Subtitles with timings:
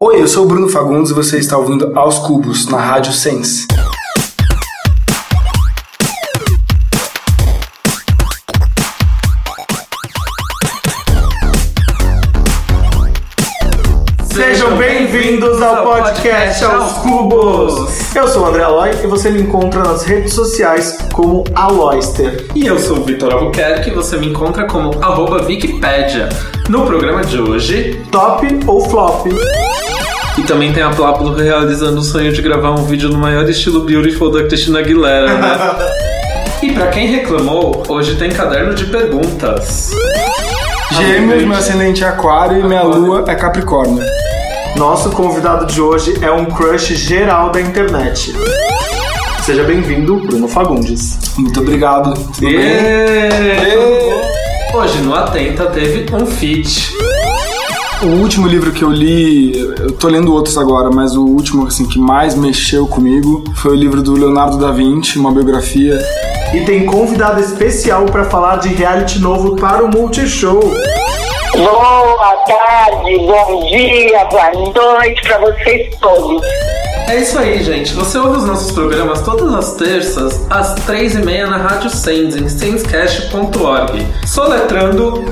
[0.00, 3.66] Oi, eu sou o Bruno Fagundes e você está ouvindo Aos Cubos na Rádio Sense.
[14.22, 18.14] Sejam bem-vindos ao podcast Aos Cubos.
[18.14, 22.46] Eu sou o André Aloy e você me encontra nas redes sociais como Aloyster.
[22.54, 26.28] E eu sou o Vitor Albuquerque e você me encontra como arroba Wikipedia.
[26.68, 29.26] No programa de hoje, Top ou flop?
[30.38, 33.80] E também tem a Pablo realizando o sonho de gravar um vídeo no maior estilo
[33.80, 35.58] beautiful da Cristina Aguilera, né?
[36.62, 39.90] e pra quem reclamou, hoje tem caderno de perguntas.
[40.92, 44.04] Gêmeos, meu ascendente é aquário e minha lua é capricórnio.
[44.76, 48.32] Nosso convidado de hoje é um crush geral da internet.
[49.42, 51.18] Seja bem-vindo, Bruno Fagundes.
[51.36, 52.14] Muito obrigado.
[52.14, 52.54] Tudo bem?
[52.54, 54.76] E...
[54.76, 56.92] Hoje no Atenta teve um feat.
[58.00, 61.84] O último livro que eu li, eu tô lendo outros agora, mas o último assim
[61.84, 65.98] que mais mexeu comigo foi o livro do Leonardo da Vinci, uma biografia.
[66.54, 70.60] E tem convidado especial para falar de reality novo para o Multishow.
[71.56, 76.40] Boa tarde, bom dia, boa noite para vocês todos.
[77.08, 77.94] É isso aí, gente.
[77.94, 82.36] Você ouve os nossos programas todas as terças, às três e meia na Rádio Sens,
[82.36, 84.06] em senscast.org.
[84.24, 85.24] Soletrando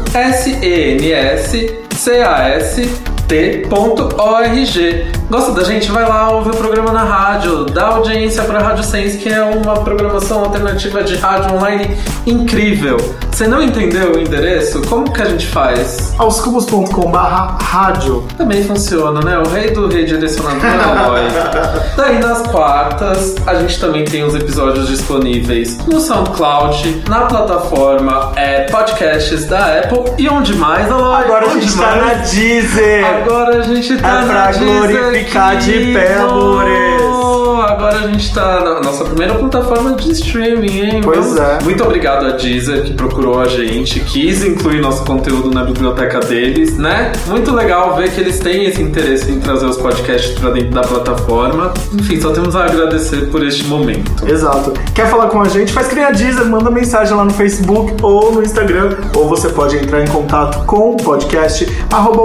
[1.96, 5.06] CAS S-E-N-S-C-A-S-T.org.
[5.28, 5.90] Gosta da gente?
[5.90, 9.42] Vai lá, ouve o programa na rádio, dá audiência para a Rádio Sens, que é
[9.42, 12.96] uma programação alternativa de rádio online incrível.
[13.32, 14.80] Você não entendeu o endereço?
[14.82, 16.14] Como que a gente faz?
[16.18, 17.16] aoscubos.com.br
[17.60, 18.24] rádio.
[18.38, 19.38] Também funciona, né?
[19.38, 21.20] O rei do redirecionador é Aloy.
[21.96, 28.62] Daí nas quartas, a gente também tem os episódios disponíveis no SoundCloud, na plataforma é,
[28.70, 30.86] podcasts da Apple e onde mais?
[30.90, 32.02] Agora a Onde gente tá mais?
[32.06, 33.15] na Deezer.
[33.16, 37.25] Agora a gente tá É pra glorificar de pé, amores.
[37.60, 41.00] Agora a gente tá na nossa primeira plataforma de streaming, hein?
[41.02, 41.58] Pois Vamos- é.
[41.62, 46.76] Muito obrigado a Deezer que procurou a gente, quis incluir nosso conteúdo na biblioteca deles,
[46.76, 47.12] né?
[47.26, 50.82] Muito legal ver que eles têm esse interesse em trazer os podcasts pra dentro da
[50.82, 51.72] plataforma.
[51.92, 54.26] Enfim, só temos a agradecer por este momento.
[54.26, 54.72] Exato.
[54.94, 55.72] Quer falar com a gente?
[55.72, 60.02] Faz a Deezer, manda mensagem lá no Facebook ou no Instagram, ou você pode entrar
[60.02, 61.66] em contato com o podcast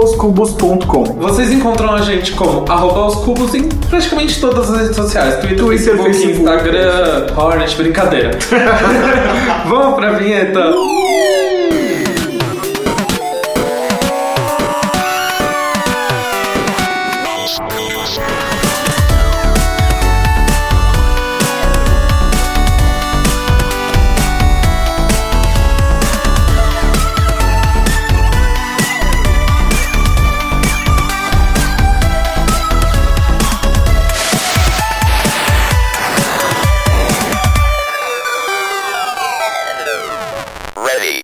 [0.02, 1.04] oscubos.com.
[1.20, 5.21] Vocês encontram a gente como arroba os cubos em praticamente todas as redes sociais.
[5.30, 6.40] Twitter, Twitter, Facebook, Facebook.
[6.40, 8.30] Instagram, Hornet, brincadeira.
[9.68, 10.72] Vamos pra vinheta.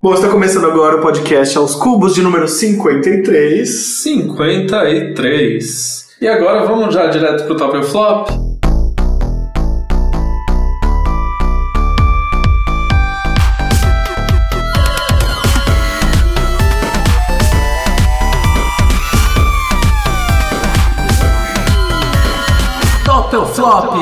[0.08, 3.68] Bom, está começando agora o podcast aos cubos de número 53.
[3.68, 6.16] 53.
[6.18, 8.30] E agora vamos já direto pro top ou flop?
[23.04, 23.98] Top ou flop?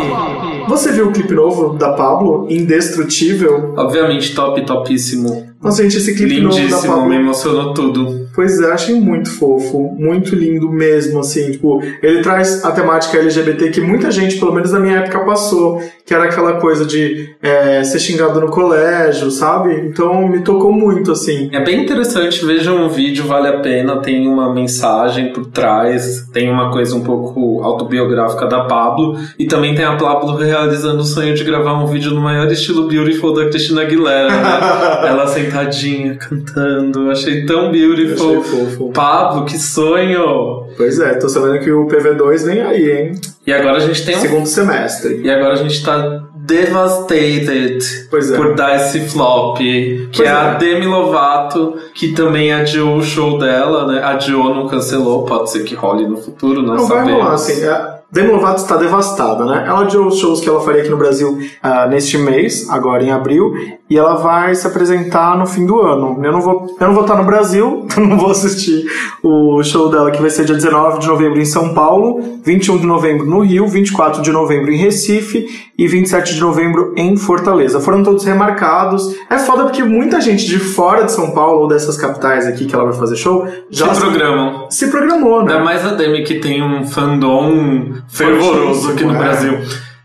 [0.69, 3.75] Você viu o clipe novo da Pablo, Indestrutível?
[3.77, 5.56] Obviamente top, topíssimo.
[5.67, 7.09] Nossa, gente, esse clipe novo da Lindíssimo, Pablo.
[7.09, 8.27] me emocionou tudo.
[8.37, 13.71] Pois é, achei muito fofo, muito lindo mesmo, assim, tipo, ele traz a temática LGBT
[13.71, 17.83] que muita gente, pelo menos na minha época, passou, que era aquela coisa de é,
[17.83, 19.75] ser xingado no colégio, sabe?
[19.89, 21.49] Então me tocou muito, assim.
[21.51, 26.51] É bem interessante, vejam o vídeo, vale a pena, tem uma mensagem por trás, tem
[26.51, 31.35] uma coisa um pouco autobiográfica da Pablo, e também tem a Pablo realizando o sonho
[31.35, 34.61] de gravar um vídeo no maior estilo beautiful da Cristina Aguilera, né?
[35.09, 38.41] Ela sentadinha, cantando, achei tão beautiful.
[38.41, 38.93] Achei fofo.
[38.93, 40.67] Pablo, que sonho!
[40.77, 43.13] Pois é, tô sabendo que o PV2 vem aí, hein?
[43.47, 44.21] E agora a gente tem um...
[44.21, 45.21] Segundo semestre.
[45.23, 47.79] E agora a gente tá devastated
[48.11, 48.37] Pois é.
[48.37, 50.59] por dar esse flop, que Pois é, a é.
[50.59, 54.01] Demi Lovato, que também adiou o show dela, né?
[54.05, 57.23] Adiou, não cancelou, pode ser que role no futuro, não, Não vai sabemos.
[57.23, 57.65] rolar, assim.
[57.65, 59.65] é, Demi Lovato está devastada, né?
[59.67, 63.11] Ela adiou os shows que ela faria aqui no Brasil ah, neste mês, agora em
[63.11, 63.53] abril,
[63.91, 66.19] e ela vai se apresentar no fim do ano.
[66.25, 68.85] Eu não vou, eu não vou estar no Brasil, então não vou assistir
[69.23, 72.87] o show dela, que vai ser dia 19 de novembro em São Paulo, 21 de
[72.87, 77.81] novembro no Rio, 24 de novembro em Recife e 27 de novembro em Fortaleza.
[77.81, 79.15] Foram todos remarcados.
[79.29, 82.75] É foda porque muita gente de fora de São Paulo ou dessas capitais aqui que
[82.75, 84.71] ela vai fazer show já Se programam.
[84.71, 85.53] se programou, né?
[85.53, 89.19] Ainda mais a Demi que tem um fandom fervoroso aqui no é.
[89.19, 89.59] Brasil.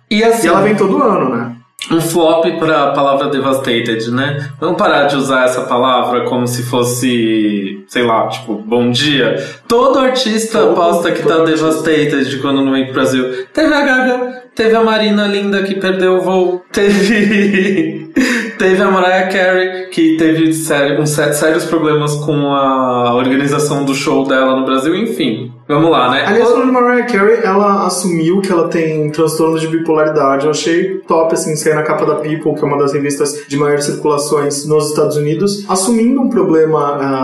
[0.09, 1.56] E assim, E ela vem todo ano, né?
[1.89, 4.50] um flop para a palavra devastated, né?
[4.59, 9.44] Vamos parar de usar essa palavra como se fosse, sei lá, tipo, bom dia.
[9.68, 13.45] Todo artista Todo- aposta que todo tá devastated quando não vem pro Brasil.
[13.51, 18.12] Teve a Gaga, teve a Marina Linda que perdeu o voo, teve
[18.59, 23.95] teve a Mariah Carey que teve sério, uns sé- sérios problemas com a organização do
[23.95, 25.51] show dela no Brasil, enfim.
[25.68, 26.25] Vamos lá, né?
[26.25, 30.46] Aliás, falando de Mariah Carey, ela assumiu que ela tem transtorno de bipolaridade.
[30.46, 33.56] Eu achei top, assim, sair na capa da People, que é uma das revistas de
[33.58, 36.80] maiores circulações nos Estados Unidos, assumindo um problema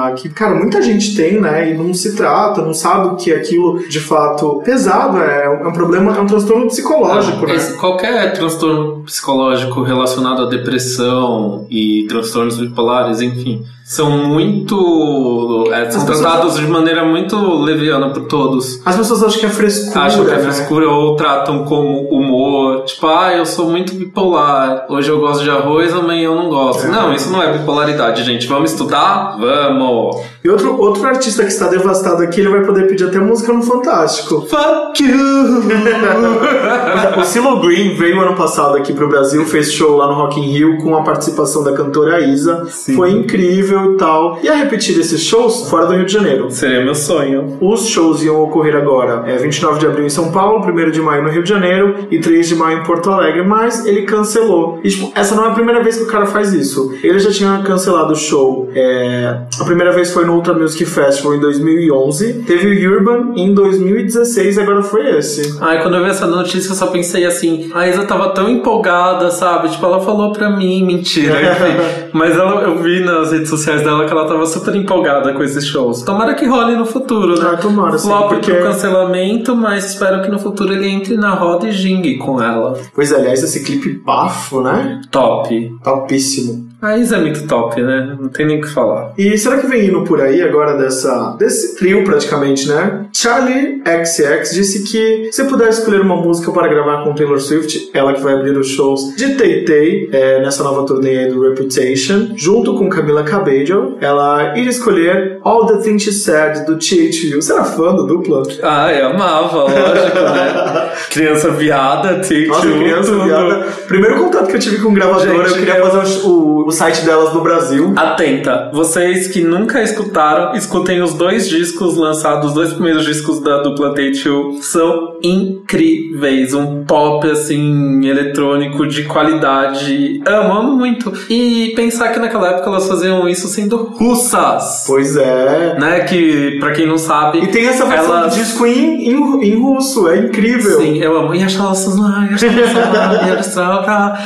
[0.08, 3.32] ah, que, cara, muita gente tem, né, e não se trata, não sabe o que
[3.34, 7.56] é aquilo de fato pesado, é, um- é um problema, é um transtorno psicológico, né?
[7.56, 15.64] Esse- qualquer transtorno psicológico relacionado à depressão e transtornos bipolares, enfim, são muito.
[15.72, 18.82] é, são As pessoas- tratados de maneira muito leviana por todos.
[18.86, 20.44] As pessoas acham que é frescura, Acham que é né?
[20.44, 22.84] frescura ou tratam como humor.
[22.84, 24.86] Tipo, ah, eu sou muito bipolar.
[24.90, 26.86] Hoje eu gosto de arroz, amanhã eu não gosto.
[26.86, 26.90] É.
[26.90, 28.46] Não, isso não é bipolaridade, gente.
[28.46, 29.38] Vamos estudar?
[29.40, 30.18] Vamos!
[30.48, 33.62] E outro, outro artista que está devastado aqui, ele vai poder pedir até música no
[33.62, 34.48] Fantástico.
[34.48, 35.60] Fuck you!
[37.20, 40.54] o Silo Green veio ano passado aqui pro Brasil, fez show lá no Rock in
[40.54, 42.66] Rio com a participação da cantora Isa.
[42.96, 44.40] Foi incrível e tal.
[44.42, 46.50] Ia repetir esses shows fora do Rio de Janeiro.
[46.50, 47.58] Seria meu sonho.
[47.60, 51.24] Os shows iam ocorrer agora, é 29 de abril em São Paulo, 1 de maio
[51.24, 54.80] no Rio de Janeiro e 3 de maio em Porto Alegre, mas ele cancelou.
[54.82, 56.94] E, tipo, essa não é a primeira vez que o cara faz isso.
[57.04, 58.70] Ele já tinha cancelado o show.
[58.74, 63.54] é, A primeira vez foi no Ultra Music Festival em 2011, teve o Urban em
[63.54, 65.58] 2016 e agora foi esse.
[65.62, 69.30] Ai, quando eu vi essa notícia, eu só pensei assim, a Isa tava tão empolgada,
[69.32, 69.70] sabe?
[69.70, 72.08] Tipo, ela falou pra mim, mentira, enfim.
[72.14, 75.66] Mas ela, eu vi nas redes sociais dela que ela tava super empolgada com esses
[75.66, 76.02] shows.
[76.04, 77.52] Tomara que role no futuro, né?
[77.54, 81.34] Ah, tomara, sim, Flop porque- pro cancelamento, mas espero que no futuro ele entre na
[81.34, 82.78] roda e gingue com ela.
[82.94, 85.02] Pois é, aliás, esse clipe bafo, né?
[85.12, 85.76] Top.
[85.84, 86.67] Topíssimo.
[86.80, 88.16] A Isa é muito top, né?
[88.20, 89.12] Não tem nem o que falar.
[89.18, 93.06] E será que vem indo por aí agora dessa desse trio praticamente, né?
[93.12, 98.14] Charlie XX disse que se puder escolher uma música para gravar com Taylor Swift, ela
[98.14, 102.34] que vai abrir os shows de Tay Tay é, nessa nova turnê aí do Reputation,
[102.36, 107.42] junto com Camila Cabello, ela iria escolher All the Things She Said do THU.
[107.42, 108.44] Você era fã do dupla?
[108.62, 110.92] Ai, amava, lógico, né?
[111.10, 112.30] Criança viada, Nossa,
[112.62, 113.24] two, criança tudo.
[113.24, 113.66] viada.
[113.88, 117.06] Primeiro contato que eu tive com gravadora, Gente, eu queria eu- fazer o, o site
[117.06, 117.94] delas no Brasil.
[117.96, 123.62] Atenta, vocês que nunca escutaram, escutem os dois discos lançados, os dois primeiros discos da
[123.62, 124.62] dupla Take-Two.
[124.62, 130.22] São incríveis, um pop assim, eletrônico de qualidade.
[130.28, 131.14] Amo, amo muito.
[131.30, 134.84] E pensar que naquela época elas faziam isso sendo russas.
[134.86, 135.78] Pois é.
[135.80, 137.40] Né, que pra quem não sabe.
[137.46, 140.82] E tem essa versão elas- do disco em, em, em russo, é incrível.
[140.82, 141.34] Sim, eu amo.
[141.34, 142.44] E as lágrimas,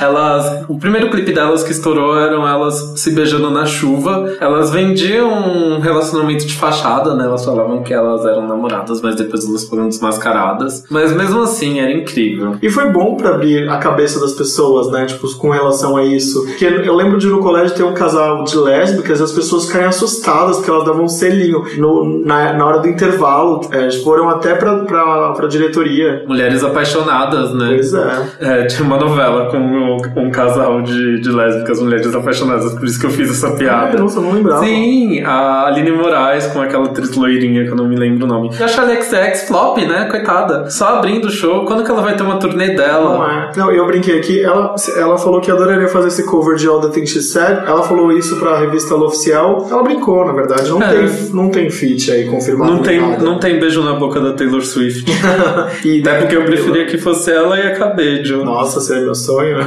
[0.01, 0.65] elas.
[0.67, 4.35] O primeiro clipe delas que estourou eram elas se beijando na chuva.
[4.39, 7.25] Elas vendiam um relacionamento de fachada, né?
[7.25, 10.85] Elas falavam que elas eram namoradas, mas depois elas foram desmascaradas.
[10.89, 12.55] Mas mesmo assim, era incrível.
[12.61, 15.05] E foi bom pra abrir a cabeça das pessoas, né?
[15.05, 16.45] Tipo, com relação a isso.
[16.45, 19.87] Porque eu lembro de no colégio ter um casal de lésbicas e as pessoas ficarem
[19.87, 23.61] assustadas porque elas davam um selinho no, na, na hora do intervalo.
[23.71, 26.23] É, foram até pra, pra, pra diretoria.
[26.27, 27.67] Mulheres apaixonadas, né?
[27.69, 28.27] Pois é.
[28.39, 32.99] É, tinha uma novela com um, um casal de, de lésbicas, mulheres apaixonadas, por isso
[32.99, 33.97] que eu fiz essa Ah, piada.
[33.97, 34.63] nossa, eu não lembrava.
[34.63, 38.49] Sim, a Aline Moraes com aquela atriz loirinha que eu não me lembro o nome.
[38.59, 40.05] E a Charlie XX flop, né?
[40.09, 40.69] Coitada.
[40.69, 41.65] Só abrindo o show.
[41.65, 43.51] Quando que ela vai ter uma turnê Não dela?
[43.55, 43.59] é.
[43.59, 44.41] Não, eu brinquei aqui.
[44.43, 47.63] Ela, ela falou que adoraria fazer esse cover de All the Things She Said.
[47.65, 49.67] Ela falou isso pra revista Ela Oficial.
[49.69, 50.69] Ela brincou, na verdade.
[50.69, 50.87] Não, É.
[50.93, 52.71] tem, não tem feat aí confirmado.
[52.71, 53.23] Não tem, nada.
[53.23, 55.05] não tem beijo na boca da Taylor Swift.
[55.85, 58.43] E Até porque eu preferia que fosse ela e a Cabello.
[58.45, 59.57] Nossa, seria meu sonho.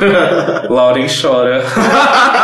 [0.68, 1.62] Lauren chora.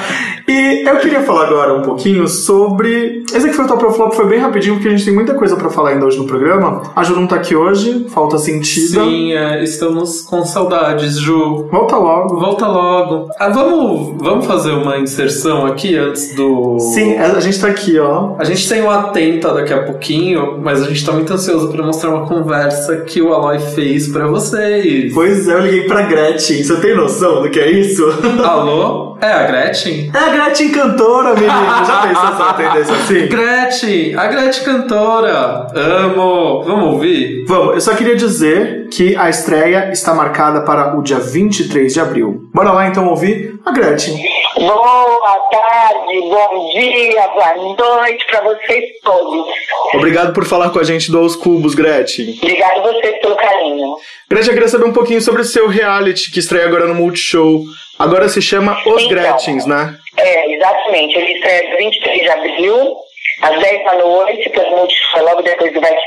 [0.51, 3.23] E eu queria falar agora um pouquinho sobre.
[3.33, 5.33] Esse aqui foi o Top of Flop, foi bem rapidinho, porque a gente tem muita
[5.33, 6.81] coisa pra falar ainda hoje no programa.
[6.93, 9.01] A Ju não tá aqui hoje, falta sentida.
[9.01, 11.69] Sim, é, estamos com saudades, Ju.
[11.71, 12.37] Volta logo.
[12.37, 13.29] Volta logo.
[13.39, 16.77] Ah, vamos, vamos fazer uma inserção aqui antes do.
[16.79, 18.35] Sim, a gente tá aqui, ó.
[18.37, 21.81] A gente tem um Atenta daqui a pouquinho, mas a gente tá muito ansioso pra
[21.81, 25.13] mostrar uma conversa que o Aloy fez pra vocês.
[25.13, 26.61] Pois é, eu liguei pra Gretchen.
[26.61, 28.03] Você tem noção do que é isso?
[28.43, 29.15] Alô?
[29.21, 30.11] É a Gretchen?
[30.13, 30.40] É a Gretchen
[30.71, 31.85] cantora, menino.
[31.85, 33.27] Já pensou se ela atendesse assim?
[33.27, 34.15] Gretchen!
[34.15, 35.67] A Gretchen cantora!
[35.75, 36.63] Amo!
[36.63, 37.45] Vamos ouvir?
[37.47, 41.99] Vamos, eu só queria dizer que a estreia está marcada para o dia 23 de
[41.99, 42.49] abril.
[42.53, 44.19] Bora lá então ouvir a Gretchen.
[44.61, 49.47] Boa tarde, bom dia, boa noite pra vocês todos.
[49.95, 52.37] Obrigado por falar com a gente do Aos Cubos, Gretchen.
[52.43, 53.95] Obrigado a vocês pelo carinho.
[54.29, 57.63] Gretchen, eu queria saber um pouquinho sobre o seu reality que estreia agora no Multishow.
[57.97, 59.09] Agora se chama Os Então.
[59.09, 59.97] Gretchens, né?
[60.17, 61.17] É, exatamente.
[61.17, 62.95] Ele estreia dia 23 de abril,
[63.41, 65.97] às 10 da noite, pelo Multishow, logo depois do Vai.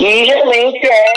[0.00, 1.12] E geralmente é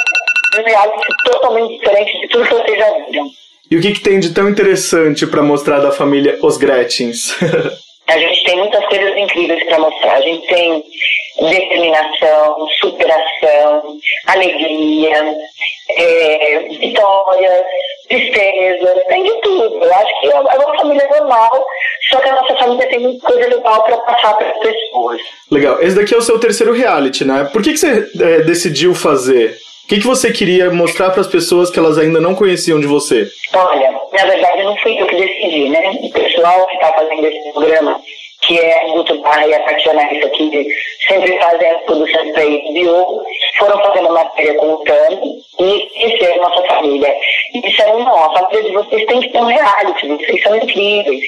[0.61, 3.29] um reality totalmente diferente de tudo que vocês já viram.
[3.69, 7.35] E o que, que tem de tão interessante pra mostrar da família Os Gretchens?
[8.07, 10.13] A gente tem muitas coisas incríveis para mostrar.
[10.13, 10.83] A gente tem
[11.39, 15.35] determinação, superação, alegria,
[15.89, 17.63] é, vitórias,
[18.07, 19.83] tristezas, tem de tudo.
[19.83, 21.65] Eu acho que é uma família normal,
[22.09, 25.21] só que a nossa família tem muita coisa legal para passar para as pessoas.
[25.51, 25.81] Legal.
[25.81, 27.49] Esse daqui é o seu terceiro reality, né?
[27.51, 29.57] Por que, que você é, decidiu fazer?
[29.85, 32.87] O que, que você queria mostrar para as pessoas que elas ainda não conheciam de
[32.87, 33.29] você?
[33.53, 35.91] Olha, na verdade não fui eu que decidi, né?
[36.01, 38.01] O pessoal que está fazendo esse programa,
[38.41, 40.67] que é Guto Barra e a Tatiana Rissa, que
[41.07, 43.23] sempre fazem as produções para HBO,
[43.59, 47.15] foram fazendo matéria com o Tami e isso é nossa família.
[47.53, 51.21] E disseram, não, a de vocês tem que ter um reality, vocês são incríveis.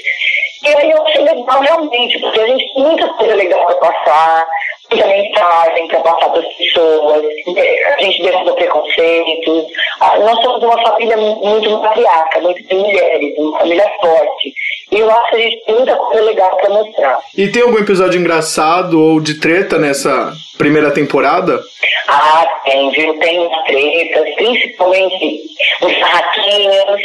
[0.63, 4.47] E aí eu achei legal realmente, porque a gente tem muita coisa legal para passar,
[4.89, 7.23] muita mensagem para passar para as pessoas,
[7.97, 9.65] a gente derruba preconceitos.
[9.99, 14.53] Ah, Nós somos uma família muito matriarca, muito de mulheres, uma família forte.
[14.91, 17.19] E eu acho que a gente tem muita coisa legal para mostrar.
[17.37, 21.61] E tem algum episódio engraçado ou de treta nessa primeira temporada?
[22.07, 23.17] Ah, tem, viu?
[23.19, 25.41] Tem tretas, principalmente
[25.81, 27.01] os sarraquinhos.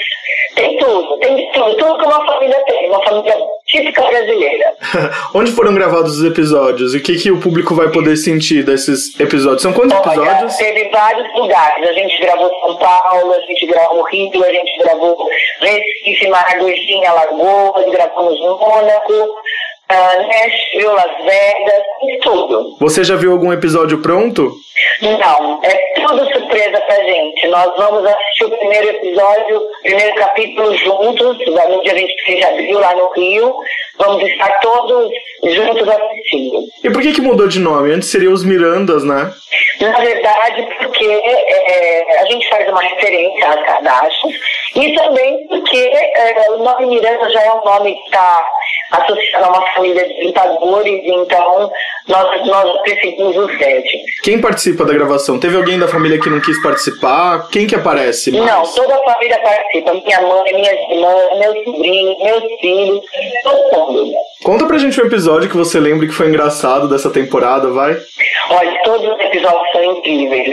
[0.54, 1.76] Tem tudo, tem tudo.
[1.76, 2.88] Tudo que uma família tem.
[2.88, 3.34] Uma família
[3.66, 4.74] típica brasileira.
[5.34, 6.94] Onde foram gravados os episódios?
[6.94, 9.62] E o que, que o público vai poder sentir desses episódios?
[9.62, 10.56] São quantos Olha, episódios?
[10.56, 11.88] teve vários lugares.
[11.88, 15.26] A gente gravou São Paulo, a gente gravou Rio, a gente gravou
[15.60, 17.00] Recife, Maragogi,
[17.72, 19.34] Alagoas, gravamos Mônaco,
[19.88, 22.76] ah, Nashville, Las Vegas, tem tudo.
[22.80, 24.52] Você já viu algum episódio pronto?
[25.02, 27.46] Não, é tudo surpresa pra gente.
[27.48, 32.78] Nós vamos assistir o primeiro episódio, o primeiro capítulo juntos, no dia 23 de abril,
[32.78, 33.54] lá no Rio.
[33.98, 35.10] Vamos estar todos
[35.44, 36.64] juntos assistindo.
[36.82, 37.92] E por que, que mudou de nome?
[37.92, 39.32] Antes seria os Mirandas, né?
[39.80, 44.34] Na verdade, porque é, a gente faz uma referência às Kardashians
[44.76, 48.46] e também porque é, o nome Miranda já é um nome que está
[48.92, 51.70] associado a uma família de ditadores, então
[52.08, 54.04] nós, nós preferimos os sete.
[54.22, 55.40] Quem participa da gravação?
[55.40, 57.48] Teve alguém da família que não quis participar?
[57.50, 58.46] Quem que aparece mais?
[58.46, 59.92] Não, toda a família participa.
[59.94, 63.00] Minha mãe, minhas irmãs, meus sobrinhos, meus filhos,
[63.42, 64.12] todo mundo.
[64.44, 67.96] Conta pra gente um episódio que você lembra que foi engraçado dessa temporada, vai?
[68.50, 70.48] Olha, todos os episódios são incríveis,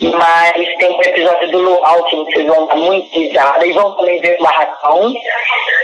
[0.00, 4.20] mas tem um episódio do Luau que vocês vão dar muito risada e vão também
[4.20, 5.12] ver o barracão.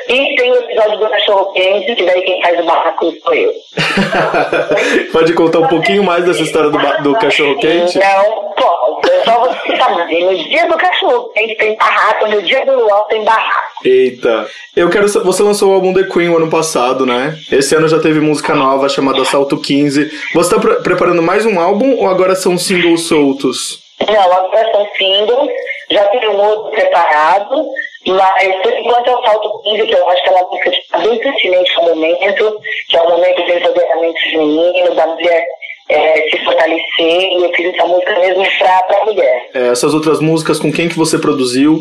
[0.09, 2.78] E tem o episódio do cachorro quente, que daí quem faz o barracão
[3.23, 3.53] sou eu.
[5.13, 7.99] Pode contar um pouquinho mais dessa história do, do cachorro quente?
[7.99, 10.25] Não posso, é só você saber.
[10.25, 13.69] No dia do cachorro quente tem barraco, no dia do Luau tem barraco.
[13.85, 14.47] Eita.
[14.77, 15.09] Eu quero.
[15.09, 17.37] Você lançou o álbum The Queen o ano passado, né?
[17.51, 20.11] Esse ano já teve música nova chamada Salto 15.
[20.35, 23.81] Você tá pre- preparando mais um álbum ou agora são singles soltos?
[24.07, 25.49] Não, agora são singles,
[25.91, 27.67] já tem um outro preparado,
[28.07, 30.79] mas por enquanto é o Salto 15, que eu acho que é uma música que
[30.79, 35.45] está bem pertinente ao momento, que é um momento de empoderamento feminino, da mulher
[35.91, 39.49] eh, se fortalecer, e eu fiz essa música mesmo para a mulher.
[39.55, 41.81] É, essas outras músicas, com quem que você produziu?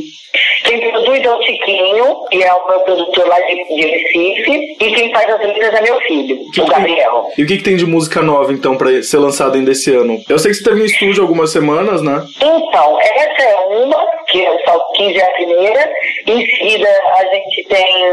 [0.65, 4.93] Quem produz é o Tiquinho, que é o meu produtor lá de, de Recife, e
[4.93, 7.27] quem faz as letras é meu filho, Que o que- Gabriel.
[7.37, 10.19] E o que, que tem de música nova, então, pra ser lançada ainda esse ano?
[10.29, 12.23] Eu sei que você teve em estúdio algumas semanas, né?
[12.41, 13.97] Então, essa é uma,
[14.27, 15.93] que é o 15 é a primeira.
[16.25, 18.03] Em seguida, a gente tem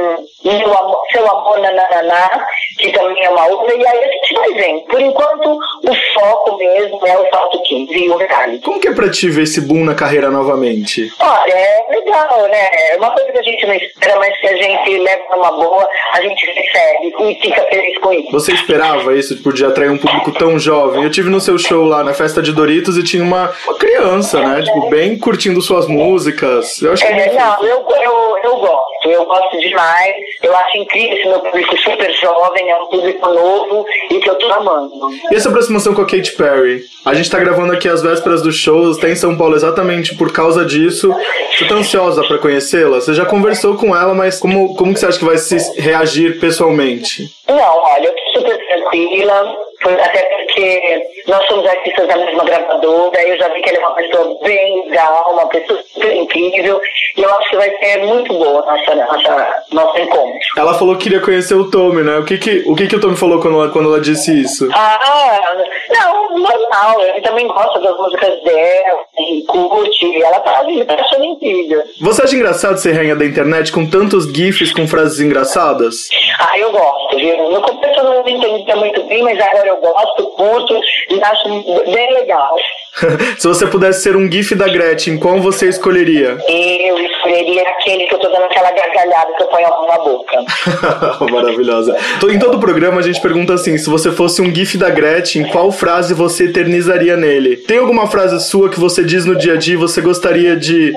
[0.45, 2.47] Meu Amor, Seu Amor Nanananá,
[2.79, 4.81] que também é uma outra, e aí a gente vai vendo.
[4.83, 8.65] Por enquanto, o foco mesmo é o salto 15 e o reality.
[8.65, 11.11] Como que é pra ti ver esse boom na carreira novamente?
[11.21, 12.93] Olha, é legal, né?
[12.93, 15.89] É uma coisa que a gente não espera, mas que a gente leva numa boa,
[16.13, 18.31] a gente recebe e fica feliz com isso.
[18.33, 21.03] Você esperava isso, tipo, de atrair um público tão jovem?
[21.05, 24.41] Eu tive no seu show lá na festa de Doritos e tinha uma, uma criança,
[24.41, 24.63] né?
[24.63, 26.81] Tipo, bem curtindo suas músicas.
[26.83, 30.15] Eu acho que É, não, eu, eu, eu gosto, eu gosto demais.
[30.43, 34.35] Eu acho incrível esse meu público super jovem, é um público novo e que eu
[34.37, 34.95] tô amando.
[35.31, 36.83] E essa aproximação com a Katy Perry?
[37.05, 40.33] A gente tá gravando aqui as vésperas dos shows, tá em São Paulo exatamente por
[40.33, 41.15] causa disso.
[41.57, 43.01] Você tá ansiosa pra conhecê-la?
[43.01, 46.41] Você já conversou com ela, mas como, como que você acha que vai se reagir
[46.41, 47.31] pessoalmente?
[47.49, 53.37] Não, olha, eu tô super tranquila, até porque nós somos artistas da mesma gravadora, eu
[53.37, 56.81] já vi que ela é uma pessoa bem legal, uma pessoa super incrível,
[57.17, 60.39] e eu acho que vai ser muito boa nossa, nossa, nosso encontro.
[60.57, 62.17] Ela falou que queria conhecer o Tommy, né?
[62.19, 64.69] O que que o, que que o Tommy falou quando ela, quando ela disse isso?
[64.73, 65.53] Ah,
[65.91, 71.83] não, normal, ele também gosta das músicas dela, e curte, ela tá, tá achando incrível.
[72.01, 76.09] Você acha engraçado ser rainha da internet com tantos gifs com frases engraçadas?
[76.39, 77.51] Ah, eu gosto, viu?
[77.51, 80.81] No começo eu não entendia muito bem, mas agora eu gosto, curto
[81.11, 81.49] e acho
[81.91, 82.57] bem legal.
[83.39, 86.39] Se você pudesse ser um gif da Gretchen, qual você escolheria?
[86.49, 90.45] Eu escolheria aquele que eu tô dando aquela gargalhada que eu ponho na boca.
[91.33, 91.97] Maravilhosa.
[92.31, 95.73] Em todo programa a gente pergunta assim: se você fosse um gif da Gretchen, qual
[95.73, 97.57] frase você eternizaria nele?
[97.57, 100.95] Tem alguma frase sua que você diz no dia a dia e você gostaria de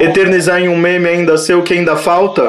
[0.00, 2.42] eternizar em um meme ainda seu que ainda falta?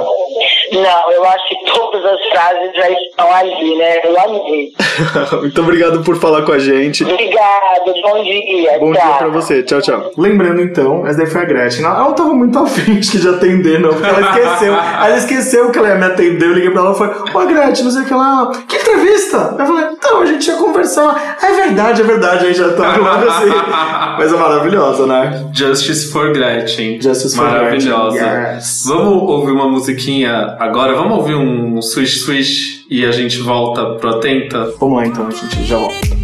[0.72, 4.00] Não, eu acho que todas as frases já estão ali, né?
[4.04, 4.72] Eu amei.
[5.40, 7.04] Muito obrigado por falar com a gente.
[7.04, 8.80] Obrigada, bom dia.
[8.80, 9.08] Bom tchau.
[9.08, 10.12] dia pra você, tchau, tchau.
[10.18, 11.86] Lembrando então, essa daí foi a Gretchen.
[11.86, 14.74] Ela não tava muito afim de atender, não, porque ela esqueceu.
[14.74, 16.46] ela esqueceu que ela ia me atender.
[16.46, 18.52] Eu liguei pra ela e falei: Ô Gretchen, não sei o que lá.
[18.68, 19.56] Que entrevista?
[19.60, 21.38] Eu falei: Então, a gente ia conversar.
[21.42, 22.46] É verdade, é verdade.
[22.46, 23.50] Aí já tá logo assim.
[24.18, 25.50] Coisa maravilhosa, né?
[25.54, 27.02] Justice for Gretchen.
[27.02, 28.18] Justice for Maravilhosa.
[28.18, 28.84] Gretchen, yes.
[28.88, 30.94] Vamos ouvir uma musiquinha agora?
[30.94, 34.74] Vamos ouvir um Swish Swish e a gente volta pro Atenta?
[34.80, 36.20] Vamos lá então, a gente já volta.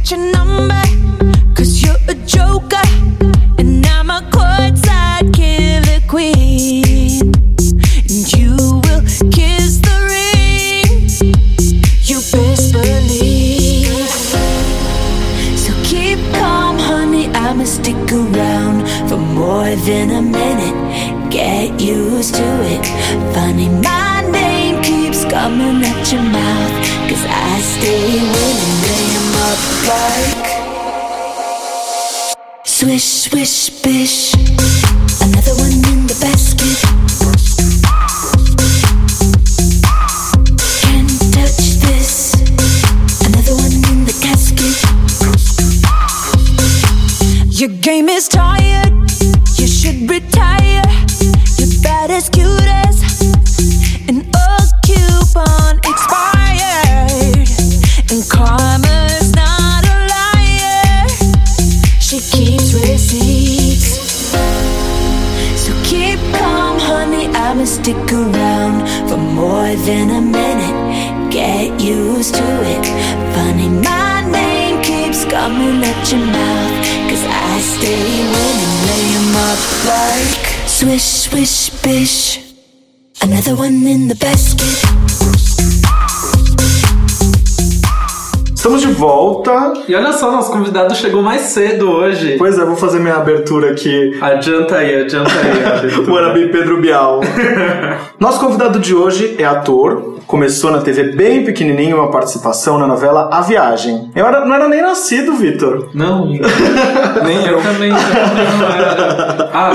[0.00, 0.82] got your number,
[1.54, 2.86] cause you're a joker,
[3.58, 7.32] and I'm a courtside killer queen.
[8.08, 11.08] And you will kiss the ring,
[12.02, 14.10] you best believe.
[15.56, 21.30] So keep calm, honey, I'ma stick around for more than a minute.
[21.30, 22.84] Get used to it.
[23.34, 24.19] Funny, my
[25.30, 26.72] coming at your mouth,
[27.08, 29.60] cause I stay winning, 'em up
[29.90, 30.48] like.
[32.64, 34.34] Swish, swish, bish.
[35.20, 36.78] Another one in the basket.
[40.82, 42.12] Can't touch this.
[43.26, 44.76] Another one in the casket.
[47.60, 48.69] Your game is tired.
[89.88, 92.36] E olha só, nosso convidado chegou mais cedo hoje.
[92.38, 94.16] Pois é, vou fazer minha abertura aqui.
[94.20, 96.10] Adianta aí, adianta aí.
[96.10, 97.20] Wannabe Pedro Bial.
[98.18, 103.28] Nosso convidado de hoje é ator, começou na TV bem pequenininho uma participação na novela
[103.32, 104.12] A Viagem.
[104.14, 105.88] Eu era- não era nem nascido, Vitor.
[105.92, 106.26] Não,
[107.26, 109.50] Nem eu também não era.
[109.52, 109.72] Ah,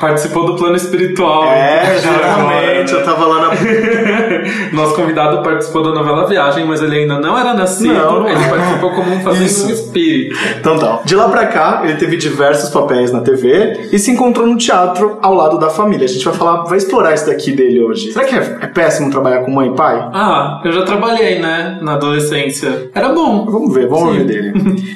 [0.00, 1.44] participou do plano espiritual.
[1.44, 3.52] É, Já geralmente, eu tava lá na...
[4.74, 7.94] Nosso convidado participou da novela Viagem, mas ele ainda não era nascido.
[7.94, 10.36] Não, ele participou como um fazendo um espírito.
[10.58, 11.00] Então tá.
[11.04, 15.18] De lá pra cá, ele teve diversos papéis na TV e se encontrou no teatro
[15.22, 16.06] ao lado da família.
[16.06, 18.12] A gente vai falar, vai explorar isso daqui dele hoje.
[18.12, 19.91] Será que é, é péssimo trabalhar com mãe e pai?
[20.12, 21.78] Ah, eu já trabalhei, né?
[21.82, 22.90] Na adolescência.
[22.94, 23.44] Era bom.
[23.46, 24.52] Vamos ver, vamos ver dele.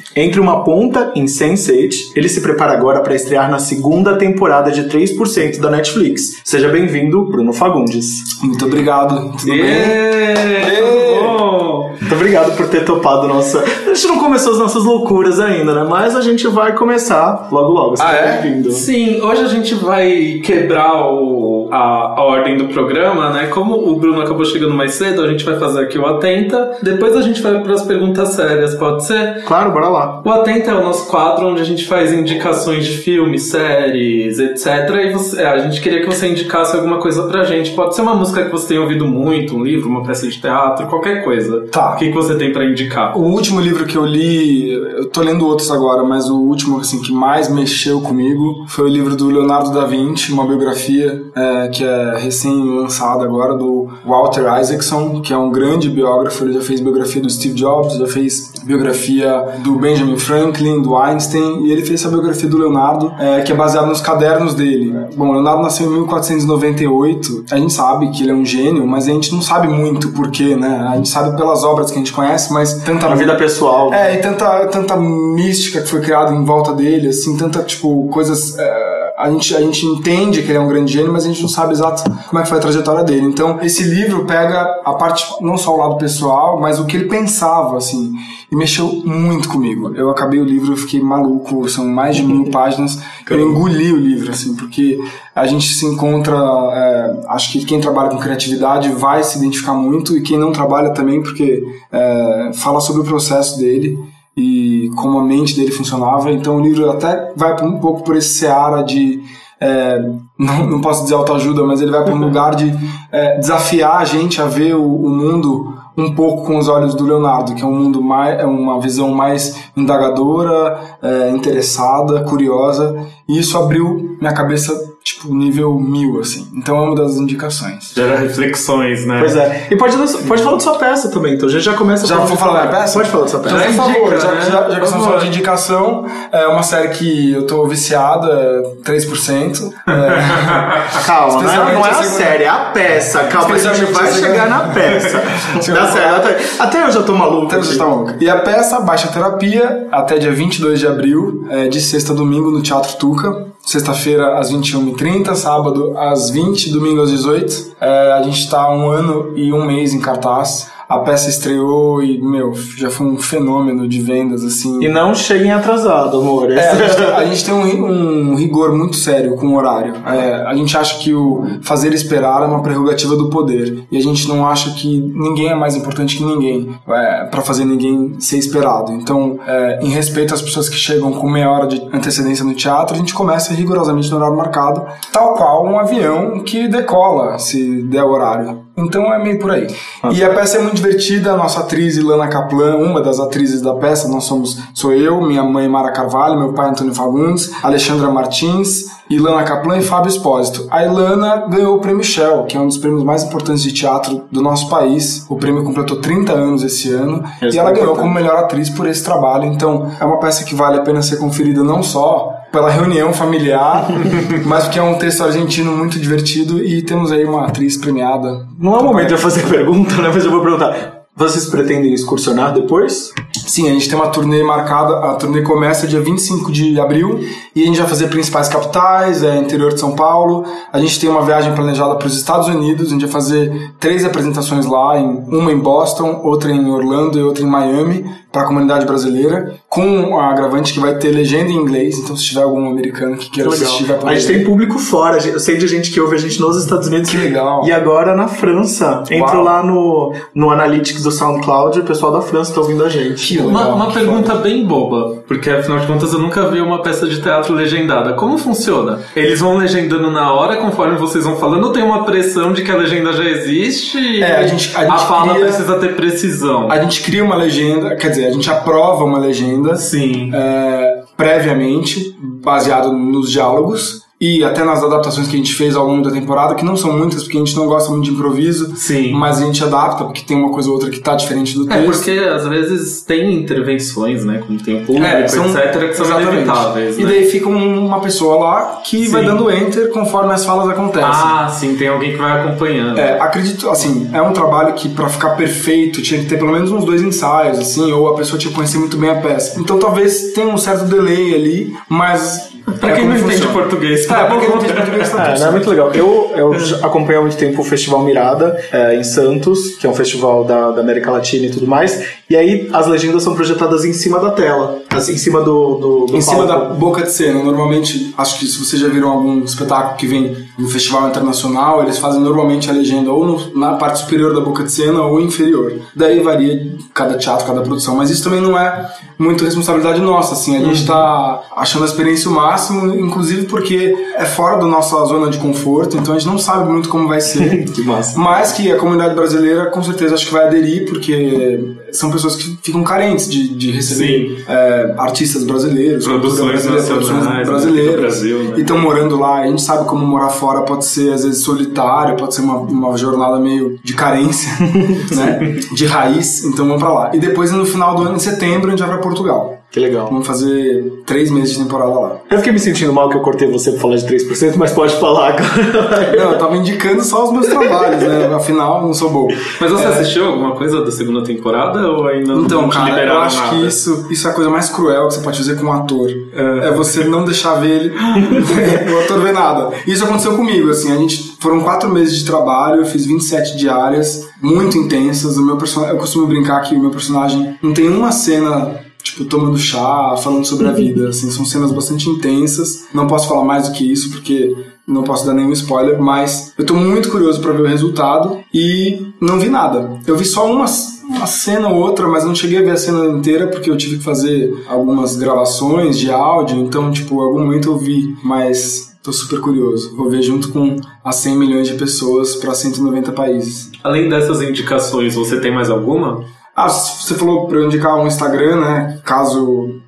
[0.17, 4.85] Entre uma ponta em Sense8, ele se prepara agora para estrear na segunda temporada de
[4.85, 6.41] 3% da Netflix.
[6.45, 8.41] Seja bem-vindo, Bruno Fagundes.
[8.43, 9.33] Muito obrigado.
[9.39, 9.61] Tudo bem?
[9.61, 11.97] Êêê, tudo bom?
[12.01, 13.63] Muito obrigado por ter topado nossa.
[13.63, 15.87] A gente não começou as nossas loucuras ainda, né?
[15.89, 17.97] Mas a gente vai começar logo logo.
[17.97, 18.43] Seja Ah, é?
[18.43, 18.71] bem-vindo.
[18.71, 23.47] Sim, hoje a gente vai quebrar o, o, a, a ordem do programa, né?
[23.47, 26.79] Como o Bruno acabou chegando mais cedo, a gente vai fazer aqui o Atenta.
[26.83, 29.43] Depois a gente vai para as perguntas sérias, pode ser?
[29.45, 30.23] Claro, bora lá.
[30.25, 34.67] O Atenta é o nosso quadro onde a gente faz indicações de filmes, séries, etc.
[35.05, 37.73] E você, é, a gente queria que você indicasse alguma coisa pra gente.
[37.73, 40.87] Pode ser uma música que você tenha ouvido muito, um livro, uma peça de teatro,
[40.87, 41.67] qualquer coisa.
[41.71, 41.95] Tá.
[41.95, 43.17] O que, que você tem pra indicar?
[43.17, 47.01] O último livro que eu li, eu tô lendo outros agora, mas o último assim
[47.01, 51.85] que mais mexeu comigo foi o livro do Leonardo da Vinci, uma biografia é, que
[51.85, 56.45] é recém-lançada agora do Walter Isaacson, que é um grande biógrafo.
[56.45, 61.67] Ele já fez biografia do Steve Jobs, já fez biografia do Benjamin Franklin, do Einstein,
[61.67, 64.95] e ele fez essa biografia do Leonardo, é, que é baseada nos cadernos dele.
[65.17, 67.45] Bom, Leonardo nasceu em 1498.
[67.51, 70.57] A gente sabe que ele é um gênio, mas a gente não sabe muito porquê,
[70.57, 70.87] né?
[70.91, 73.93] A gente sabe pelas obras que a gente conhece, mas tanta A vida pessoal.
[73.93, 78.59] é, e tanta, tanta mística que foi criada em volta dele, assim, tanta, tipo, coisas.
[78.59, 81.41] é, a, gente, a gente entende que ele é um grande gênio, mas a gente
[81.41, 83.27] não sabe exato como é que foi a trajetória dele.
[83.27, 87.09] Então, esse livro pega a parte, não só o lado pessoal, mas o que ele
[87.09, 88.13] pensava, assim,
[88.51, 89.95] e mexeu muito comigo.
[89.95, 93.01] Eu acabei o livro, eu fiquei maluco, são mais de mil páginas.
[93.29, 94.99] Eu engoli o livro, assim, porque
[95.35, 96.37] a gente se encontra.
[96.37, 100.91] é, acho que quem trabalha com criatividade vai se identificar muito, e quem não trabalha
[100.91, 103.99] também, porque é, fala sobre o processo dele
[104.37, 106.31] e como a mente dele funcionava.
[106.31, 109.23] Então o livro até vai um pouco por esse seara de.
[109.61, 109.99] é,
[110.39, 112.73] não, não posso dizer autoajuda, mas ele vai para um lugar de
[113.11, 117.07] é, desafiar a gente a ver o, o mundo um pouco com os olhos do
[117.07, 122.95] Leonardo, que é um mundo mais, é uma visão mais indagadora, é, interessada, curiosa,
[123.27, 126.47] e isso abriu minha cabeça tipo nível mil assim.
[126.55, 127.93] Então é uma das indicações.
[127.95, 129.19] Gera reflexões, né?
[129.21, 129.69] Pois é.
[129.71, 132.37] E pode, pode falar da sua peça também, então já, já começa Já vou de
[132.37, 132.93] falar da peça?
[132.95, 133.59] Pode falar da sua peça.
[133.59, 134.41] Já Por favor, indica, já, né?
[134.43, 138.91] já, já que estamos falando de indicação, é uma série que eu tô viciada, é
[138.91, 139.73] 3%.
[139.87, 143.25] É, Calma, não é, não é a série, é a peça.
[143.25, 145.23] Calma, a gente vai chegar na peça.
[145.73, 146.15] da série.
[146.15, 147.47] Até, até eu já tô maluco.
[147.47, 147.79] Até você aqui.
[147.79, 148.17] tá louca.
[148.21, 152.51] E a peça Baixa Terapia, até dia 22 de abril, é, de sexta a domingo
[152.51, 153.56] no Teatro Tuca.
[153.67, 158.89] Sexta-feira às 21h30, sábado às 20 domingo às 18 É, A gente tá há um
[158.89, 160.71] ano e um mês em cartaz.
[160.89, 164.85] A peça estreou e, meu, já foi um fenômeno de vendas, assim.
[164.85, 166.53] E não cheguem atrasado, amor.
[166.53, 169.95] É, a gente, tem, a gente tem um, um rigor muito sério com o horário.
[170.07, 173.85] É, a gente acha que o fazer esperar é uma prerrogativa do poder.
[173.91, 177.65] E a gente não acha que ninguém é mais importante que ninguém é, para fazer
[177.65, 178.93] ninguém ser esperado.
[178.93, 182.95] Então, é, em respeito às pessoas que chegam com meia hora de antecedência no teatro,
[182.95, 188.05] a gente começa rigorosamente no horário marcado, tal qual um avião que decola, se der
[188.05, 188.66] o horário.
[188.77, 189.67] Então é meio por aí.
[190.13, 193.75] E a peça é muito divertida, a nossa atriz Ilana Kaplan, uma das atrizes da
[193.75, 198.85] peça, nós somos, sou eu, minha mãe Mara Carvalho, meu pai Antônio Fagundes, Alexandra Martins,
[199.09, 200.67] Ilana Kaplan e Fábio Espósito.
[200.71, 204.25] A Ilana ganhou o prêmio Shell, que é um dos prêmios mais importantes de teatro
[204.31, 205.25] do nosso país.
[205.29, 209.03] O prêmio completou 30 anos esse ano e ela ganhou como melhor atriz por esse
[209.03, 209.45] trabalho.
[209.45, 213.87] Então é uma peça que vale a pena ser conferida não só pela reunião familiar,
[214.47, 218.49] mas porque é um texto argentino muito divertido e temos aí uma atriz premiada.
[218.59, 220.11] Não é o momento de eu fazer pergunta, né?
[220.11, 221.05] Mas eu vou perguntar.
[221.15, 223.13] Vocês pretendem excursionar depois?
[223.47, 227.21] Sim, a gente tem uma turnê marcada, a turnê começa dia 25 de abril
[227.55, 230.45] e a gente vai fazer principais capitais, é, interior de São Paulo.
[230.73, 234.05] A gente tem uma viagem planejada para os Estados Unidos, a gente vai fazer três
[234.05, 238.05] apresentações lá, em, uma em Boston, outra em Orlando e outra em Miami,
[238.37, 242.23] para a comunidade brasileira, com a agravante que vai ter legenda em inglês, então se
[242.23, 245.17] tiver algum americano que queira assistir, vai poder A gente tem público fora.
[245.27, 247.11] Eu sei de gente que ouve a gente nos Estados Unidos.
[247.11, 247.67] Que legal.
[247.67, 249.03] E agora na França.
[249.11, 249.45] Entro Uau.
[249.45, 253.39] lá no, no Analytics do SoundCloud e o pessoal da França tá ouvindo a gente.
[253.39, 256.61] Que Uma, legal, uma que pergunta bem boba, porque afinal de contas eu nunca vi
[256.61, 258.13] uma peça de teatro legendada.
[258.15, 259.01] Como funciona?
[259.15, 262.77] Eles vão legendando na hora, conforme vocês vão falando, tem uma pressão de que a
[262.77, 266.71] legenda já existe É, a gente- a gente fala cria- precisa ter precisão?
[266.71, 270.31] A gente cria uma legenda, quer dizer, a gente aprova uma legenda Sim.
[270.33, 276.03] é, previamente, baseado nos diálogos e até nas adaptações que a gente fez ao longo
[276.03, 279.13] da temporada, que não são muitas, porque a gente não gosta muito de improviso, Sim.
[279.13, 281.77] mas a gente adapta, porque tem uma coisa ou outra que tá diferente do É,
[281.83, 281.85] texto.
[281.93, 284.43] porque às vezes tem intervenções, né?
[284.47, 286.33] Como tem o público, É, são- etc., que são exatamente.
[286.33, 286.99] inevitáveis.
[286.99, 287.11] E né?
[287.11, 289.29] daí fica um- uma pessoa lá que vai Sim.
[289.29, 291.09] dando enter conforme as falas acontecem.
[291.11, 292.99] Ah, sim, tem alguém que vai acompanhando.
[292.99, 296.71] É, acredito, assim, é um trabalho que pra ficar perfeito tinha que ter pelo menos
[296.73, 299.61] uns dois ensaios, assim, ou a pessoa tinha que conhecer muito bem a peça.
[299.61, 302.55] Então talvez tenha um certo delay ali, mas.
[302.81, 303.53] Pra é quem não entende funciona.
[303.53, 304.41] português, tá É, pra bom.
[304.41, 305.91] quem não entende português, tá É, não é muito legal.
[305.93, 309.91] Eu, eu já acompanho há muito tempo o Festival Mirada, é, em Santos, que é
[309.91, 312.16] um festival da, da América Latina e tudo mais.
[312.29, 316.07] E aí as legendas são projetadas em cima da tela, assim, em cima do, do,
[316.07, 316.75] do Em cima da palco.
[316.75, 320.69] boca de cena, normalmente, acho que se vocês já viram algum espetáculo que vem no
[320.69, 324.73] festival internacional, eles fazem normalmente a legenda ou no- na parte superior da boca de
[324.73, 325.75] cena ou inferior.
[325.95, 330.57] Daí varia cada teatro, cada produção, mas isso também não é muito responsabilidade nossa, assim,
[330.57, 335.31] a gente tá achando a experiência o máximo, inclusive porque é fora da nossa zona
[335.31, 337.65] de conforto, então a gente não sabe muito como vai ser.
[337.77, 338.19] Que massa.
[338.19, 342.59] Mas que a comunidade brasileira com certeza acho que vai aderir, porque são pessoas que
[342.63, 348.01] ficam carentes de, de receber é, artistas brasileiros, Produções cultura brasileira, nacionais, produções né, brasileiras.
[348.01, 348.55] Brasil, né?
[348.57, 352.17] E estão morando lá, a gente sabe como morar fora pode ser às vezes solitário,
[352.17, 354.51] pode ser uma, uma jornada meio de carência,
[355.15, 355.61] né?
[355.73, 357.11] De raiz, então vamos pra lá.
[357.15, 359.56] E depois no final do ano, em setembro, a gente vai pra Portugal.
[359.71, 360.07] Que legal.
[360.07, 362.17] Vamos fazer três meses de temporada lá.
[362.31, 364.97] Eu fiquei me sentindo mal que eu cortei você pra falar de 3%, mas pode
[364.97, 366.17] falar agora.
[366.17, 368.35] Não, eu tava indicando só os meus trabalhos, né?
[368.35, 369.29] Afinal, não sou bom.
[369.61, 373.37] Mas você assistiu alguma coisa da segunda temporada ou ainda não Então, cara, eu acho
[373.39, 373.51] nada?
[373.51, 376.11] que isso, isso é a coisa mais cruel que você pode fazer com um ator.
[376.33, 377.95] É, você não deixar ver ele,
[378.93, 379.73] o ator ver nada.
[379.87, 384.27] Isso aconteceu comigo, assim, a gente, foram quatro meses de trabalho, eu fiz 27 diárias,
[384.41, 388.13] muito intensas, o meu personagem, eu costumo brincar que o meu personagem não tem uma
[388.13, 393.29] cena tipo, tomando chá, falando sobre a vida, assim, são cenas bastante intensas, não posso
[393.29, 394.55] falar mais do que isso, porque
[394.87, 399.13] não posso dar nenhum spoiler, mas eu tô muito curioso pra ver o resultado e
[399.21, 399.99] não vi nada.
[400.07, 400.67] Eu vi só uma,
[401.05, 403.99] uma cena ou outra, mas não cheguei a ver a cena inteira porque eu tive
[403.99, 409.13] que fazer algumas gravações de áudio, então, tipo, em algum momento eu vi, mas tô
[409.13, 409.97] super curioso.
[409.97, 413.71] Vou ver junto com as 100 milhões de pessoas pra 190 países.
[413.85, 416.25] Além dessas indicações, você tem mais alguma?
[416.57, 418.99] Ah, você falou pra eu indicar um Instagram, né?
[419.05, 419.79] Caso,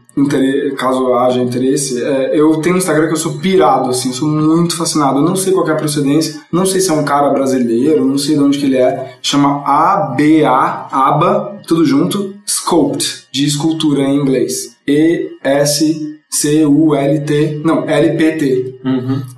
[0.77, 2.05] caso haja interesse.
[2.05, 5.19] É, eu tenho um Instagram que eu sou pirado, assim, sou muito fascinado.
[5.21, 8.19] Eu não sei qual é a procedência, não sei se é um cara brasileiro, não
[8.19, 9.17] sei de onde que ele é.
[9.23, 14.77] Chama ABA, ABA, tudo junto, Sculpt, de escultura em inglês.
[14.87, 16.03] E-S-C-U-L-T,
[17.65, 18.81] não, L-P-T.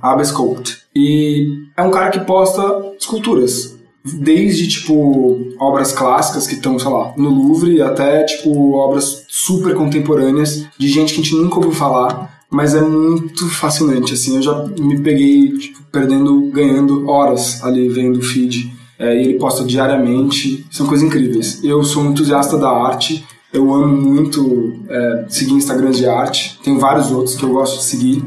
[0.01, 0.81] Abba Sculpt.
[0.93, 3.70] E é um cara que posta esculturas.
[4.03, 10.65] Desde, tipo, obras clássicas que estão, sei lá, no Louvre, até, tipo, obras super contemporâneas
[10.77, 12.41] de gente que a gente nunca ouviu falar.
[12.49, 14.35] Mas é muito fascinante, assim.
[14.35, 18.73] Eu já me peguei, tipo, perdendo, ganhando horas ali vendo o feed.
[18.99, 20.65] É, ele posta diariamente.
[20.71, 21.63] São coisas incríveis.
[21.63, 23.23] Eu sou um entusiasta da arte.
[23.53, 26.59] Eu amo muito é, seguir Instagrams de arte.
[26.63, 28.23] Tem vários outros que eu gosto de seguir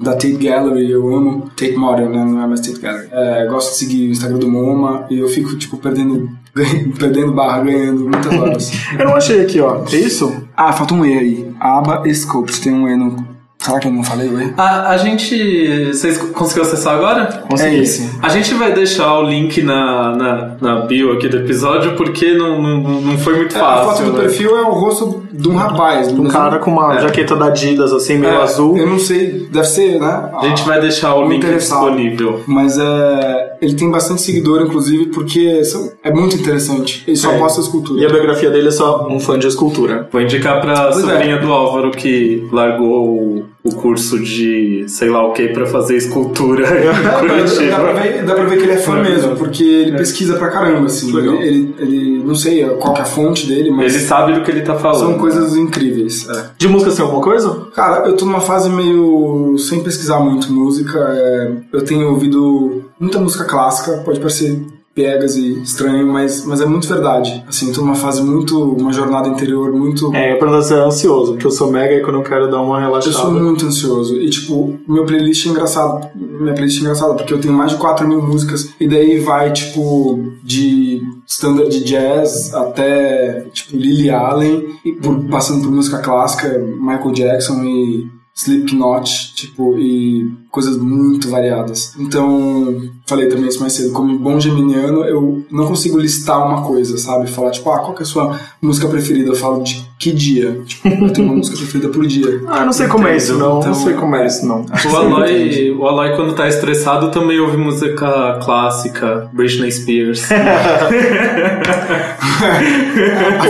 [0.00, 2.24] da Tate Gallery, eu amo Tate Modern, né?
[2.24, 3.08] não é mais Tate Gallery.
[3.12, 6.28] É, gosto de seguir o Instagram do MoMA e eu fico, tipo, perdendo,
[6.98, 8.72] perdendo barra, ganhando muitas horas.
[8.98, 9.82] Eu não achei aqui, ó.
[9.92, 10.34] É isso?
[10.56, 11.50] ah, falta um E aí.
[11.60, 13.34] Aba Sculpt, tem um E no...
[13.56, 14.52] Será que eu não falei o E?
[14.58, 15.86] A, a gente.
[15.86, 17.44] Vocês conseguiu acessar agora?
[17.58, 18.10] É esse.
[18.20, 22.60] A gente vai deixar o link na, na, na bio aqui do episódio porque não,
[22.60, 23.86] não, não foi muito É, a fácil.
[23.86, 24.24] foto do né?
[24.24, 26.08] perfil é o rosto de um rapaz.
[26.12, 28.76] Um cara com uma jaqueta da Adidas, assim, meio é, azul.
[28.76, 30.30] Eu não sei, deve ser, né?
[30.40, 32.40] A gente vai deixar o link disponível.
[32.46, 35.60] Mas é, ele tem bastante seguidor, inclusive, porque
[36.02, 37.02] é muito interessante.
[37.06, 37.38] Ele só É.
[37.38, 38.00] posta escultura.
[38.00, 40.08] E a biografia dele é só um fã de escultura.
[40.12, 41.00] Vou indicar pra Pois é.
[41.12, 46.64] sobrinha do Álvaro que largou o, curso de sei lá o que pra fazer escultura
[46.68, 46.84] em
[47.70, 50.36] Dá pra, ver, dá pra ver que ele é fã É mesmo, porque ele pesquisa
[50.36, 51.10] pra caramba, assim.
[51.12, 51.34] Legal.
[51.36, 54.42] Ele, ele, ele- não sei qual que é a fonte dele, mas Ele sabe do
[54.42, 54.98] que ele tá falando.
[55.10, 56.28] são coisas incríveis.
[56.28, 56.50] é.
[56.58, 57.66] De música tem alguma coisa?
[57.74, 60.98] Cara, eu tô numa fase meio sem pesquisar muito música.
[60.98, 64.60] é, eu tenho ouvido muita música clássica, pode parecer
[64.94, 67.44] piegas e estranho, mas, mas é muito verdade.
[67.48, 68.62] Assim, eu tô numa fase muito.
[68.74, 70.14] uma jornada interior muito.
[70.14, 72.76] É, eu pra ser ansioso, porque eu sou mega e quando eu quero dar uma
[72.76, 73.16] Eu relaxada.
[73.16, 74.16] sou muito ansioso.
[74.16, 76.08] E, tipo, meu playlist é engraçado.
[76.14, 78.70] Minha playlist é engraçada, porque eu tenho mais de 4 mil músicas.
[78.78, 84.64] E daí vai, tipo, de standard jazz até, tipo, Lily Allen.
[84.84, 91.94] E por, passando por música clássica, Michael Jackson e Slipknot, tipo, e coisas muito variadas.
[91.98, 96.98] Então, falei também isso mais cedo, como bom geminiano, eu não consigo listar uma coisa,
[96.98, 97.30] sabe?
[97.30, 99.30] Falar, tipo, ah, qual que é a sua música preferida?
[99.30, 100.58] Eu falo de que dia?
[100.66, 102.40] Tipo, eu tenho uma música preferida por dia.
[102.54, 103.58] Ah, eu não sei como é isso, não.
[103.58, 104.66] Então, não sei como é isso, não.
[104.92, 110.28] O Aloy, o Aloy, quando tá estressado, também ouve música clássica, Britney Spears.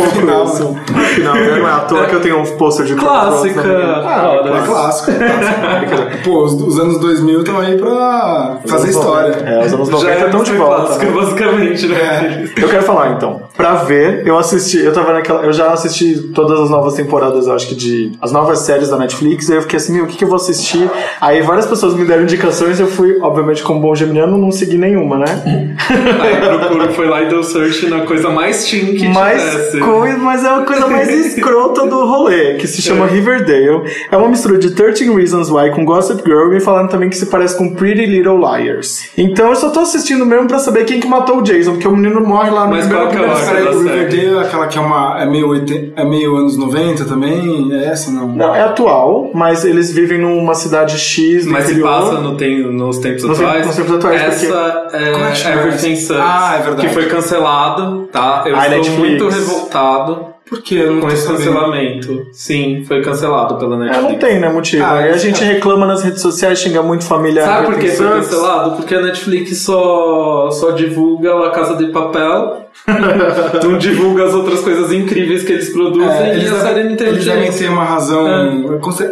[0.05, 0.43] Afinal.
[0.45, 1.59] Afinal, né?
[1.59, 3.63] não é à toa que eu tenho um pôster de Clássica.
[3.63, 6.25] Ah, Ora, É clássico, é clássico.
[6.25, 9.33] Pô, os, os anos 2000 estão aí pra fazer história.
[9.33, 10.83] É, os anos 90 já é estão de volta.
[10.87, 11.13] clássica, né?
[11.13, 12.51] basicamente, né?
[12.57, 13.43] Eu quero falar então.
[13.57, 15.43] Pra ver, eu assisti, eu tava naquela.
[15.43, 18.13] Eu já assisti todas as novas temporadas, eu acho que de.
[18.21, 20.37] as novas séries da Netflix, aí eu fiquei assim, meu, o que, que eu vou
[20.37, 20.91] assistir?
[21.21, 25.19] Aí várias pessoas me deram indicações, eu fui, obviamente, como bom geminiano, não segui nenhuma,
[25.19, 25.25] né?
[26.21, 29.79] Aí procuro, foi lá e deu search na coisa mais teen que mas, tivesse.
[29.81, 33.83] coi- mas é a coisa mais escrota do rolê, que se chama Riverdale.
[34.11, 37.17] É uma mistura de 13 Reasons Why com Gossip Girl e me falando também que
[37.17, 39.11] se parece com Pretty Little Liars.
[39.17, 41.97] Então eu só tô assistindo mesmo pra saber quem que matou o Jason, porque o
[41.97, 43.69] menino morre lá no Mas primeiro qual que é a da série.
[43.77, 45.23] Riverdale, aquela que é uma.
[45.23, 47.69] É meio, 80, é meio anos 90 também?
[47.73, 48.29] É essa não?
[48.29, 52.63] Não, é atual, mas eles vivem numa cidade X no Mas se passa no tem,
[52.73, 53.67] nos tempos Nos atuais.
[53.67, 55.97] nos tempos atuais, Essa é, Como é Everything?
[55.97, 56.89] Sucks, Ah, é verdade.
[56.89, 58.45] que foi cancelado, tá?
[58.47, 58.99] Eu Ah, estou Netflix.
[59.23, 60.75] muito revoltado Por quê?
[60.77, 61.39] Eu não com esse sabendo.
[61.45, 62.27] cancelamento.
[62.33, 64.13] Sim, foi cancelado pela É, Netflix.
[64.13, 64.85] não tem, né, motivo.
[64.85, 67.47] Ah, Aí a gente reclama nas redes sociais, xinga muito familiar.
[67.47, 68.77] Sabe por que Everything foi cancelado?
[68.77, 72.64] Porque a Netflix só, só divulga La Casa de Papel,
[73.63, 76.97] não divulga as outras coisas incríveis que eles produzem É, e eles, a série não
[76.97, 78.29] devem, eles devem ter uma razão.
[78.29, 78.53] É.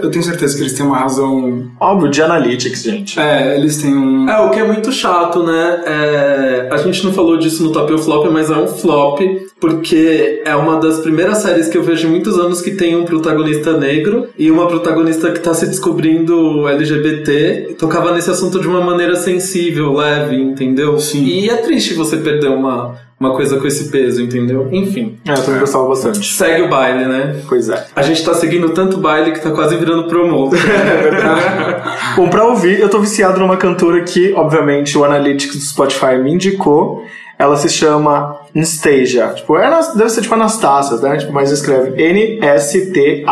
[0.03, 1.70] Eu tenho certeza que eles têm uma razão.
[1.81, 3.18] Óbvio, de analytics, gente.
[3.18, 4.29] É, eles têm um.
[4.29, 5.83] É, o que é muito chato, né?
[5.87, 9.20] É, a gente não falou disso no Top ou Flop, mas é um flop,
[9.59, 13.05] porque é uma das primeiras séries que eu vejo em muitos anos que tem um
[13.05, 18.81] protagonista negro e uma protagonista que tá se descobrindo LGBT tocava nesse assunto de uma
[18.81, 20.98] maneira sensível, leve, entendeu?
[20.98, 21.25] Sim.
[21.25, 24.68] E é triste você perder uma, uma coisa com esse peso, entendeu?
[24.72, 25.16] Enfim.
[25.24, 26.26] É, eu também gostava bastante.
[26.26, 27.40] Segue o baile, né?
[27.48, 27.87] Pois é.
[27.94, 30.58] A gente tá seguindo tanto baile que tá quase virando promotor.
[32.16, 36.32] Bom, pra ouvir, eu tô viciado numa cantora que, obviamente, o Analytics do Spotify me
[36.32, 37.04] indicou.
[37.38, 39.29] Ela se chama Anastasia.
[39.35, 41.17] Tipo, é, deve ser tipo Anastácia, né?
[41.17, 43.23] Tipo, mas escreve N-S-T-A-S-I-A.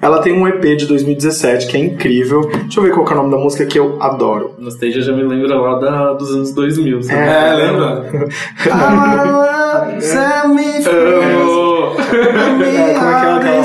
[0.00, 2.50] Ela tem um EP de 2017 que é incrível.
[2.62, 4.54] Deixa eu ver qual que é o nome da música que eu adoro.
[4.58, 7.02] Nostalgia já me lembra lá da, dos anos 2000.
[7.02, 7.20] sabe?
[7.20, 8.04] É, lembra?
[10.00, 10.92] Set me free.
[12.12, 13.62] É, como é que é aquela?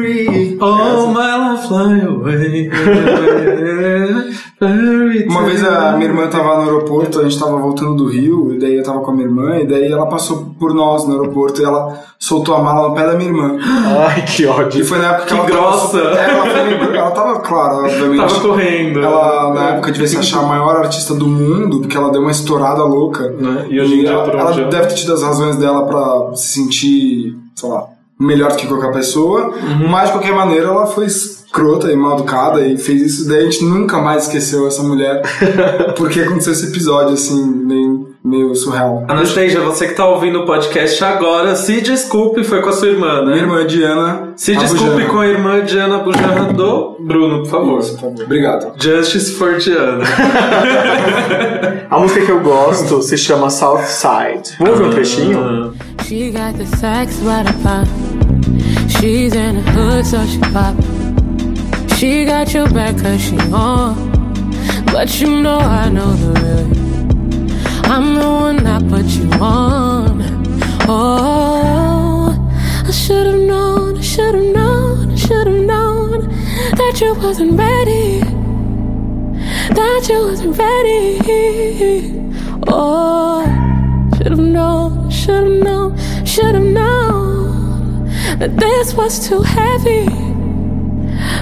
[0.00, 0.58] Misery.
[0.60, 2.70] Oh, my love, fly away.
[4.58, 8.54] Fairy Uma vez a minha irmã tava no aeroporto, a gente tava voltando do Rio,
[8.54, 11.12] e daí eu tava com a minha irmã, e daí ela passou por nós no
[11.20, 13.58] aeroporto e ela soltou a mala no pé da minha irmã.
[14.08, 14.82] Ai, que E ódio.
[14.86, 16.00] foi na época que, Que ela grossa.
[16.00, 18.18] Tava, é, ela, foi, ela tava, claro, obviamente.
[18.20, 19.00] Tava correndo.
[19.00, 22.30] Ela, na época, devia se achar a maior artista do mundo, porque ela deu uma
[22.30, 23.28] estourada louca.
[23.32, 23.66] Né?
[23.68, 27.36] E hoje em dia, ela, ela deve ter tido as razões dela pra se sentir,
[27.54, 27.84] sei lá,
[28.18, 29.48] melhor do que qualquer pessoa.
[29.48, 29.88] Uhum.
[29.88, 33.28] Mas, de qualquer maneira, ela foi escrota e mal educada e fez isso.
[33.28, 35.22] Daí a gente nunca mais esqueceu essa mulher,
[35.96, 39.04] porque aconteceu esse episódio, assim, meio, meio surreal.
[39.08, 43.22] Anastasia, você que tá ouvindo o podcast agora, se desculpe, foi com a sua irmã,
[43.22, 43.32] né?
[43.32, 44.32] Minha irmã Diana.
[44.36, 47.80] Se desculpe com a irmã Diana Bujanra do Bruno, por favor.
[47.80, 48.24] Isso, por favor.
[48.24, 48.72] Obrigado.
[48.82, 50.04] Justice for Diana.
[51.88, 54.56] A música que eu gosto se chama Southside.
[54.58, 55.74] Vamos ouvir um trechinho?
[56.04, 58.05] She got the sex right upon.
[59.00, 60.74] She's in the hood, so she pop.
[61.98, 64.10] She got your back cause she on.
[64.86, 67.92] But you know I know the real.
[67.92, 70.22] I'm the one that put you on.
[70.88, 72.34] Oh,
[72.86, 76.28] I should've known, I should've known, I should've known
[76.76, 78.20] that you wasn't ready.
[79.74, 81.18] That you wasn't ready.
[82.66, 83.44] Oh,
[84.16, 87.25] should've known, should've known, should've known
[88.38, 90.06] this was too heavy.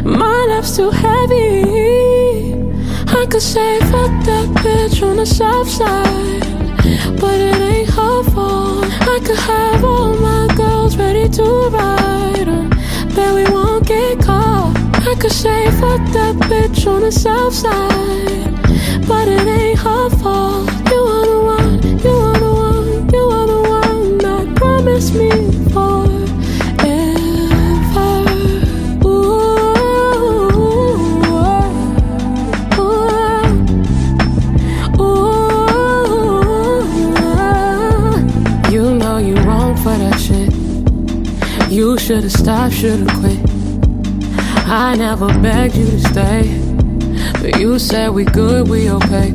[0.05, 2.55] My love's too heavy.
[3.09, 6.41] I could say fuck that bitch on the south side,
[7.21, 8.87] but it ain't her fault.
[8.87, 12.71] I could have all my girls ready to ride on,
[13.15, 14.73] bet we won't get caught.
[15.07, 20.71] I could say fuck that bitch on the south side, but it ain't her fault.
[20.91, 25.31] You are the one, you are the one, you are the one that promised me
[42.05, 43.39] should've stopped, should've quit.
[44.67, 46.43] I never begged you to stay,
[47.41, 49.35] but you said we good, we okay.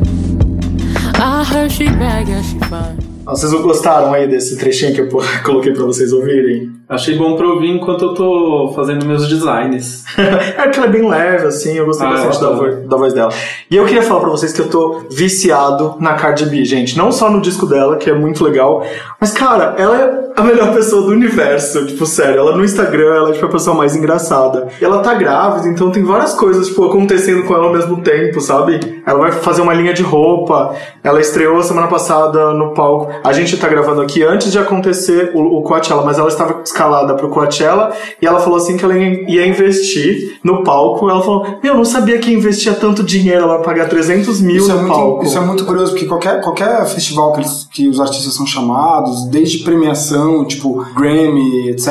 [1.16, 3.00] I heard she bad, yeah she fine.
[3.26, 5.10] Vocês gostaram aí desse trechinho que eu
[5.44, 6.79] coloquei pra vocês ouvirem?
[6.90, 10.04] Achei bom pra ouvir enquanto eu tô fazendo meus designs.
[10.18, 13.14] é que ela é bem leve, assim, eu gostei Ah, bastante da, vo- da voz
[13.14, 13.32] dela.
[13.70, 16.98] E eu queria falar pra vocês que eu tô viciado na Cardi B, gente.
[16.98, 18.84] Não só no disco dela, que é muito legal,
[19.22, 22.40] mas, cara, ela é a melhor pessoa do universo, tipo, sério.
[22.40, 24.68] Ela no Instagram, ela é tipo a pessoa mais engraçada.
[24.82, 28.40] E ela tá grávida, então tem várias coisas, tipo, acontecendo com ela ao mesmo tempo,
[28.42, 29.04] sabe?
[29.06, 30.74] Ela vai fazer uma linha de roupa,
[31.04, 33.12] ela estreou semana passada no palco.
[33.24, 37.14] A gente tá gravando aqui antes de acontecer o, o Coachella, mas ela estava escalada
[37.16, 41.10] pro Coachella e ela falou assim que ela ia investir no palco.
[41.10, 44.56] Ela falou: Meu, eu não sabia que investia tanto dinheiro, ela vai pagar 300 mil
[44.58, 45.08] Isso é, no palco.
[45.16, 48.46] muito, isso é muito curioso, porque qualquer, qualquer festival que, eles- que os artistas são
[48.48, 51.90] chamados, desde premiação, tipo Grammy, etc.,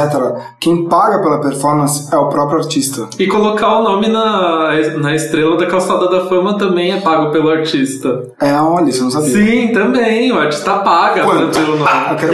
[0.59, 3.09] quem paga pela performance é o próprio artista.
[3.19, 7.51] E colocar o nome na, na estrela da calçada da fama também é pago pelo
[7.51, 8.23] artista.
[8.41, 9.29] É, olha, isso eu não sabia.
[9.31, 10.33] Sim, também.
[10.33, 11.53] O artista paga pra Quanto?
[11.53, 11.91] ter o nome.
[12.11, 12.33] Eu quero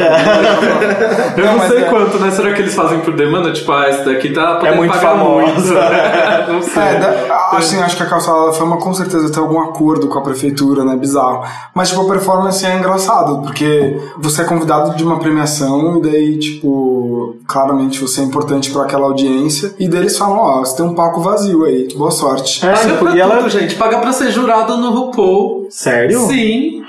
[1.36, 2.30] Eu não, mas sei é- quanto, né?
[2.44, 3.50] Será que eles fazem por demanda?
[3.52, 5.46] Tipo, ah, esse daqui tá podendo muito pagar famosa.
[5.46, 5.72] muito.
[5.72, 6.46] né?
[6.46, 6.82] não sei.
[6.82, 10.18] É, da- assim, acho que a calçada da fama com certeza tem algum acordo com
[10.18, 10.94] a prefeitura, né?
[10.94, 11.42] Bizarro.
[11.74, 16.38] Mas, tipo, a performance é engraçado, porque você é convidado de uma premiação e daí,
[16.38, 19.74] tipo, claramente você é importante pra aquela audiência.
[19.78, 22.64] E daí eles falam, ó, você tem um palco vazio aí, boa sorte.
[22.66, 23.36] É, Paga tipo, pra e ela.
[23.38, 23.74] tudo, gente.
[23.76, 25.63] Paga pra ser jurado no RuPaul.
[25.74, 26.20] Sério?
[26.20, 26.84] Sim.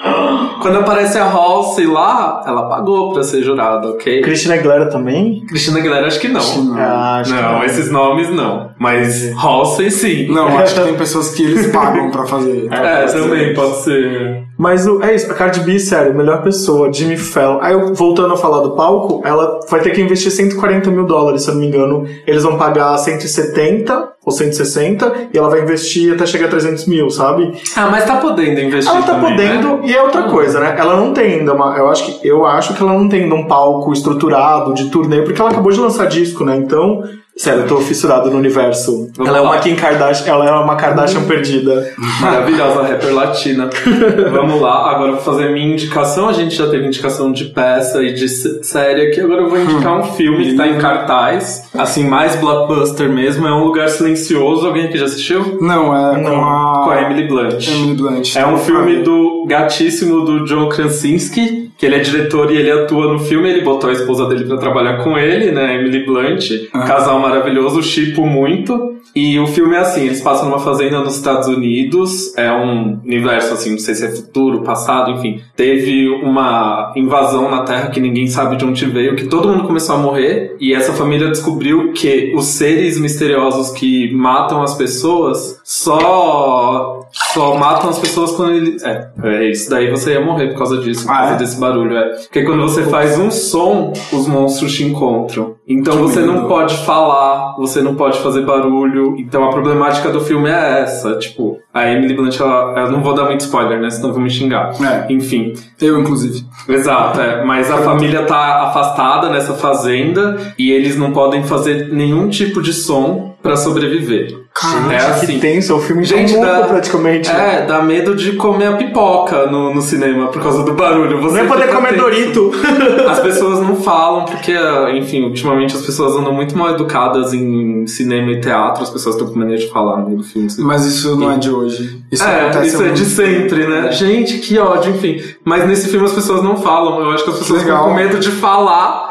[0.61, 4.21] Quando aparece a Halsey lá, ela pagou pra ser jurada, ok?
[4.21, 5.43] Cristina Aguilera também?
[5.47, 6.39] Cristina Aguilera, acho que não.
[6.39, 6.77] Acho que não.
[6.77, 8.69] Ah, acho que não, esses nomes não.
[8.77, 10.27] Mas Halsey, sim.
[10.31, 12.71] Não, acho que tem pessoas que eles pagam pra fazer.
[12.71, 14.45] É, também pode ser.
[14.57, 17.59] Mas é isso, a Cardi B, sério, melhor pessoa, Jimmy Fallon.
[17.61, 21.43] Aí, eu, voltando a falar do palco, ela vai ter que investir 140 mil dólares,
[21.43, 22.07] se eu não me engano.
[22.25, 27.09] Eles vão pagar 170 ou 160 e ela vai investir até chegar a 300 mil,
[27.09, 27.53] sabe?
[27.75, 29.81] Ah, mas tá podendo investir Ela tá também, podendo, né?
[29.83, 30.75] e é outra coisa, né?
[30.77, 31.77] Ela não tem ainda uma.
[31.77, 35.21] Eu acho, que, eu acho que ela não tem ainda um palco estruturado de turnê,
[35.21, 36.55] porque ela acabou de lançar disco, né?
[36.57, 37.03] Então.
[37.37, 39.09] Sério, eu tô fissurado no universo.
[39.15, 39.51] Vamos ela é lá.
[39.51, 41.91] uma Kim Kardashian, ela é uma Kardashian perdida.
[42.21, 43.69] Maravilhosa rapper latina.
[44.31, 46.29] Vamos lá, agora eu vou fazer minha indicação.
[46.29, 49.19] A gente já teve indicação de peça e de sé- série aqui.
[49.19, 51.69] Agora eu vou indicar um filme que tá em cartaz.
[51.73, 53.45] Assim, mais blockbuster mesmo.
[53.45, 54.65] É Um Lugar Silencioso.
[54.67, 55.57] Alguém aqui já assistiu?
[55.59, 56.81] Não, é Não, com a...
[56.85, 57.67] Com a Emily Blunt.
[57.67, 58.35] Emily Blunt.
[58.37, 63.11] É um filme do gatíssimo do John Krasinski, que ele é diretor e ele atua
[63.13, 63.49] no filme.
[63.49, 65.75] Ele botou a esposa dele pra trabalhar com ele, né?
[65.75, 66.49] Emily Blunt.
[66.71, 68.93] Casal maravilhoso, chipo muito.
[69.15, 73.53] E o filme é assim, eles passam numa fazenda nos Estados Unidos, é um universo
[73.53, 75.39] assim, não sei se é futuro, passado, enfim.
[75.55, 79.95] Teve uma invasão na Terra que ninguém sabe de onde veio, que todo mundo começou
[79.95, 87.01] a morrer, e essa família descobriu que os seres misteriosos que matam as pessoas só
[87.33, 88.83] só matam as pessoas quando eles.
[88.83, 91.37] É, é isso daí você ia morrer por causa disso, por Ah, causa é?
[91.37, 91.97] desse barulho.
[91.97, 92.09] É.
[92.15, 95.55] Porque quando você faz um som, os monstros te encontram.
[95.67, 99.15] Então você não pode falar, você não pode fazer barulho.
[99.17, 101.17] Então a problemática do filme é essa.
[101.17, 103.89] Tipo, a Emily Blunt, ela, eu não vou dar muito spoiler, né?
[103.89, 104.71] Senão vão me xingar.
[104.81, 105.11] É.
[105.11, 106.45] Enfim, Eu, inclusive.
[106.67, 107.43] Exato, é.
[107.43, 112.73] mas a família tá afastada nessa fazenda e eles não podem fazer nenhum tipo de
[112.73, 114.44] som pra sobreviver.
[114.55, 115.25] Caramba, é assim.
[115.25, 117.29] Que tenso, é um filme Gente, de um dá, praticamente.
[117.29, 121.19] É, dá medo de comer a pipoca no, no cinema por causa do barulho.
[121.19, 122.01] Você é poder comer tenso.
[122.01, 122.51] Dorito.
[123.05, 124.55] As pessoas não falam porque,
[124.93, 129.27] enfim, ultimamente as pessoas andam muito mal educadas em cinema e teatro, as pessoas estão
[129.27, 130.47] com maneira de falar no meio do filme.
[130.59, 132.01] Mas isso não é de hoje.
[132.11, 133.91] Isso é, acontece isso é de sempre, né?
[133.91, 135.21] Gente, que ódio, enfim.
[135.43, 137.01] Mas nesse filme as pessoas não falam.
[137.01, 137.77] Eu acho que as pessoas legal.
[137.77, 139.04] ficam com medo de falar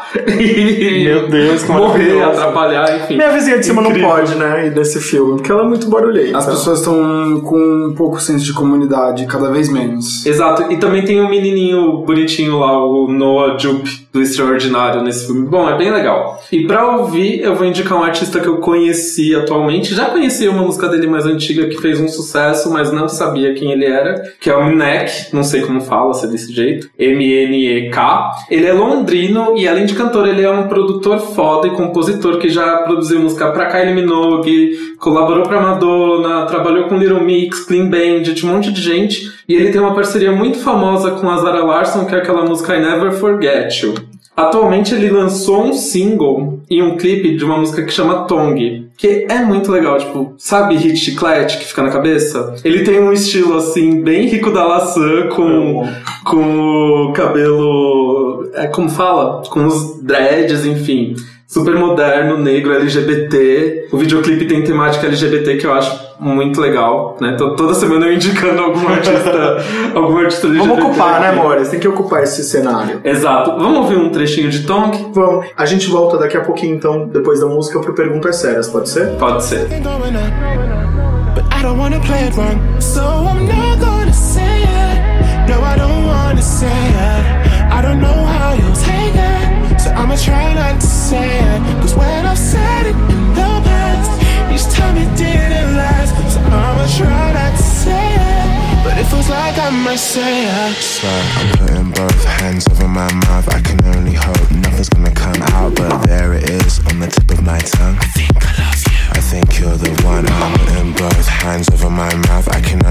[1.04, 3.16] Meu Deus, que morrer, atrapalhar, enfim.
[3.16, 4.02] Minha vizinha de cima Incrível.
[4.08, 4.66] não pode, né?
[4.66, 6.38] Ir nesse filme, porque ela é muito barulhenta.
[6.38, 10.24] As pessoas estão com um pouco senso de comunidade, cada vez menos.
[10.24, 15.44] Exato, e também tem um menininho bonitinho lá, o Noah Jupe, do Extraordinário, nesse filme.
[15.44, 16.40] Bom, é bem legal.
[16.52, 19.92] E pra ouvir, eu vou indicar um artista que eu conheci atualmente.
[19.92, 23.72] Já conhecia uma música dele mais antiga que fez um sucesso, mas não sabia quem
[23.72, 26.88] ele era, que é o Mnek, não sei como fala, se é desse jeito.
[26.96, 28.30] M-N-E-K.
[28.48, 32.48] Ele é londrino e, além de cantor, ele é um produtor foda e compositor que
[32.48, 38.46] já produziu música pra Kylie Minogue, colaborou pra Madonna, trabalhou com Little Mix, Clean Bandit,
[38.46, 39.34] um monte de gente.
[39.48, 42.76] E ele tem uma parceria muito famosa com a Zara Larsson, que é aquela música
[42.76, 43.94] I Never Forget You.
[44.36, 49.26] Atualmente ele lançou um single e um clipe de uma música que chama Tongue, que
[49.28, 52.56] é muito legal, tipo, sabe hit chiclete que fica na cabeça?
[52.64, 55.88] Ele tem um estilo assim, bem rico da laçã, com,
[56.24, 58.50] com o cabelo.
[58.54, 59.42] É como fala?
[59.48, 61.14] Com os dreads, enfim.
[61.46, 63.88] Super moderno, negro, LGBT.
[63.92, 67.34] O videoclipe tem temática LGBT que eu acho muito legal, né?
[67.36, 69.58] Tô toda semana eu indicando algum artista,
[69.94, 70.68] algum artista LGBT.
[70.74, 71.38] Vamos ocupar, né, aqui.
[71.38, 71.68] amores?
[71.68, 73.00] Tem que ocupar esse cenário.
[73.04, 73.52] Exato.
[73.58, 75.10] Vamos ouvir um trechinho de Tongue?
[75.12, 75.46] Vamos.
[75.56, 79.10] A gente volta daqui a pouquinho, então, depois da música, pro Perguntas Sérias, pode ser?
[79.18, 79.68] Pode ser.
[79.68, 85.48] going on, but I don't wanna play it wrong, so I'm not gonna say it.
[85.50, 87.70] No, I don't wanna say it.
[87.70, 91.58] I don't know how you'll take it, so I'ma try not to say.
[91.80, 94.10] Cause when I've said it in the past,
[94.52, 98.84] each time it didn't last, so I'ma try not to say it.
[98.84, 100.72] But it feels like got Messiah.
[100.74, 101.08] So
[101.38, 103.48] I'm putting both hands over my mouth.
[103.48, 107.30] I can only hope nothing's gonna come out, but there it is on the tip
[107.30, 107.96] of my tongue.
[108.00, 108.92] I think I love you.
[109.18, 110.26] I think you're the one.
[110.28, 112.48] I'm putting both hands over my mouth.
[112.48, 112.83] I can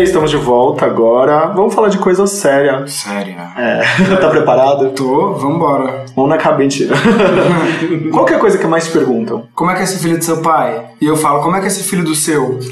[0.00, 1.48] estamos de volta agora.
[1.48, 2.86] Vamos falar de coisa séria.
[2.86, 3.34] Sério.
[3.56, 3.82] É,
[4.20, 4.90] tá preparado?
[4.90, 6.04] Tô, vambora.
[6.14, 6.94] Vamos na cabeça, mentira.
[8.12, 9.48] Qual é a coisa que mais te perguntam?
[9.54, 10.80] Como é que é esse filho do seu pai?
[11.00, 12.58] E eu falo, como é que é esse filho do seu?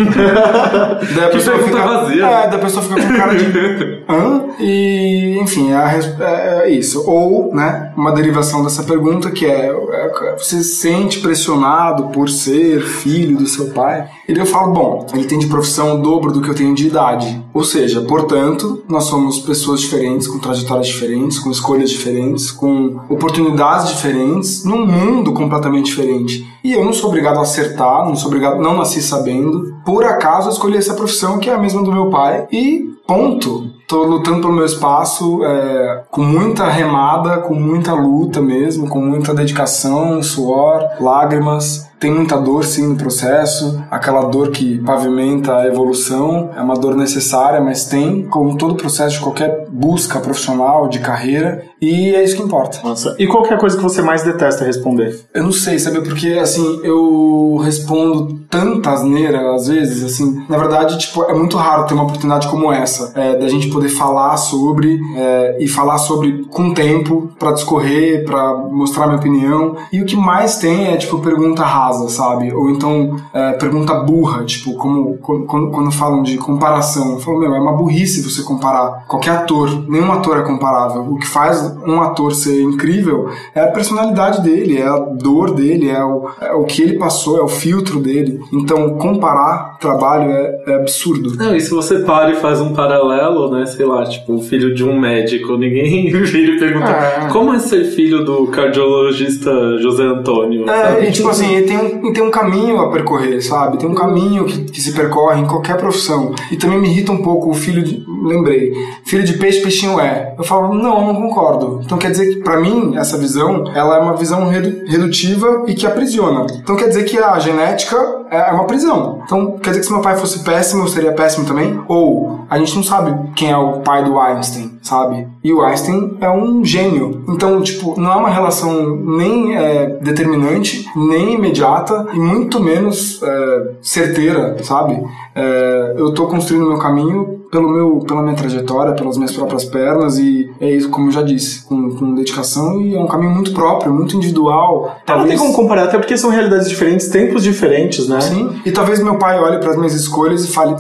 [1.15, 2.25] daí a pessoa fica, vazia.
[2.25, 4.03] É, daí a pessoa fica com cara de.
[4.09, 4.45] Hã?
[4.61, 7.03] E, enfim, é, é- isso.
[7.09, 12.83] Ou, né, uma derivação dessa pergunta que é, é, você se sente pressionado por ser
[12.83, 14.09] filho do seu pai?
[14.29, 16.87] E eu falo, bom, ele tem de profissão o dobro do que eu tenho de
[16.87, 17.43] idade.
[17.53, 23.89] Ou seja, portanto, nós somos pessoas diferentes, com trajetórias diferentes, com escolhas diferentes, com oportunidades
[23.89, 26.47] diferentes, num mundo completamente diferente.
[26.63, 29.75] E eu não sou obrigado a acertar, não sou obrigado, não nasci sabendo.
[29.85, 33.71] Por acaso eu escolhi essa profissão que é a mesma do meu pai e ponto.
[33.91, 39.35] Tô lutando pelo meu espaço é, com muita remada, com muita luta mesmo, com muita
[39.35, 41.91] dedicação, suor, lágrimas.
[41.99, 46.95] Tem muita dor sim no processo, aquela dor que pavimenta a evolução, é uma dor
[46.95, 52.37] necessária, mas tem, como todo processo de qualquer busca profissional, de carreira, e é isso
[52.37, 52.79] que importa.
[52.85, 55.19] Nossa, e qual é a coisa que você mais detesta responder?
[55.35, 56.01] Eu não sei, sabe?
[56.01, 60.45] Porque, assim, eu respondo tanta asneira, às vezes, assim.
[60.49, 63.89] Na verdade, tipo, é muito raro ter uma oportunidade como essa, é, da gente poder
[63.89, 69.77] falar sobre, é, e falar sobre com tempo, pra discorrer, pra mostrar minha opinião.
[69.93, 72.53] E o que mais tem é, tipo, pergunta rasa, sabe?
[72.53, 77.13] Ou então, é, pergunta burra, tipo, como quando- quando falam de comparação.
[77.13, 79.85] Eu falo, meu, é uma burrice você comparar qualquer ator.
[79.89, 81.03] Nenhum ator é comparável.
[81.03, 85.89] O que faz um ator ser incrível é a personalidade dele, é a dor dele,
[85.89, 88.41] é o, é o que ele passou, é o filtro dele.
[88.53, 91.37] Então, comparar trabalho é, é absurdo.
[91.37, 93.67] Não, e se você para e faz um paralelo, né?
[93.67, 97.29] Sei lá, tipo, o filho de um médico, ninguém vira e pergunta É.
[97.31, 100.69] como é ser filho do cardiologista José Antônio?
[100.69, 101.07] É, sabe?
[101.07, 103.79] e tipo assim, e tem um, tem um caminho a percorrer, sabe?
[103.79, 106.35] Tem um caminho que, que se percorre em qualquer profissão.
[106.51, 108.05] E também me irrita um pouco o filho de.
[108.23, 108.73] Lembrei,
[109.05, 110.35] filho de peixe, peixinho é.
[110.39, 111.81] Eu falo, não, não concordo.
[111.85, 115.75] Então quer dizer que, pra mim, essa visão, ela é uma visão redu- redutiva e
[115.75, 116.47] que aprisiona.
[116.63, 117.97] Então quer dizer que a genética
[118.31, 119.21] é uma prisão.
[119.25, 121.81] Então quer dizer que se meu pai fosse péssimo, eu seria péssimo também?
[121.89, 125.27] Ou a gente não sabe quem é o pai do Einstein, sabe?
[125.43, 127.25] E o Einstein é um gênio.
[127.29, 133.71] Então, tipo, não é uma relação nem é, determinante, nem imediata, e muito menos é,
[133.81, 135.03] certeira, sabe?
[135.35, 140.19] É, eu tô construindo meu caminho pelo meu, pela minha trajetória, pelas minhas próprias pernas,
[140.19, 143.53] e é isso, como eu já disse, com, com dedicação, e é um caminho muito
[143.53, 144.97] próprio, muito individual.
[145.09, 148.21] Não tem como comparar, até porque são realidades diferentes, tempos diferentes, né?
[148.21, 150.77] Sim, e talvez meu pai olhe para as minhas escolhas e fale,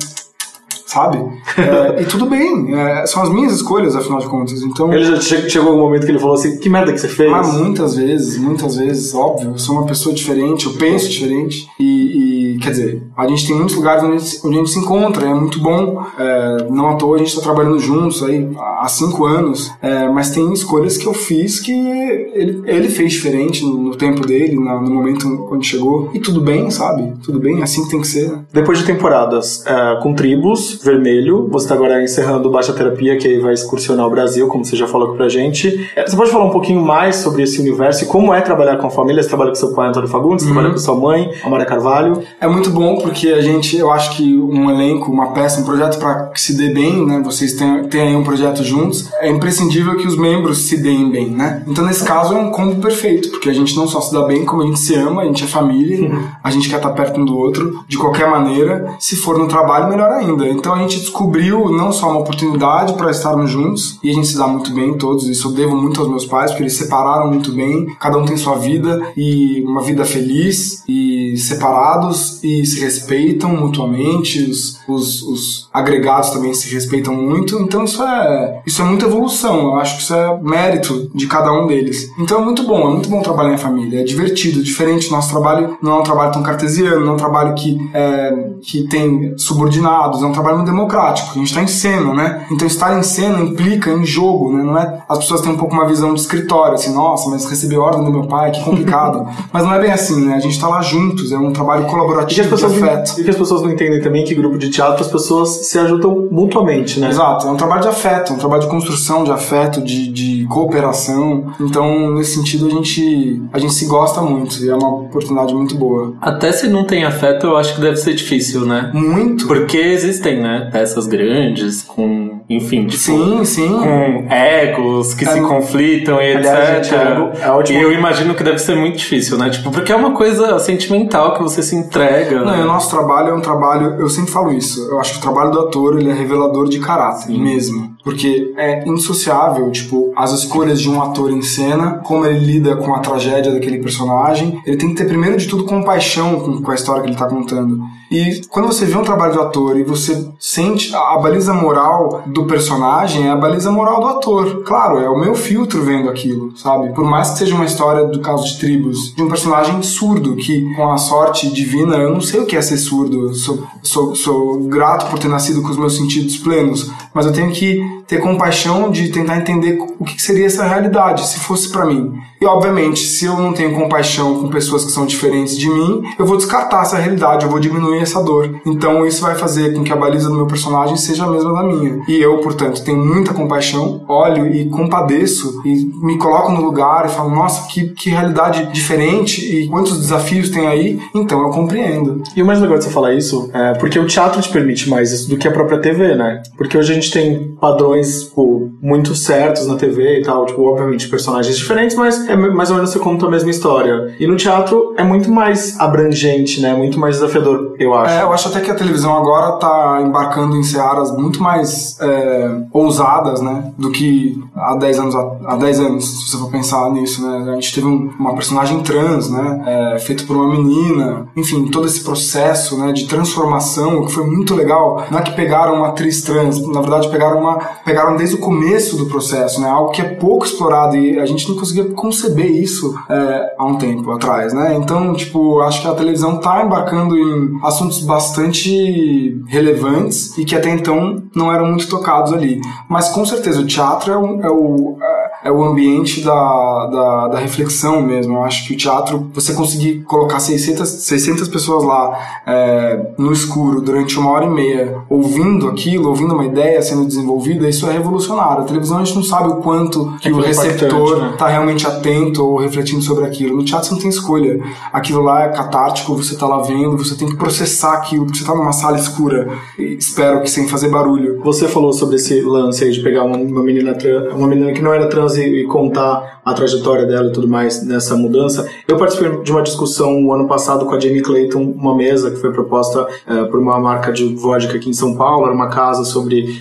[0.90, 1.18] sabe?
[1.60, 4.62] É, e tudo bem, é, são as minhas escolhas, afinal de contas.
[4.62, 7.08] Então, Ele já che- chegou algum momento que ele falou assim, que merda que você
[7.08, 7.30] fez?
[7.30, 12.54] mas muitas vezes, muitas vezes, óbvio, eu sou uma pessoa diferente, eu penso diferente, e,
[12.54, 14.78] e, quer dizer, a gente tem muitos lugares onde a gente, onde a gente se
[14.78, 18.48] encontra, é muito bom, é, não à toa a gente está trabalhando juntos aí
[18.80, 23.64] há cinco anos, é, mas tem escolhas que eu fiz que ele, ele fez diferente
[23.64, 27.12] no, no tempo dele, na- no momento quando chegou, e tudo bem, sabe?
[27.22, 28.32] Tudo bem, é assim que tem que ser.
[28.52, 33.28] Depois de temporadas é, com tribos, vermelho, você está agora encerrando o Baixa Terapia, que
[33.28, 35.90] aí vai excursionar o Brasil, como você já falou aqui pra gente.
[35.94, 38.86] É, você pode falar um pouquinho mais sobre esse universo e como é trabalhar com
[38.86, 39.22] a família?
[39.22, 42.22] Você trabalha com seu pai, Antônio Fagundes, você trabalha com sua mãe, Amara Carvalho.
[42.40, 45.98] É muito bom porque a gente, eu acho que um elenco, uma peça, um projeto
[45.98, 47.20] para que se dê bem, né?
[47.24, 51.30] Vocês têm, têm aí um projeto juntos, é imprescindível que os membros se deem bem,
[51.30, 51.62] né?
[51.66, 54.44] Então nesse caso é um combo perfeito, porque a gente não só se dá bem,
[54.44, 56.10] como a gente se ama, a gente é família,
[56.42, 58.94] a gente quer estar perto um do outro de qualquer maneira.
[58.98, 60.46] Se for no trabalho, melhor ainda.
[60.48, 64.28] Então Então a gente descobriu não só uma oportunidade para estarmos juntos, e a gente
[64.28, 67.26] se dá muito bem todos, isso eu devo muito aos meus pais, porque eles separaram
[67.26, 72.78] muito bem, cada um tem sua vida, e uma vida feliz, e separados, e se
[72.78, 78.84] respeitam mutuamente, os, os, os agregados também se respeitam muito, então isso é, isso é
[78.84, 82.12] muita evolução, eu acho que isso é mérito de cada um deles.
[82.16, 85.76] Então é muito bom, é muito bom trabalhar em família, é divertido, diferente, nosso trabalho
[85.82, 90.22] não é um trabalho tão cartesiano, não é um trabalho que, é, que tem subordinados,
[90.22, 92.46] é um trabalho democrático, a gente está em cena, né?
[92.50, 94.62] Então estar em cena implica em jogo, né?
[94.62, 97.76] Não é, as pessoas têm um pouco uma visão de escritório, assim, nossa, mas receber
[97.76, 99.26] ordem do meu pai, que complicado.
[99.52, 100.34] mas não é bem assim, né?
[100.34, 103.20] A gente está lá juntos, é um trabalho E que, as colaborativo não, afeto.
[103.20, 106.28] e que as pessoas não entendem também que grupo de teatro as pessoas se ajudam
[106.30, 107.08] mutuamente, né?
[107.08, 110.39] Exato, é um trabalho de afeto, é um trabalho de construção de afeto, de, de
[110.50, 111.52] cooperação.
[111.60, 115.76] Então, nesse sentido, a gente, a gente se gosta muito e é uma oportunidade muito
[115.76, 116.14] boa.
[116.20, 118.90] Até se não tem afeto, eu acho que deve ser difícil, né?
[118.92, 119.46] Muito.
[119.46, 120.68] Porque existem, né?
[120.72, 123.68] Peças grandes, com, enfim, tipo, Sim, sim.
[123.68, 126.84] com egos que É, se conflitam e aliás, etc.
[126.84, 127.78] gente, ego é ótimo.
[127.78, 129.48] E eu imagino que deve ser muito difícil, né?
[129.50, 132.40] Tipo, porque é uma coisa sentimental que você se entrega.
[132.40, 132.62] Não, né?
[132.64, 135.52] o nosso trabalho é um trabalho, eu sempre falo isso, eu acho que o trabalho
[135.52, 137.94] do ator ele é revelador de caráter mesmo.
[138.02, 142.94] Porque é indissociável, tipo, as escolhas de um ator em cena, como ele lida com
[142.94, 144.60] a tragédia daquele personagem.
[144.66, 147.26] Ele tem que ter, primeiro de tudo, compaixão com, com a história que ele tá
[147.26, 147.78] contando.
[148.10, 152.44] E quando você vê um trabalho do ator e você sente a, baliza moral do
[152.44, 154.64] personagem, é a baliza moral do ator.
[154.64, 156.92] Claro, é o meu filtro vendo aquilo, sabe?
[156.92, 160.74] Por mais que seja uma história do caso de tribos, de um personagem surdo, que
[160.74, 163.28] com a sorte divina, eu não sei o que é ser surdo.
[163.28, 167.32] Eu sou, sou, sou grato por ter nascido com os meus sentidos plenos, mas eu
[167.32, 167.80] tenho que
[168.10, 172.12] ter compaixão de tentar entender o que seria essa realidade, se fosse pra mim.
[172.40, 176.26] E obviamente, se eu não tenho compaixão com pessoas que são diferentes de mim, eu
[176.26, 178.60] vou descartar essa realidade, eu vou diminuir essa dor.
[178.66, 181.62] Então isso vai fazer com que a baliza do meu personagem seja a mesma da
[181.62, 182.02] minha.
[182.08, 187.10] E eu, portanto, tenho muita compaixão, olho e compadeço e me coloco no lugar e
[187.10, 190.98] falo, nossa, que, que realidade diferente e quantos desafios tem aí.
[191.14, 192.22] Então eu compreendo.
[192.34, 195.12] E o mais legal de você falar isso é porque o teatro te permite mais
[195.12, 196.42] isso do que a própria TV, né?
[196.56, 201.08] Porque hoje a gente tem padrões tipo, muito certos na TV e tal, tipo, obviamente
[201.08, 204.14] personagens diferentes, mas é mais ou menos você conta a mesma história.
[204.18, 206.74] E no teatro é muito mais abrangente, né?
[206.74, 208.14] Muito mais desafiador, eu acho.
[208.14, 212.50] É, eu acho até que a televisão agora tá embarcando em searas muito mais é,
[212.72, 213.72] ousadas, né?
[213.78, 217.50] Do que há 10 anos, há 10 anos, se você for pensar nisso, né?
[217.52, 219.94] A gente teve um- uma personagem trans, né?
[219.94, 221.28] É, feito por uma menina.
[221.36, 222.92] Enfim, todo esse processo, né?
[222.92, 225.04] De transformação, que foi muito legal.
[225.10, 227.58] Não é que pegaram uma atriz trans, na verdade pegaram uma...
[227.90, 229.68] Pegaram desde o começo do processo, né?
[229.68, 233.78] Algo que é pouco explorado e a gente não conseguia conceber isso é, há um
[233.78, 234.76] tempo atrás, né?
[234.76, 240.70] Então, tipo, acho que a televisão tá embarcando em assuntos bastante relevantes e que até
[240.70, 242.60] então não eram muito tocados ali.
[242.88, 244.96] Mas com certeza o teatro é o, é o,
[245.42, 248.36] é o ambiente da, da, da reflexão mesmo.
[248.36, 253.80] Eu acho que o teatro, você conseguir colocar 600, 600 pessoas lá é, no escuro
[253.80, 258.62] durante uma hora e meia ouvindo aquilo, ouvindo uma ideia sendo desenvolvida, isso é revolucionário.
[258.62, 261.36] A televisão a gente não sabe o quanto que o é receptor impactante, né?
[261.38, 263.56] tá realmente atento ou refletindo sobre aquilo.
[263.56, 264.60] No teatro você não tem escolha.
[264.92, 268.44] Aquilo lá é catártico, você tá lá vendo, você tem que processar aquilo, porque você
[268.44, 271.40] tá numa sala escura, espero que sem fazer barulho.
[271.42, 274.82] Você falou sobre esse lance aí de pegar uma, uma menina trans, uma menina que
[274.82, 278.68] não era trans e, e contar a trajetória dela e tudo mais nessa mudança.
[278.88, 282.36] Eu participei de uma discussão o ano passado com a Jamie Clayton, uma mesa que
[282.36, 286.04] foi proposta eh, por uma marca de vodka aqui em São Paulo, era uma casa
[286.04, 286.60] sobre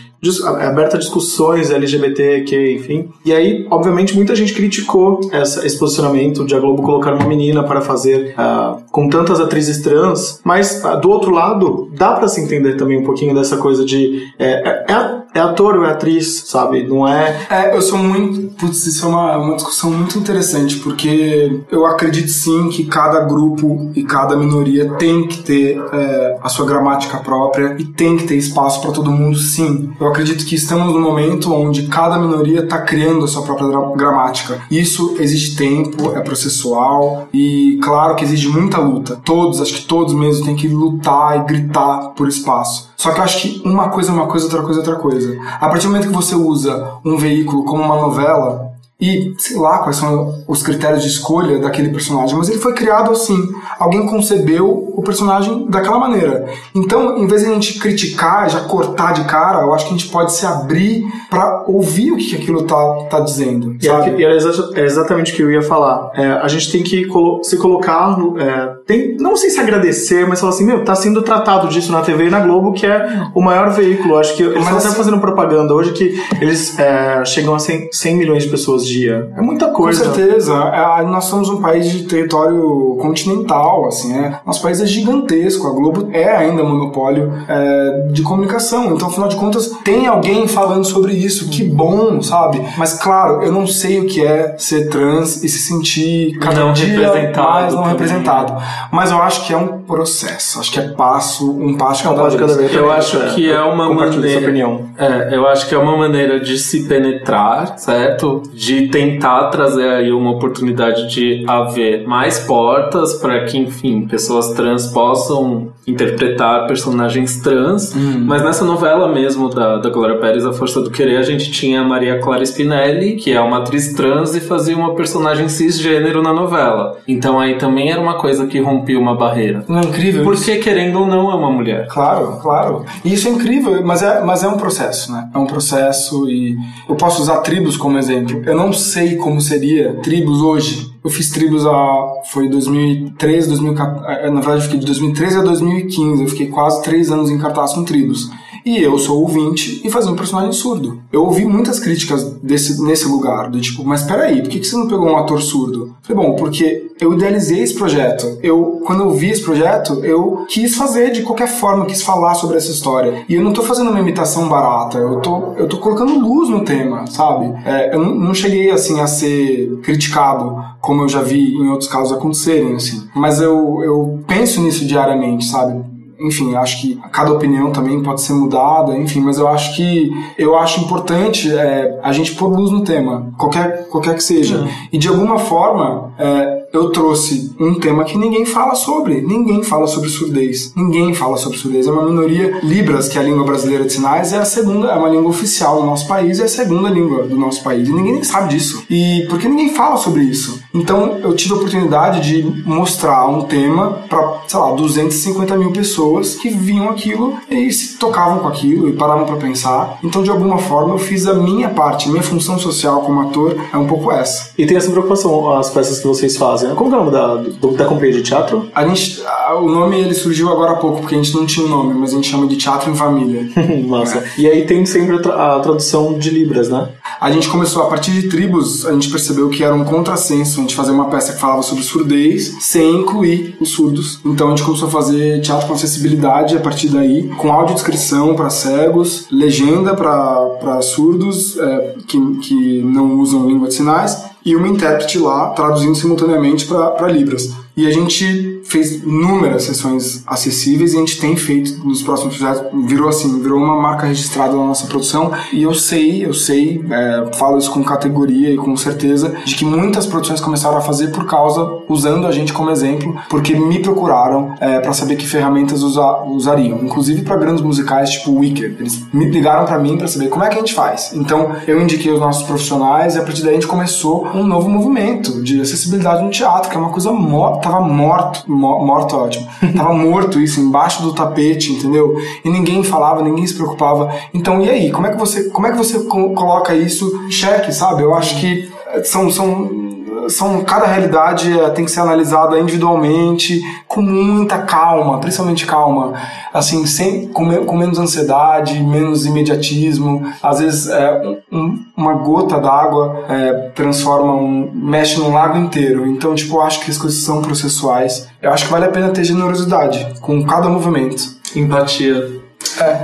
[0.62, 3.10] aberta a discussões LGBTQ, enfim.
[3.26, 7.64] E aí, obviamente, muita gente criticou essa, esse posicionamento de a Globo colocar uma menina
[7.64, 12.42] para fazer ah, com tantas atrizes trans, mas ah, do outro lado, dá para se
[12.42, 16.46] entender também um pouquinho dessa coisa de é, é, é- é ator ou é atriz,
[16.48, 16.84] sabe?
[16.88, 17.48] Não é.
[17.50, 18.50] É, eu sou muito.
[18.56, 23.92] Putz, isso é uma, uma discussão muito interessante, porque eu acredito sim que cada grupo
[23.96, 28.36] e cada minoria tem que ter é, a sua gramática própria e tem que ter
[28.36, 29.92] espaço para todo mundo, sim.
[30.00, 33.96] Eu acredito que estamos num momento onde cada minoria está criando a sua própria gra-
[33.96, 34.62] gramática.
[34.70, 39.20] Isso exige tempo, é processual e, claro, que exige muita luta.
[39.24, 42.90] Todos, acho que todos mesmo, têm que lutar e gritar por espaço.
[42.98, 45.38] Só que eu acho que uma coisa é uma coisa, outra coisa é outra coisa.
[45.60, 48.69] A partir do momento que você usa um veículo como uma novela,
[49.00, 53.12] e sei lá quais são os critérios de escolha daquele personagem, mas ele foi criado
[53.12, 53.38] assim.
[53.80, 56.46] Alguém concebeu o personagem daquela maneira.
[56.76, 59.98] Então, em vez de a gente criticar, já cortar de cara, eu acho que a
[59.98, 63.76] gente pode se abrir para ouvir o que aquilo tá, tá dizendo.
[63.82, 64.10] Sabe?
[64.12, 66.12] é, e é exa- é exatamente o que eu ia falar.
[66.16, 70.28] É, a gente tem que colo- se colocar, no- é, tem, não sei se agradecer,
[70.28, 73.28] mas falar assim, meu, tá sendo tratado disso na TV e na Globo, que é
[73.34, 74.18] o maior veículo.
[74.18, 77.60] Acho que eles Mas estão até assim- fazendo propaganda hoje que eles é, chegam a
[77.60, 79.30] 100, 100 milhões de pessoas dia.
[79.38, 80.04] É muita Com coisa.
[80.14, 80.54] certeza.
[80.54, 84.40] É, nós somos um país de território continental, assim, é.
[84.46, 85.68] Nosso país é gigantesco.
[85.68, 88.94] A Globo é ainda monopólio é, de comunicação.
[88.94, 91.50] Então, afinal de contas, tem alguém falando sobre isso.
[91.50, 92.62] Que bom, sabe?
[92.78, 96.74] Mas, claro, eu não sei o que é ser trans e se sentir cada Não
[96.74, 97.92] dia representado mais não também.
[97.98, 98.54] representado.
[98.92, 100.60] Mas eu acho que é um processo.
[100.60, 102.40] Acho que é passo, um passo Não, cada vez.
[102.40, 102.74] cada vez.
[102.74, 104.30] Eu acho que é uma maneira.
[104.32, 104.82] sua opinião.
[104.98, 108.42] É, eu acho que é uma maneira de se penetrar, certo?
[108.54, 114.88] De tentar trazer aí uma oportunidade de haver mais portas para que, enfim, pessoas trans
[114.88, 117.94] possam interpretar personagens trans.
[117.96, 121.82] Mas nessa novela mesmo da, da Glória Pérez, A Força do Querer, a gente tinha
[121.82, 126.34] a Maria Clara Spinelli, que é uma atriz trans e fazia uma personagem cisgênero na
[126.34, 126.98] novela.
[127.08, 129.64] Então aí também era uma coisa que rompia uma barreira.
[129.68, 130.46] Não é incrível isso?
[130.46, 131.88] Porque, querendo ou não, é uma mulher.
[131.88, 132.86] Claro, claro.
[133.04, 135.30] E isso é incrível, mas é, mas é um processo, né?
[135.34, 136.58] É um processo e
[136.88, 138.42] eu posso usar tribos como exemplo.
[138.46, 140.90] Eu não sei como seria tribos hoje.
[141.04, 145.42] Eu fiz tribos a foi 2013, 2014, eh, na verdade eu fiquei de 2013 a
[145.42, 146.24] 2015.
[146.24, 148.30] Eu fiquei quase três anos em cartaz com tribos.
[148.66, 151.02] E eu sou ouvinte e fazia um personagem surdo.
[151.12, 154.76] Eu ouvi muitas críticas desse, nesse lugar, do tipo, mas peraí, por que que você
[154.76, 155.96] não pegou um ator surdo?
[156.02, 158.38] Falei, bom, porque eu idealizei esse projeto.
[158.44, 162.58] Eu, quando eu vi esse projeto, eu quis fazer de qualquer forma, quis falar sobre
[162.58, 163.26] essa história.
[163.28, 166.64] E eu não tô fazendo uma imitação barata, eu tô, eu tô colocando luz no
[166.64, 167.54] tema, sabe?
[167.66, 171.90] É, eu não, não cheguei, assim, a ser criticado, como eu já vi em outros
[171.90, 173.08] casos acontecerem, assim.
[173.16, 175.84] Mas eu, eu penso nisso diariamente, sabe?
[176.20, 180.58] Enfim, acho que cada opinião também pode ser mudada, enfim, mas eu acho que eu
[180.58, 184.68] acho importante é, a gente pôr luz no tema, qualquer, qualquer que seja.
[184.92, 189.22] E de alguma forma, é, eu trouxe um tema que ninguém fala sobre.
[189.22, 190.74] Ninguém fala sobre surdez.
[190.76, 191.88] Ninguém fala sobre surdez.
[191.88, 192.60] É uma minoria.
[192.64, 195.82] Libras, que é a língua brasileira de sinais, é a segunda, é uma língua oficial
[195.82, 197.88] do nosso país, é a segunda língua do nosso país.
[197.88, 198.84] E ninguém nem sabe disso.
[198.90, 200.60] E porque ninguém fala sobre isso.
[200.74, 206.36] Então eu tive a oportunidade de mostrar um tema para, sei lá, 250 mil pessoas
[206.36, 210.00] que viam aquilo e se tocavam com aquilo e paravam para pensar.
[210.04, 213.78] Então, de alguma forma, eu fiz a minha parte, minha função social como ator é
[213.78, 214.52] um pouco essa.
[214.58, 216.59] E tem essa preocupação, as peças que vocês fazem.
[216.68, 216.74] Né?
[216.76, 218.68] Como que é o nome da, do- da companhia de teatro?
[218.74, 221.66] A gente, a- o nome ele surgiu agora há pouco porque a gente não tinha
[221.66, 223.48] um nome, mas a gente chama de teatro em família.
[223.88, 224.24] Massa.
[224.38, 226.90] E aí tem sempre a, tra- a tradução de Libras, né?
[227.20, 230.62] A gente começou a partir de tribos, a gente percebeu que era um contrassenso a
[230.62, 234.20] gente fazer uma peça que falava sobre surdez sem incluir os surdos.
[234.26, 238.50] Então a gente começou a fazer teatro com acessibilidade a partir daí, com audiodescrição para
[238.50, 245.18] cegos, legenda para surdos é, que, que não usam língua de sinais e uma intérprete
[245.18, 247.52] lá traduzindo simultaneamente para Libras.
[247.76, 252.70] E a gente fez inúmeras sessões acessíveis e a gente tem feito nos próximos projetos.
[252.88, 255.32] Virou assim, virou uma marca registrada na nossa produção.
[255.52, 259.66] E eu sei, eu sei, é, falo isso com categoria e com certeza, de que
[259.66, 264.54] muitas produções começaram a fazer por causa, usando a gente como exemplo, porque me procuraram
[264.60, 266.80] é, para saber que ferramentas usa- usariam.
[266.84, 268.76] Inclusive para grandes musicais tipo Wicked.
[268.80, 271.12] Eles me ligaram para mim para saber como é que a gente faz.
[271.14, 274.70] Então eu indiquei os nossos profissionais e a partir daí a gente começou um novo
[274.70, 279.20] movimento de acessibilidade no teatro, que é uma coisa morta, tava morto, mo- morto é
[279.20, 282.16] ótimo, tava morto isso embaixo do tapete, entendeu?
[282.44, 284.14] E ninguém falava, ninguém se preocupava.
[284.34, 287.32] Então e aí, como é que você, como é que você co- coloca isso em
[287.32, 288.04] xeque, sabe?
[288.04, 288.70] Eu acho que
[289.04, 289.89] são são
[290.28, 296.14] são cada realidade eh, tem que ser analisada individualmente com muita calma, principalmente calma,
[296.54, 300.24] assim, sem com, com menos ansiedade, menos imediatismo.
[300.44, 306.06] Às vezes é, um- uma gota d'água é, transforma um mexe num lago inteiro.
[306.08, 308.28] Então, tipo, eu acho que as coisas são processuais.
[308.42, 311.24] Eu acho que vale a pena ter generosidade com cada movimento.
[311.56, 312.49] Empatia.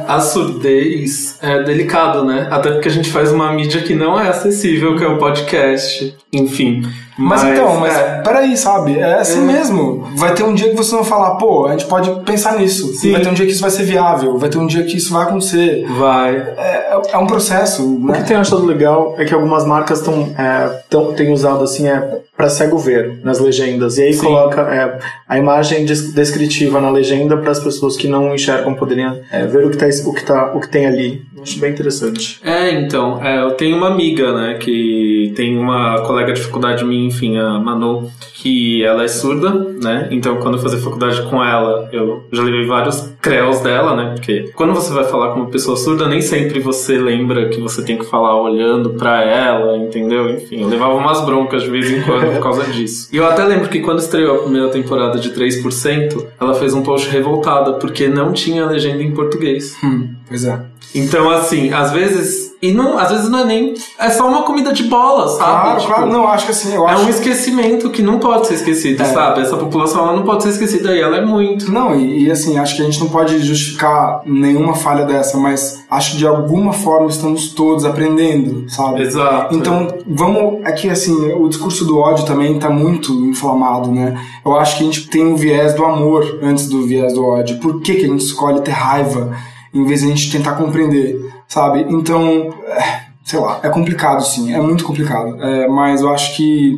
[0.07, 2.47] A surdez é delicado, né?
[2.49, 6.15] Até porque a gente faz uma mídia que não é acessível, que é o podcast.
[6.31, 6.83] Enfim.
[7.17, 8.21] Mas, Mas, então, mas é.
[8.21, 8.99] peraí, sabe?
[8.99, 10.05] É assim mesmo.
[10.15, 12.93] Vai ter um dia que você vai falar, pô, a gente pode pensar nisso.
[12.95, 13.13] Sim.
[13.13, 14.37] Vai ter um dia que isso vai ser viável.
[14.37, 15.85] Vai ter um dia que isso vai acontecer.
[15.97, 16.35] Vai.
[16.35, 16.61] É,
[16.93, 18.19] é- é um processo, O que né?
[18.19, 22.19] eu tenho achado legal é que algumas marcas estão é, tão- têm usado assim é
[22.35, 27.37] para cego ver nas legendas e aí coloca é, a imagem des- descritiva na legenda
[27.37, 30.51] para as pessoas que não enxergam poderem é, ver o que tá o que tá
[30.53, 31.21] o que tem ali.
[31.41, 32.39] Acho bem interessante.
[32.43, 37.04] É, então, é, eu tenho uma amiga, né, que tem uma colega de faculdade minha,
[37.05, 39.51] enfim, a Manu, que ela é surda,
[39.81, 44.13] né, então quando eu fazia faculdade com ela, eu já levei vários creos dela, né,
[44.15, 47.83] porque quando você vai falar com uma pessoa surda, nem sempre você lembra que você
[47.83, 50.29] tem que falar olhando pra ela, entendeu?
[50.29, 53.09] Enfim, eu levava umas broncas de vez em quando por causa disso.
[53.11, 56.81] E eu até lembro que quando estreou a primeira temporada de 3%, ela fez um
[56.81, 59.77] post revoltada, porque não tinha legenda em português.
[59.83, 60.61] Hum, pois é.
[60.93, 62.53] Então, assim, às vezes.
[62.61, 63.73] E não, às vezes não é nem.
[63.99, 65.39] É só uma comida de bola, sabe?
[65.61, 66.11] Claro, Tipo, claro.
[66.11, 67.05] Não, acho que assim, É acho...
[67.05, 69.05] um esquecimento que não pode ser esquecido, É.
[69.05, 69.41] sabe?
[69.41, 71.69] Essa população ela não pode ser esquecida e ela é muito.
[71.71, 75.83] Não, e, e, assim, acho que a gente não pode justificar nenhuma falha dessa, mas
[75.91, 79.01] acho que de alguma forma estamos todos aprendendo, sabe?
[79.01, 79.53] Exato.
[79.53, 80.61] Então, vamos.
[80.65, 84.17] É que assim, o discurso do ódio também tá muito inflamado, né?
[84.45, 87.59] Eu acho que a gente tem o viés do amor antes do viés do ódio.
[87.59, 89.31] Por que, que a gente escolhe ter raiva
[89.75, 91.85] em vez de a gente tentar compreender, sabe?
[91.89, 92.49] Então.
[92.67, 95.41] é, Sei lá, é complicado sim, é muito complicado.
[95.41, 96.77] É, mas eu acho que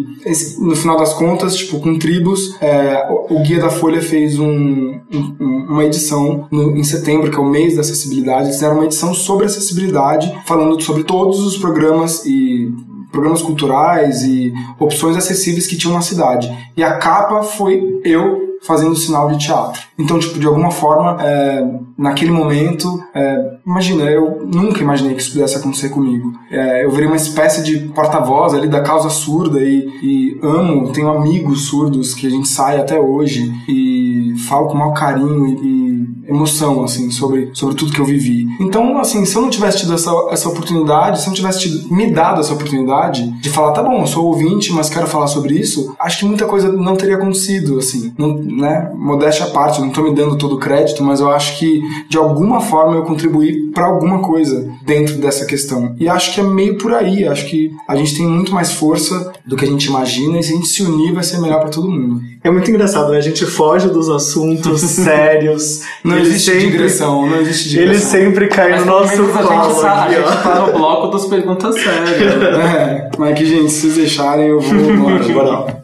[0.59, 4.97] no final das contas, tipo, com tribos, é, o, o Guia da Folha fez um-
[5.13, 8.43] um- uma edição no- em setembro, que é o mês da acessibilidade.
[8.43, 12.71] Eles fizeram uma edição sobre acessibilidade, falando sobre todos os programas e
[13.11, 16.49] programas culturais e opções acessíveis que tinham na cidade.
[16.77, 19.82] E a capa foi eu fazendo sinal de teatro.
[19.97, 21.66] Então, tipo, de alguma forma, é,
[21.97, 26.34] naquele momento, é, imagina, eu nunca imaginei que isso pudesse acontecer comigo.
[26.51, 31.10] É, eu virei uma espécie de porta-voz ali da causa surda e, e amo, tenho
[31.10, 35.86] amigos surdos que a gente sai até hoje e falo com o maior carinho e,
[36.28, 38.45] emoção, assim, sobre, sobre tudo que eu vivi.
[38.60, 41.93] Então, assim, se eu não tivesse tido essa, essa oportunidade, se eu não tivesse tido,
[41.93, 45.55] me dado essa oportunidade de falar, tá bom, eu sou ouvinte, mas quero falar sobre
[45.55, 48.91] isso, acho que muita coisa não teria acontecido, assim, não, né?
[48.95, 52.18] Modéstia à parte, não tô me dando todo o crédito, mas eu acho que, de
[52.18, 55.95] alguma forma, eu contribuí para alguma coisa dentro dessa questão.
[55.99, 59.32] E acho que é meio por aí, acho que a gente tem muito mais força
[59.45, 61.70] do que a gente imagina, e se a gente se unir, vai ser melhor para
[61.70, 62.22] todo mundo.
[62.47, 63.17] É muito engraçado, né?
[63.17, 65.81] A gente foge dos assuntos sérios.
[66.01, 67.93] Não existe sempre- digressão, não existe digressão.
[67.93, 71.07] Ele sempre cai Mas no nosso menos a colo gente, a gente tá no bloco
[71.07, 72.33] das perguntas sérias.
[72.41, 75.83] É, mas que, gente, se vocês deixarem, eu vou embora.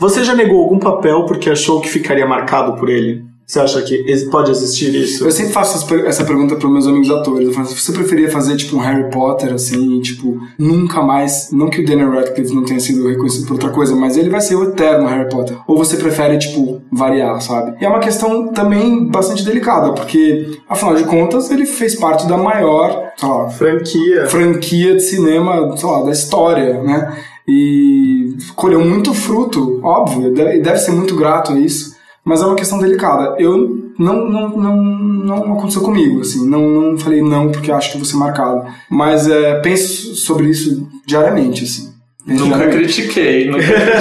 [0.00, 3.27] Você já negou algum papel porque achou que ficaria marcado por ele?
[3.48, 5.24] Você acha que pode existir isso?
[5.24, 7.46] Eu sempre faço essa per- essa pergunta para meus amigos atores.
[7.48, 11.48] Eu falo assim, você preferia fazer tipo um Harry Potter, assim, tipo, nunca mais.
[11.50, 14.42] Não que o Daniel Radcliffe não tenha sido reconhecido por outra coisa, mas ele vai
[14.42, 15.56] ser o eterno Harry Potter.
[15.66, 17.74] Ou você prefere, tipo, variar, sabe?
[17.80, 22.36] E é uma questão também bastante delicada, porque, afinal de contas, ele fez parte da
[22.36, 24.26] maior, sei lá, Franquia.
[24.26, 27.16] franquia de cinema, sei lá, da história, né?
[27.48, 31.96] E colheu muito fruto, óbvio, e deve ser muito grato a isso,
[32.28, 33.36] mas é uma questão delicada.
[33.38, 37.96] Eu não, não, não, não aconteceu comigo, assim, não, não falei não porque acho que
[37.96, 41.88] vou ser marcado, mas é, penso sobre isso diariamente, assim.
[42.26, 42.76] Nunca diariamente.
[42.76, 43.98] critiquei, nunca critiquei.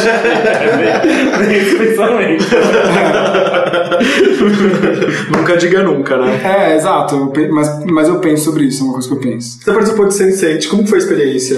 [1.57, 2.45] esse pensamento.
[5.31, 6.41] Nunca diga nunca, né?
[6.43, 9.59] É, exato, mas, mas eu penso sobre isso, é uma coisa que eu penso.
[9.59, 11.57] Você participou de Sense8, como foi a experiência?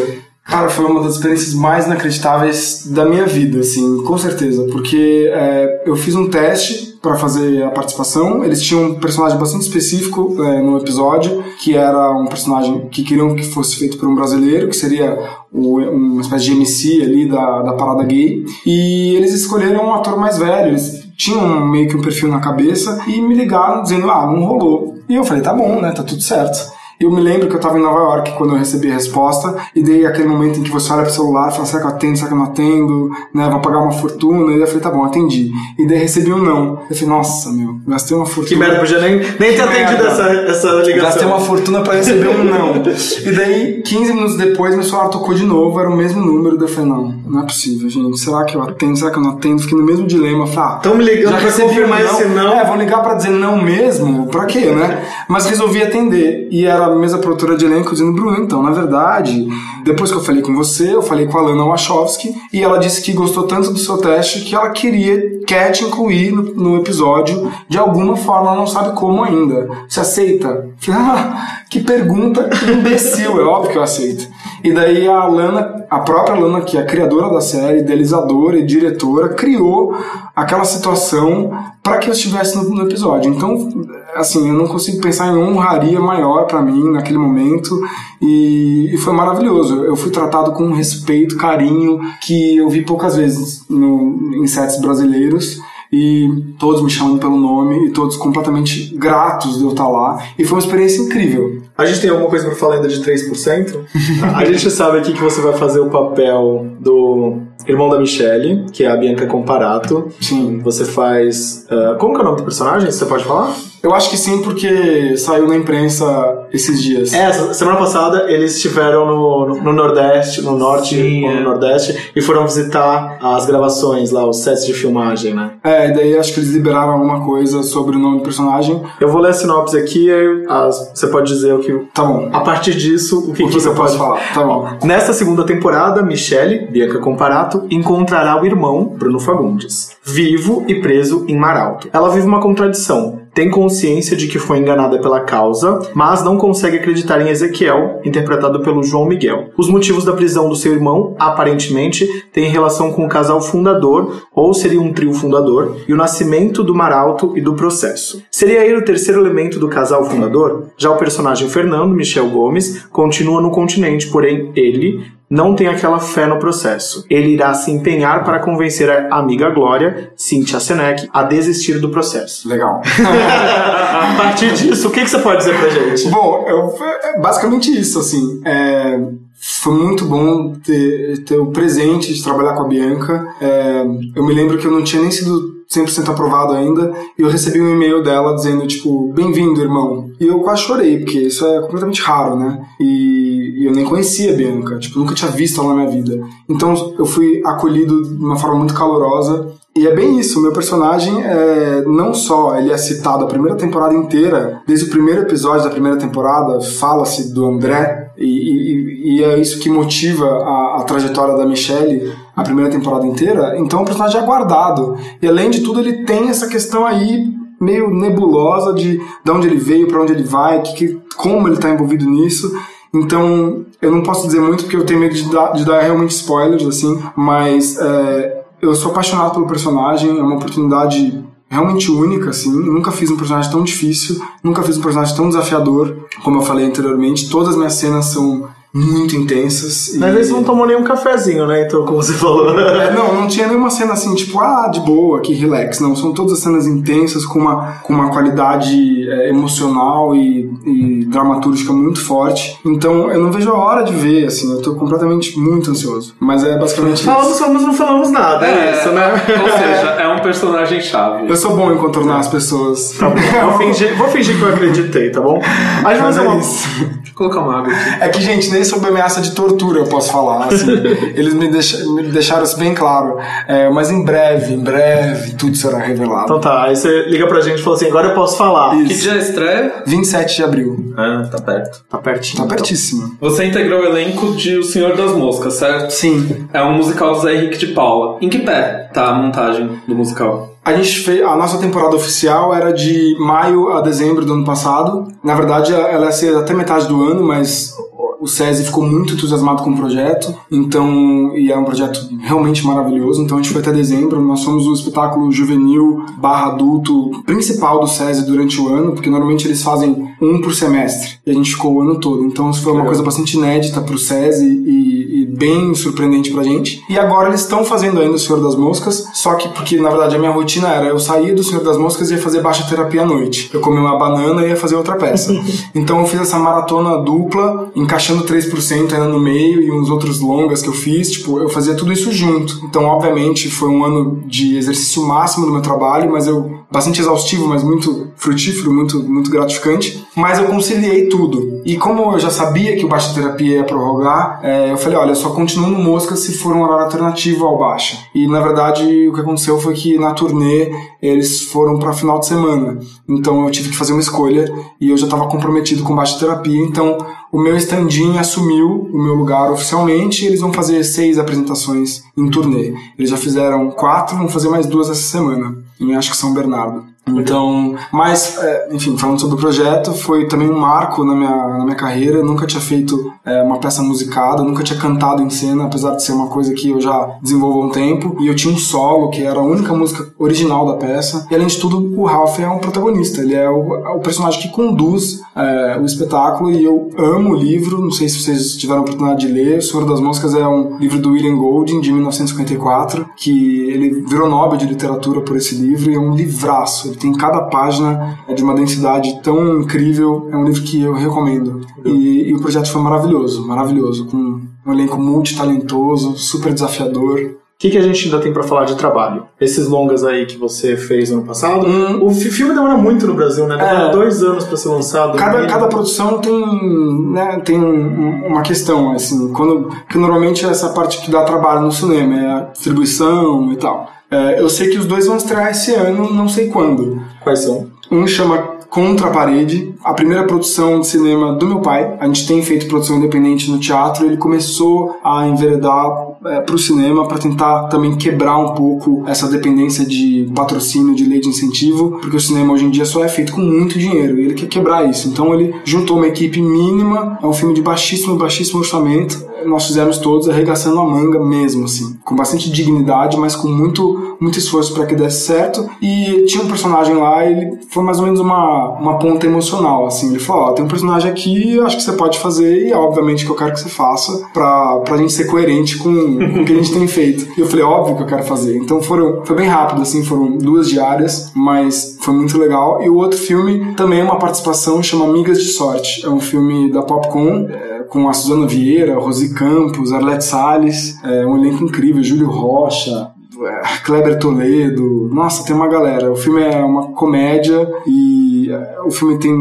[0.49, 4.65] Cara, foi uma das experiências mais inacreditáveis da minha vida, assim, com certeza.
[4.71, 8.43] Porque é, eu fiz um teste para fazer a participação.
[8.43, 13.35] Eles tinham um personagem bastante específico é, no episódio, que era um personagem que queriam
[13.35, 15.17] que fosse feito por um brasileiro, que seria
[15.53, 18.43] o- uma espécie de MC ali da, da parada gay.
[18.65, 20.69] E eles escolheram um ator mais velho.
[20.69, 24.95] Eles tinham meio que um perfil na cabeça e me ligaram dizendo, ah, não rolou.
[25.07, 26.78] E eu falei, tá bom, né, tá tudo certo.
[26.99, 29.81] Eu me lembro que eu tava em Nova York quando eu recebi a resposta, e
[29.81, 32.17] daí aquele momento em que você olha pro celular e fala, será que eu atendo,
[32.17, 34.91] será que eu não atendo, né, vou pagar uma fortuna, e daí eu falei, tá
[34.91, 35.51] bom, atendi.
[35.77, 36.79] E daí recebi um não.
[36.89, 38.47] Eu falei, nossa, meu, gastei uma fortuna.
[38.47, 41.09] Que merda, podia nem, nem ter atendido essa, essa ligação.
[41.09, 42.69] Gastei uma fortuna pra receber um não.
[43.29, 46.57] E daí, 15 minutos depois, meu celular tocou de novo, era o mesmo número.
[46.57, 48.19] Daí eu falei, não, não é possível, gente.
[48.19, 48.97] Será que eu atendo?
[48.97, 49.61] Será que eu não atendo?
[49.61, 50.47] Fiquei no mesmo dilema.
[50.47, 52.53] Falei, ah, Tão me ligando pra confirmar um esse não.
[52.53, 54.27] É, vou ligar pra dizer não mesmo?
[54.27, 55.05] Pra quê, né?
[55.29, 56.47] Mas resolvi atender.
[56.51, 59.47] E era mesa produtora de elenco dizendo, Bruno, então, na verdade,
[59.83, 63.01] depois que eu falei com você, eu falei com a Lana Wachowski e ela disse
[63.01, 67.51] que gostou tanto do seu teste que ela queria, quer te incluir no, no episódio
[67.67, 69.69] de alguma forma, ela não sabe como ainda.
[69.87, 70.67] Você aceita?
[70.79, 74.27] Falei, ah, que pergunta imbecil, é óbvio que eu aceito.
[74.63, 78.65] E daí a Lana, a própria Lana, que é a criadora da série, idealizadora e
[78.65, 79.95] diretora, criou
[80.35, 83.33] aquela situação para que eu estivesse no, no episódio.
[83.33, 87.79] Então, assim, eu não consigo pensar em honraria maior para mim naquele momento
[88.21, 89.83] e, e foi maravilhoso.
[89.83, 94.79] Eu fui tratado com um respeito, carinho que eu vi poucas vezes no, em sets
[94.79, 95.59] brasileiros
[95.91, 100.45] e todos me chamam pelo nome e todos completamente gratos de eu estar lá e
[100.45, 101.58] foi uma experiência incrível.
[101.79, 103.85] A gente tem alguma coisa pra falar ainda de 3%?
[104.35, 108.83] a gente sabe aqui que você vai fazer o papel do irmão da Michelle, que
[108.83, 110.11] é a Bianca Comparato.
[110.19, 110.59] Sim.
[110.59, 111.65] Você faz.
[111.69, 112.91] ah, como que é o nome do personagem?
[112.91, 113.55] Você pode falar?
[113.81, 117.13] Eu acho que sim, porque saiu na imprensa esses dias.
[117.13, 121.43] É, semana passada eles estiveram no, no, no Nordeste, no Norte Sim, ou no é.
[121.43, 125.51] Nordeste, e foram visitar as gravações lá, os sets de filmagem, né?
[125.63, 128.81] É, e daí acho que eles liberaram alguma coisa sobre o nome do personagem.
[128.99, 131.71] Eu vou ler a sinopse aqui e as- você pode dizer o que.
[131.93, 132.29] Tá bom.
[132.33, 134.19] A partir disso, o que, O que que você pode falar?
[134.33, 134.67] Tá bom.
[134.83, 141.37] Nesta segunda temporada, Michelle, Bianca Comparato, encontrará o irmão, Bruno Fagundes, vivo e preso em
[141.37, 141.87] Maralto.
[141.93, 143.18] Ela vive uma contradição.
[143.39, 148.59] Tem consciência de que foi enganada pela causa, mas não consegue acreditar em Ezequiel, interpretado
[148.59, 149.51] pelo João Miguel.
[149.57, 154.53] Os motivos da prisão do seu irmão, aparentemente, têm relação com o casal fundador, ou
[154.53, 158.21] seria um trio fundador, e o nascimento do Maralto e do processo.
[158.29, 160.71] Seria ele o terceiro elemento do casal fundador?
[160.77, 166.25] Já o personagem Fernando Michel Gomes continua no continente, porém ele não tem aquela fé
[166.25, 167.05] no processo.
[167.09, 172.49] Ele irá se empenhar para convencer a amiga Glória, Cynthia Senek, a desistir do processo.
[172.49, 172.81] Legal.
[172.99, 176.09] a partir disso, o que, que você pode dizer pra gente?
[176.09, 176.73] Bom, eu,
[177.03, 178.41] é basicamente isso, assim.
[178.43, 178.99] É,
[179.39, 183.27] foi muito bom ter, ter o presente de trabalhar com a Bianca.
[183.39, 187.29] É, eu me lembro que eu não tinha nem sido 100% aprovado ainda, e eu
[187.29, 190.09] recebi um e-mail dela dizendo, tipo, bem-vindo, irmão.
[190.19, 192.59] E eu quase chorei, porque isso é completamente raro, né?
[192.79, 196.19] E, eu nem conhecia a Bianca, tipo, nunca tinha visto ela na minha vida.
[196.47, 199.49] Então eu fui acolhido de uma forma muito calorosa.
[199.77, 203.93] E é bem isso, meu personagem é não só ele é citado a primeira temporada
[203.93, 209.39] inteira, desde o primeiro episódio da primeira temporada, fala-se do André, e, e- e é
[209.39, 213.57] isso que motiva a, a trajetória da Michelle a primeira temporada inteira.
[213.57, 214.95] Então o personagem é guardado.
[215.21, 219.57] E além de tudo, ele tem essa questão aí meio nebulosa de, de onde ele
[219.57, 222.51] veio, para onde ele vai, que, que- como ele está envolvido nisso.
[222.93, 226.11] Então, eu não posso dizer muito porque eu tenho medo de dar, de dar realmente
[226.11, 232.49] spoilers, assim, mas é, eu sou apaixonado pelo personagem, é uma oportunidade realmente única, assim.
[232.51, 236.41] Eu nunca fiz um personagem tão difícil, nunca fiz um personagem tão desafiador, como eu
[236.41, 237.29] falei anteriormente.
[237.29, 239.95] Todas as minhas cenas são muito intensas.
[239.97, 241.63] Mas eles não tomou nenhum cafezinho, né?
[241.63, 242.59] Então, como você falou.
[242.59, 245.79] É, não, não tinha nenhuma cena assim, tipo, ah, de boa, que relax.
[245.79, 251.05] Não, são todas as cenas intensas, com uma, com uma qualidade é, emocional e, e
[251.05, 252.59] dramatúrgica muito forte.
[252.65, 256.13] Então, eu não vejo a hora de ver, assim, eu tô completamente muito ansioso.
[256.19, 257.05] Mas é basicamente isso.
[257.05, 259.11] Falamos, mas não falamos nada, é, isso, né?
[259.13, 261.27] Ou seja, é um personagem chave.
[261.27, 262.95] Eu sou bom em contornar as pessoas.
[262.99, 265.39] Tá bom, vou fingir, vou fingir que eu acreditei, tá bom?
[265.81, 266.39] Vai Mas fazer é uma...
[266.39, 266.67] isso.
[266.79, 268.03] Deixa eu colocar uma água aqui.
[268.03, 270.69] É que, gente, nem sob ameaça de tortura eu posso falar, assim.
[271.15, 273.17] Eles me, deixa- me deixaram isso bem claro.
[273.47, 276.25] É, mas em breve, em breve, tudo será revelado.
[276.25, 278.71] Então tá, aí você liga pra gente e fala assim, agora eu posso falar.
[278.75, 279.83] Que dia estreia?
[279.85, 280.93] 27 de abril.
[280.97, 281.83] Ah, tá perto.
[281.89, 282.37] Tá pertinho.
[282.37, 282.57] Tá então.
[282.57, 283.15] pertíssimo.
[283.21, 285.91] Você integrou o elenco de O Senhor das Moscas, certo?
[285.91, 286.47] Sim.
[286.53, 288.17] É um musical do Zé Henrique de Paula.
[288.21, 290.55] Em que pé tá a montagem do musical?
[290.65, 295.07] A gente fez a nossa temporada oficial era de maio a dezembro do ano passado.
[295.23, 297.73] Na verdade, ela ia ser até metade do ano, mas
[298.19, 300.35] o SESI ficou muito entusiasmado com o projeto.
[300.51, 303.21] Então, e é um projeto realmente maravilhoso.
[303.21, 304.21] Então a gente foi até dezembro.
[304.21, 309.47] Nós somos o espetáculo juvenil barra adulto principal do SESI durante o ano, porque normalmente
[309.47, 311.17] eles fazem um por semestre.
[311.25, 312.25] E a gente ficou o ano todo.
[312.25, 316.83] Então isso foi uma coisa bastante inédita pro SESI e, e bem surpreendente pra gente.
[316.89, 320.15] E agora eles estão fazendo ainda o Senhor das Moscas, só que porque na verdade
[320.15, 323.03] a minha rotina era eu saía do Senhor das Moscas e ia fazer baixa terapia
[323.03, 323.49] à noite.
[323.53, 325.33] Eu comia uma banana e ia fazer outra peça.
[325.73, 330.19] então eu fiz essa maratona dupla, encaixando achando 3% ainda no meio e uns outros
[330.19, 332.59] longas que eu fiz, tipo, eu fazia tudo isso junto.
[332.65, 337.47] Então, obviamente, foi um ano de exercício máximo do meu trabalho, mas eu bastante exaustivo,
[337.47, 340.05] mas muito frutífero, muito muito gratificante.
[340.15, 341.61] Mas eu conciliei tudo.
[341.65, 345.11] E como eu já sabia que o Baixa Terapia ia prorrogar, é, eu falei, olha,
[345.11, 347.97] eu só continuo no Mosca se for um horário alternativo ao Baixa.
[348.13, 352.27] E na verdade, o que aconteceu foi que na turnê eles foram para final de
[352.27, 352.79] semana.
[353.07, 354.45] Então eu tive que fazer uma escolha
[354.79, 356.97] e eu já estava comprometido com Baixa Terapia, então
[357.31, 362.29] o meu stand-in assumiu o meu lugar oficialmente e eles vão fazer seis apresentações em
[362.29, 362.73] turnê.
[362.97, 366.85] Eles já fizeram quatro, vão fazer mais duas essa semana, em acho que São Bernardo.
[367.17, 371.63] Então, mas, é, enfim, falando sobre o projeto, foi também um marco na minha, na
[371.63, 372.17] minha carreira.
[372.17, 376.03] Eu nunca tinha feito é, uma peça musicada, nunca tinha cantado em cena, apesar de
[376.03, 378.17] ser uma coisa que eu já desenvolvo há um tempo.
[378.19, 381.27] E eu tinha um solo, que era a única música original da peça.
[381.29, 384.41] E além de tudo, o Ralph é um protagonista, ele é o, é o personagem
[384.41, 386.51] que conduz é, o espetáculo.
[386.51, 389.59] E eu amo o livro, não sei se vocês tiveram a oportunidade de ler.
[389.59, 394.29] O Senhor das Moscas é um livro do William Golding, de 1954, que ele virou
[394.29, 396.95] Nobel de Literatura por esse livro e é um livraço.
[396.99, 400.27] Tem cada página é de uma densidade tão incrível.
[400.31, 401.61] É um livro que eu recomendo.
[401.85, 407.19] E, e o projeto foi maravilhoso, maravilhoso, com um elenco multitalentoso, super desafiador.
[407.19, 409.23] O que, que a gente ainda tem pra falar de trabalho?
[409.39, 411.67] Esses longas aí que você fez ano passado.
[411.67, 411.99] Hum.
[412.05, 413.57] O fi- filme demora muito no Brasil, né?
[413.57, 413.91] Demora É.
[413.91, 415.17] dois anos pra ser lançado.
[415.17, 420.69] Cada, cada produção tem, né, tem um- uma questão, assim, quando, que normalmente é essa
[420.69, 423.89] parte que dá trabalho no cinema, é a distribuição e tal.
[424.11, 427.01] É, eu sei que os dois vão estrear esse ano, não sei quando.
[427.21, 427.67] Quais são?
[427.91, 431.97] Um chama Contra a Parede, a primeira produção de cinema do meu pai.
[431.99, 434.05] A gente tem feito produção independente no teatro.
[434.05, 439.27] Ele começou a enveredar é, para o cinema para tentar também quebrar um pouco essa
[439.27, 443.07] dependência de patrocínio, de lei de incentivo, porque o cinema hoje em dia só é
[443.07, 445.07] feito com muito dinheiro e ele quer quebrar isso.
[445.07, 449.27] Então ele juntou uma equipe mínima, é um filme de baixíssimo, baixíssimo orçamento.
[449.45, 454.37] Nós fizemos todos arregaçando a manga mesmo, assim, com bastante dignidade, mas com muito, muito
[454.37, 455.69] esforço para que desse certo.
[455.81, 460.09] E tinha um personagem lá, ele foi mais ou menos uma, uma ponta emocional, assim.
[460.09, 463.31] Ele falou: Ó, tem um personagem aqui, acho que você pode fazer, e obviamente que
[463.31, 466.55] eu quero que você faça, pra, pra gente ser coerente com, com o que a
[466.55, 467.27] gente tem feito.
[467.37, 468.57] E eu falei: óbvio que eu quero fazer.
[468.57, 472.81] Então foram, foi bem rápido, assim, foram duas diárias, mas foi muito legal.
[472.83, 476.05] E o outro filme também é uma participação, chama Amigas de Sorte.
[476.05, 477.47] É um filme da Popcorn.
[477.89, 483.11] Com a Suzana Vieira, Rosi Campos, Arlete Salles, é um elenco incrível, Júlio Rocha,
[483.41, 486.11] é, Kleber Toledo, nossa, tem uma galera.
[486.11, 489.31] O filme é uma comédia e é, o filme tem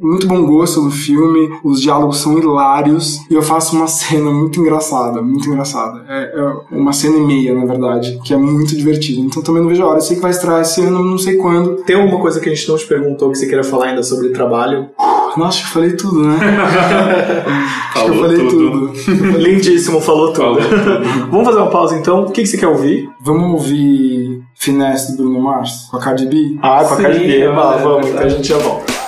[0.00, 4.60] muito bom gosto no filme, os diálogos são hilários e eu faço uma cena muito
[4.60, 6.04] engraçada, muito engraçada.
[6.08, 9.20] É, é uma cena e meia, na verdade, que é muito divertida.
[9.20, 9.98] Então também não vejo a hora.
[9.98, 11.76] Eu sei que vai estrear esse ano, não sei quando.
[11.84, 14.30] Tem alguma coisa que a gente não te perguntou que você queira falar ainda sobre
[14.30, 14.88] trabalho?
[15.36, 16.36] Nossa, acho que falei tudo, né?
[17.94, 18.88] acho que eu Falou falei tudo.
[18.88, 19.36] tudo.
[19.38, 20.58] Lindíssimo, falou tudo.
[21.30, 22.22] Vamos fazer uma pausa então.
[22.24, 23.08] O que, que você quer ouvir?
[23.20, 26.56] Vamos ouvir Finesse do Bruno Mars com a Cardi B?
[26.62, 27.36] Ah, com a Sim, Cardi B.
[27.36, 27.82] é verdade.
[27.82, 29.05] vamos, então a gente já volta.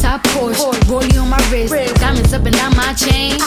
[0.00, 3.38] Top Porsche, rollie on my wrist, diamonds up and down my chain.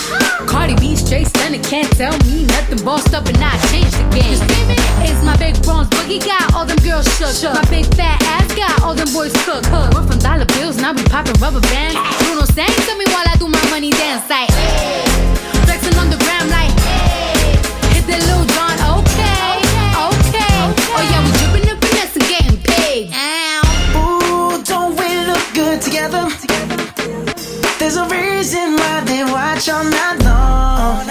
[0.45, 2.83] Cardi B straight stunning, can't tell me nothing.
[2.83, 4.37] Bossed up and I changed the game.
[5.01, 7.53] It's my big bronze boogie got all them girls shook.
[7.53, 9.63] My big fat ass got all them boys cook.
[9.93, 11.95] We're from dollar bills, now we popping rubber bands.
[12.25, 14.49] Bruno sang to me while I do my money dance like.
[15.65, 16.60] Flexing on the gram like.
[29.69, 31.10] All night long.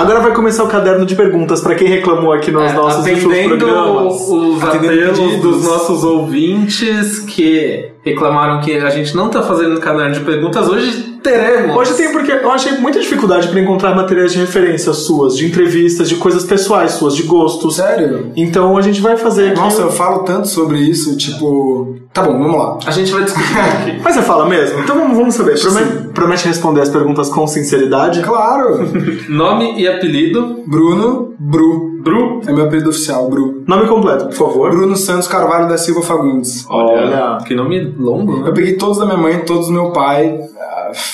[0.00, 3.58] Agora vai começar o caderno de perguntas pra quem reclamou aqui nos É, nossos atendendo
[3.58, 4.14] programas.
[4.30, 10.20] os apelos dos nossos ouvintes que reclamaram que a gente não tá fazendo caderno de
[10.20, 10.68] perguntas.
[10.70, 11.76] Hoje teremos.
[11.76, 16.08] Hoje tem porque eu achei muita dificuldade pra encontrar materiais de referência suas, de entrevistas,
[16.08, 17.76] de coisas pessoais suas, de gostos.
[17.76, 18.32] Sério?
[18.36, 19.60] Então a gente vai fazer aqui.
[19.60, 21.96] Nossa, eu falo tanto sobre isso, tipo.
[22.12, 22.78] Tá bom, vamos lá.
[22.86, 24.00] A gente vai discutir aqui.
[24.02, 24.80] Mas você fala mesmo?
[24.80, 25.58] Então vamos, vamos saber.
[25.60, 28.20] Promete, promete responder as perguntas com sinceridade?
[28.22, 28.80] Claro!
[29.28, 30.60] Nome e apelido.
[30.66, 31.90] Bruno, Bru.
[32.02, 32.40] Bru.
[32.46, 33.62] É meu apelido oficial, Bru.
[33.66, 34.70] Nome completo, por favor.
[34.70, 36.66] Bruno Santos Carvalho da Silva Fagundes.
[36.68, 37.38] Olha.
[37.46, 38.52] Que nome longo, Eu né?
[38.52, 40.38] peguei todos da minha mãe, todos do meu pai.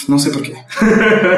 [0.08, 0.54] Não sei porquê.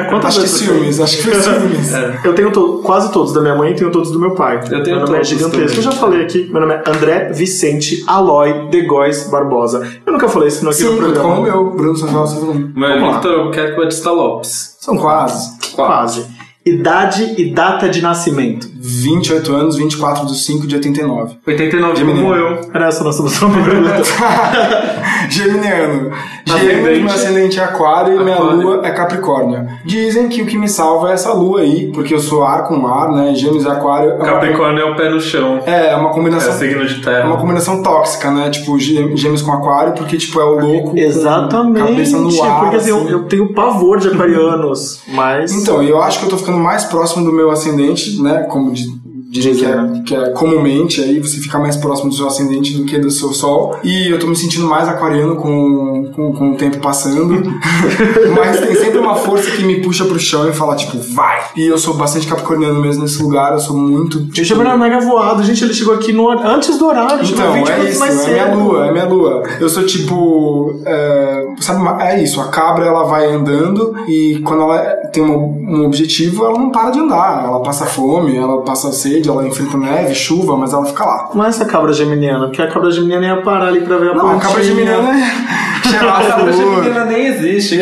[0.09, 1.89] Quantas Acho que ciúmes, acho que foi ciúmes.
[2.23, 4.57] Eu tenho to- quase todos da minha mãe e tenho todos do meu pai.
[4.71, 5.51] Eu tenho meu nome é todos gigantesco.
[5.59, 5.75] também.
[5.77, 9.87] Eu já falei aqui, meu nome é André Vicente Aloy de Góes Barbosa.
[10.05, 11.21] Eu nunca falei isso aqui no Sim, programa.
[11.29, 12.75] como o meu, Bruno Santos Fagundes.
[12.75, 13.13] Meu.
[13.13, 14.75] Victor Albuquerque Batista Lopes.
[14.79, 15.57] São quase.
[15.73, 16.25] Quase.
[16.65, 18.67] Idade e data de nascimento.
[18.81, 21.37] 28 anos, 24 de 5 de 89.
[21.47, 22.27] 89 Geminiano.
[22.29, 22.71] como eu.
[22.73, 24.01] Era essa a nossa próxima pergunta.
[25.29, 26.11] Geminiano.
[26.45, 28.61] Gêmeos, meu ascendente é aquário e minha Aquário.
[28.61, 29.67] lua é capricórnio.
[29.85, 32.87] Dizem que o que me salva é essa lua aí, porque eu sou ar com
[32.87, 33.35] ar, né?
[33.35, 34.11] Gêmeos e aquário.
[34.11, 35.59] é uma- Capricórnio é o pé no chão.
[35.65, 36.53] É, é uma É combinação.
[36.53, 37.27] o signo de É terra.
[37.27, 38.49] uma combinação tóxica, né?
[38.49, 40.97] Tipo, gê- gêmeos com aquário, porque, tipo, é o louco.
[40.97, 41.87] Exatamente.
[41.87, 42.59] Cabeça no ar.
[42.61, 43.09] porque assim, eu, assim.
[43.11, 45.51] eu tenho pavor de aquarianos, mas.
[45.53, 48.43] Então, eu acho que eu tô ficando mais próximo do meu ascendente, né?
[48.43, 48.87] Como de,
[49.29, 52.85] dizem que é, que é comumente aí, você fica mais próximo do seu ascendente do
[52.85, 53.77] que do seu sol.
[53.83, 57.43] E eu tô me sentindo mais aquariano com, com, com o tempo passando.
[58.35, 61.41] Mas tem sempre uma força que me puxa pro chão e fala, tipo, vai!
[61.55, 64.25] E eu sou bastante capricorniano mesmo nesse lugar, eu sou muito.
[64.27, 65.43] Tipo, Gemini é mega voado.
[65.43, 67.23] Gente, ele chegou aqui no, antes do horário.
[67.23, 68.31] Então, 20 é isso, é cedo.
[68.31, 69.43] minha lua, é minha lua.
[69.59, 70.81] Eu sou tipo.
[70.85, 75.85] É, sabe, é isso, a cabra ela vai andando e quando ela tem um, um
[75.85, 77.43] objetivo, ela não para de andar.
[77.45, 81.29] Ela passa fome, ela passa sede, ela enfrenta neve, chuva, mas ela fica lá.
[81.33, 84.13] Não é essa cabra geminiana, porque a cabra geminiana ia parar ali pra ver a
[84.15, 84.47] Não, a plantinha.
[84.49, 86.75] cabra geminiana é cheirar A cabra a flor.
[86.83, 87.77] geminiana nem existe.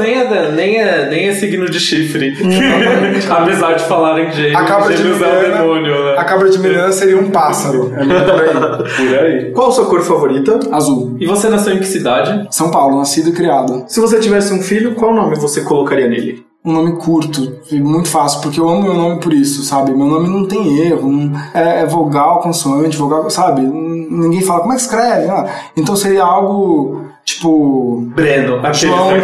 [0.00, 2.34] Nem é, nem, é, nem é signo de chifre.
[3.30, 6.14] Apesar de falarem que gêmeos, A cabra gêmeos é o geminiana, demônio, né?
[6.18, 7.92] a cabra geminiana seria um pássaro.
[7.96, 9.06] É meio por aí.
[9.08, 9.50] Por aí.
[9.52, 10.58] Qual a sua cor favorita?
[10.72, 11.16] Azul.
[11.20, 12.46] E você nasceu em que cidade?
[12.50, 13.84] São Paulo, nascido e criado.
[13.88, 16.44] Se você tivesse um filho, qual nome você colocaria nele?
[16.64, 19.92] Um nome curto, e muito fácil, porque eu amo meu nome por isso, sabe?
[19.92, 23.60] Meu nome não tem erro, não- é, é vogal, consoante, vogal, sabe?
[23.62, 25.28] Ninguém fala, como é que escreve?
[25.28, 25.46] Ah,
[25.76, 28.00] então seria algo tipo.
[28.14, 28.60] Breno.
[28.72, 29.08] João.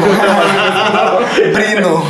[1.52, 2.02] Brino.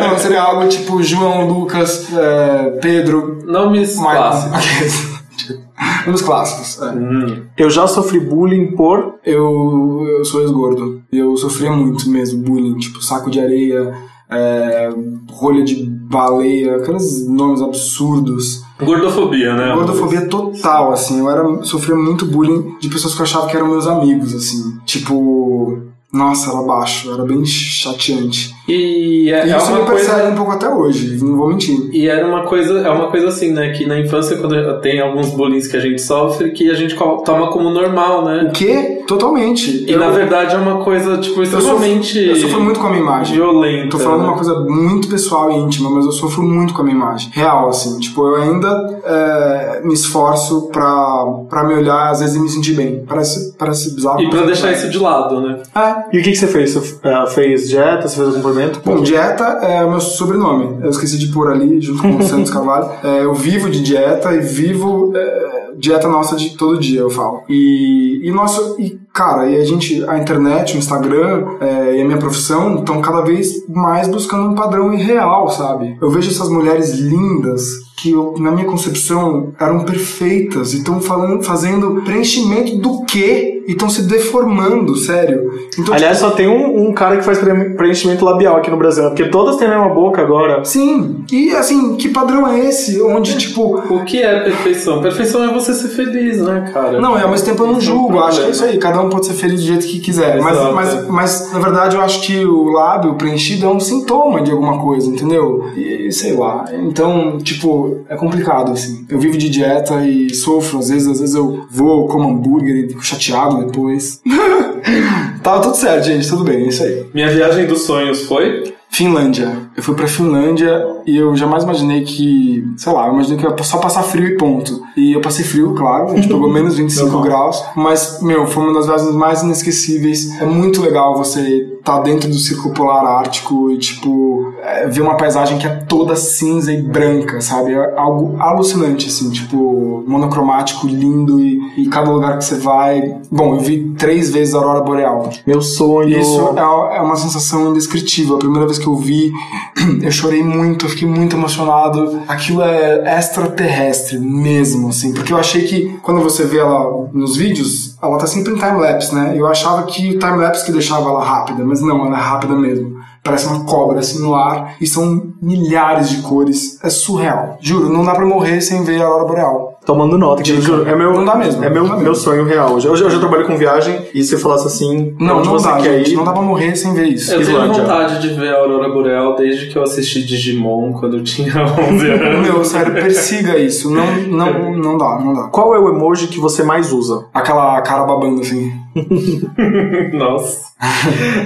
[0.00, 5.10] Não, seria algo tipo João, Lucas, é, Pedro, Nomes clássicos.
[6.06, 6.82] Nomes clássicos.
[6.82, 6.90] é.
[6.92, 7.42] Hum.
[7.56, 9.14] Eu já sofri bullying por.
[9.24, 11.02] Eu, eu sou ex-gordo.
[11.12, 13.94] Eu sofria muito mesmo bullying, tipo saco de areia,
[14.30, 14.88] é,
[15.30, 18.62] rolha de baleia, aqueles nomes absurdos.
[18.80, 19.74] Gordofobia, né?
[19.74, 21.18] Gordofobia total, assim.
[21.18, 24.78] Eu era, sofria muito bullying de pessoas que eu achava que eram meus amigos, assim.
[24.86, 25.78] Tipo,
[26.12, 28.54] nossa, era baixo, era bem chateante.
[28.70, 30.12] E é, e é isso uma me coisa.
[30.12, 31.76] persegue um pouco até hoje, não vou mentir.
[31.92, 33.70] E era uma coisa, é uma coisa assim, né?
[33.70, 37.48] Que na infância, quando tem alguns bullying que a gente sofre, que a gente toma
[37.50, 38.50] como normal, O né?
[38.54, 39.02] quê?
[39.06, 39.84] Totalmente.
[39.90, 42.90] E na verdade é uma coisa, tipo, eu sofro, extremamente eu sofro muito com a
[42.90, 43.36] minha imagem.
[43.36, 43.88] violenta.
[43.90, 44.26] Tô falando né?
[44.28, 47.30] uma coisa muito pessoal e íntima, mas eu sofro muito com a minha imagem.
[47.32, 47.98] Real, assim.
[47.98, 52.74] Tipo, eu ainda é, me esforço pra, pra me olhar, às vezes, e me sentir
[52.74, 53.04] bem.
[53.06, 54.22] Parece, parece bizarro.
[54.22, 55.58] E pra deixar isso de lado, né?
[55.74, 56.16] É.
[56.16, 56.72] E o que, que você fez?
[56.74, 58.06] Você eh, fez dieta?
[58.08, 58.80] Você fez algum complemento?
[58.84, 60.78] Bom, dieta é o meu sobrenome.
[60.82, 62.90] Eu esqueci de pôr ali, junto com o Santos Carvalho.
[63.02, 67.42] É, eu vivo de dieta e vivo é, dieta nossa de todo dia, eu falo.
[67.48, 72.04] E, e nosso, e cara, e a gente, a internet, o Instagram é, e a
[72.04, 75.96] minha profissão estão cada vez mais buscando um padrão irreal, sabe?
[76.00, 77.62] Eu vejo essas mulheres lindas
[77.96, 83.59] que eu, na minha concepção eram perfeitas e estão fazendo preenchimento do quê?
[83.70, 85.50] E estão se deformando, sério.
[85.78, 89.04] Então, Aliás, só tem um, um cara que faz pre- preenchimento labial aqui no Brasil,
[89.04, 89.10] né?
[89.10, 90.64] porque todas têm a mesma boca agora.
[90.64, 93.00] Sim, e assim, que padrão é esse?
[93.00, 93.76] Onde, tipo.
[93.94, 95.00] O que é perfeição?
[95.00, 97.00] Perfeição é você ser feliz, né, cara?
[97.00, 99.00] Não, é, ao mesmo tempo eu não é julgo, acho que é isso aí, cada
[99.00, 100.40] um pode ser feliz do jeito que quiser.
[100.40, 104.50] Mas, mas, mas, na verdade, eu acho que o lábio preenchido é um sintoma de
[104.50, 105.64] alguma coisa, entendeu?
[105.76, 106.64] E sei lá.
[106.72, 109.06] Então, tipo, é complicado, assim.
[109.08, 112.88] Eu vivo de dieta e sofro, às vezes, às vezes eu vou, como hambúrguer e
[112.88, 114.20] fico chateado depois.
[115.42, 117.06] Tava tudo certo, gente, tudo bem, é isso aí.
[117.14, 118.74] Minha viagem dos sonhos foi?
[118.90, 119.56] Finlândia.
[119.76, 123.62] Eu fui pra Finlândia e eu jamais imaginei que, sei lá, eu imaginei que ia
[123.62, 124.82] só passar frio e ponto.
[124.96, 128.74] E eu passei frio, claro, a gente pegou menos 25 graus, mas, meu, foi uma
[128.74, 130.40] das viagens mais inesquecíveis.
[130.40, 135.16] É muito legal você tá dentro do Círculo Polar Ártico e, tipo, é, ver uma
[135.16, 137.72] paisagem que é toda cinza e branca, sabe?
[137.72, 143.16] É algo alucinante, assim, tipo, monocromático, lindo e, e cada lugar que você vai.
[143.30, 145.30] Bom, eu vi três vezes a Aurora Boreal.
[145.46, 146.18] Meu sonho.
[146.18, 148.36] Isso é, é uma sensação indescritível.
[148.36, 149.32] A primeira vez que eu vi,
[150.02, 152.20] eu chorei muito, eu fiquei muito emocionado.
[152.28, 157.96] Aquilo é extraterrestre mesmo, assim, porque eu achei que quando você vê ela nos vídeos,
[158.02, 159.34] ela tá sempre em time-lapse, né?
[159.36, 162.98] Eu achava que o time-lapse que deixava ela rápida, mas não, ela é rápida mesmo.
[163.22, 166.82] Parece uma cobra assim no ar e são milhares de cores.
[166.82, 167.58] É surreal.
[167.60, 169.79] Juro, não dá pra morrer sem ver a Aurora Boreal.
[169.90, 170.40] Tomando nota.
[170.44, 171.64] Que, juro, é meu, Não dá mesmo.
[171.64, 172.74] É meu, meu sonho real.
[172.74, 175.48] Hoje eu, já- eu já trabalho com viagem e se eu falasse assim, Não, onde
[175.48, 176.12] não você dá, quer gente.
[176.12, 176.16] ir?
[176.16, 177.32] Não dá pra morrer sem ver isso.
[177.34, 177.82] Eu tenho Islândia.
[177.82, 181.52] vontade de ver a Aurora Boreal desde que eu assisti Digimon quando eu tinha
[181.90, 182.46] 11 anos.
[182.48, 183.90] Meu, sério, persiga isso.
[183.92, 185.42] Não, não, não dá, não dá.
[185.48, 187.26] Qual é o emoji que você mais usa?
[187.34, 188.70] Aquela cara babando assim.
[190.12, 190.70] Nossa.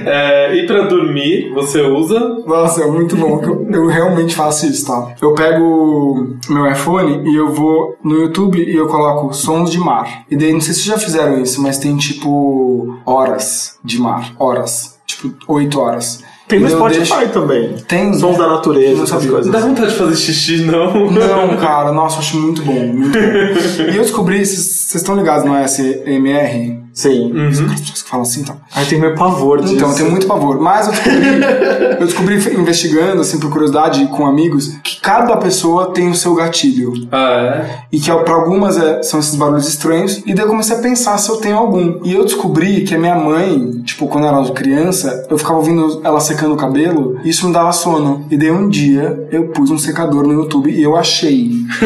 [0.06, 2.18] É, e pra dormir, você usa?
[2.46, 3.40] Nossa, é muito bom.
[3.42, 5.14] Eu, eu realmente faço isso, tá?
[5.20, 10.24] Eu pego meu iPhone e eu vou no YouTube e eu coloco sons de mar.
[10.30, 14.32] E daí, não sei se vocês já fizeram isso, mas tem tipo horas de mar.
[14.38, 14.98] Horas.
[15.06, 16.22] Tipo, oito horas.
[16.48, 17.74] Tem no Spotify deixo- também.
[17.88, 18.12] Tem.
[18.14, 19.46] Sons da natureza, Não essas coisas.
[19.46, 21.10] Não dá vontade de fazer xixi, não?
[21.10, 23.24] Não, cara, nossa, eu acho muito bom, muito bom.
[23.92, 26.83] E eu descobri, vocês estão ligados no SMR?
[26.94, 27.32] Sim.
[27.48, 28.54] As pessoas que falam assim, tá?
[28.74, 29.74] Aí tem meu pavor disso.
[29.74, 30.60] Então, eu tenho muito pavor.
[30.60, 31.26] Mas eu descobri,
[32.00, 36.92] eu descobri investigando, assim, por curiosidade, com amigos, que cada pessoa tem o seu gatilho.
[37.10, 37.78] Ah, é?
[37.92, 40.22] E que para algumas é- são esses barulhos estranhos.
[40.24, 41.98] E daí eu comecei a pensar se eu tenho algum.
[42.04, 46.00] E eu descobri que a minha mãe, tipo, quando eu era criança, eu ficava ouvindo
[46.04, 48.24] ela secando o cabelo e isso me dava sono.
[48.30, 51.50] E daí um dia eu pus um secador no YouTube e eu achei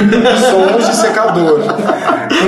[0.50, 1.60] sons de secador.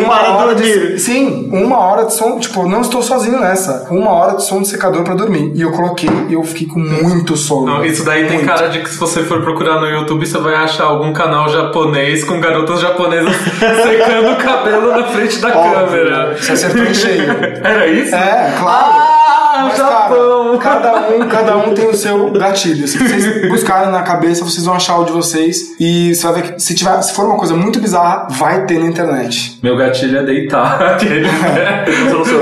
[0.04, 0.98] Uma Para hora de, dormir.
[0.98, 3.86] sim, uma hora de som, tipo, não estou sozinho nessa.
[3.90, 5.52] Uma hora de som de secador pra dormir.
[5.54, 7.66] E eu coloquei e eu fiquei com muito sono.
[7.66, 8.46] Não, isso daí tem Muito.
[8.46, 12.24] cara de que se você for procurar no YouTube, você vai achar algum canal japonês
[12.24, 16.36] com garotas japonesas secando o cabelo na frente da Óbvio, câmera.
[16.36, 17.30] Você acertou em cheio.
[17.62, 18.14] Era isso?
[18.14, 18.92] É, claro.
[18.92, 19.09] Ah,
[19.64, 20.58] Mas, Japão!
[20.58, 22.86] cara, cada um, cada um tem o seu gatilho.
[22.86, 25.74] Se vocês buscarem na cabeça, vocês vão achar o de vocês.
[25.78, 28.78] E você vai ver que se, tiver, se for uma coisa muito bizarra, vai ter
[28.78, 29.58] na internet.
[29.62, 30.80] Meu gatilho é deitar.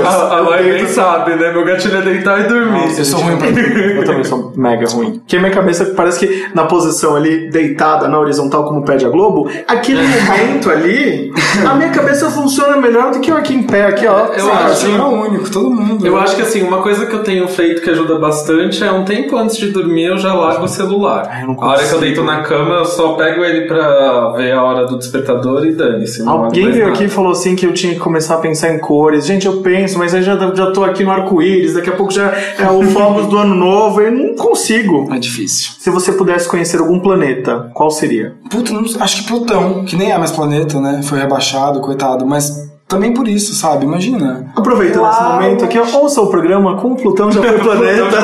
[0.09, 1.51] A a nem sabe, né?
[1.51, 2.97] Meu gatilho é deitar e dormir.
[2.97, 5.19] Eu sou ruim pra Eu também sou mega ruim.
[5.19, 9.09] Porque a minha cabeça parece que na posição ali, deitada na horizontal, como pede a
[9.09, 11.31] Globo, aquele momento ali,
[11.67, 14.27] a minha cabeça funciona melhor do que eu aqui em pé, aqui, ó.
[14.27, 14.71] Eu sabe?
[14.71, 16.05] acho não é o único, todo mundo.
[16.05, 19.03] Eu acho que assim, uma coisa que eu tenho feito que ajuda bastante é um
[19.03, 21.39] tempo antes de dormir eu já largo o celular.
[21.41, 24.53] eu não a hora que eu deito na cama, eu só pego ele pra ver
[24.53, 26.21] a hora do despertador e dane-se.
[26.27, 29.25] Alguém veio aqui e falou assim que eu tinha que começar a pensar em cores.
[29.25, 32.31] Gente, eu penso, mas aí já, já tô aqui no arco-íris, daqui a pouco já
[32.57, 35.11] é o fogos do ano novo, eu não consigo.
[35.13, 35.71] É difícil.
[35.79, 38.33] Se você pudesse conhecer algum planeta, qual seria?
[38.49, 41.01] Puta, não- acho que Plutão, que nem é mais planeta, né?
[41.03, 42.25] Foi rebaixado, coitado.
[42.25, 43.85] Mas também por isso, sabe?
[43.85, 44.51] Imagina.
[44.55, 48.17] Aproveitando esse momento aqui, ouça o programa com Plutão já foi planeta.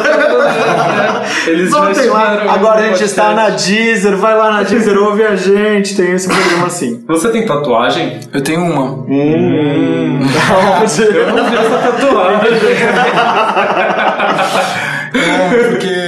[1.45, 2.51] Eles já Voltem lá.
[2.51, 3.49] Agora a gente está na.
[3.49, 7.03] Deezer, vai lá na Deezer, ouve a gente, tem esse programa assim.
[7.07, 8.19] Você tem tatuagem?
[8.33, 9.05] Eu tenho uma.
[9.07, 10.19] Hum.
[11.15, 12.59] Eu não vi essa tatuagem.
[15.13, 16.04] Não, porque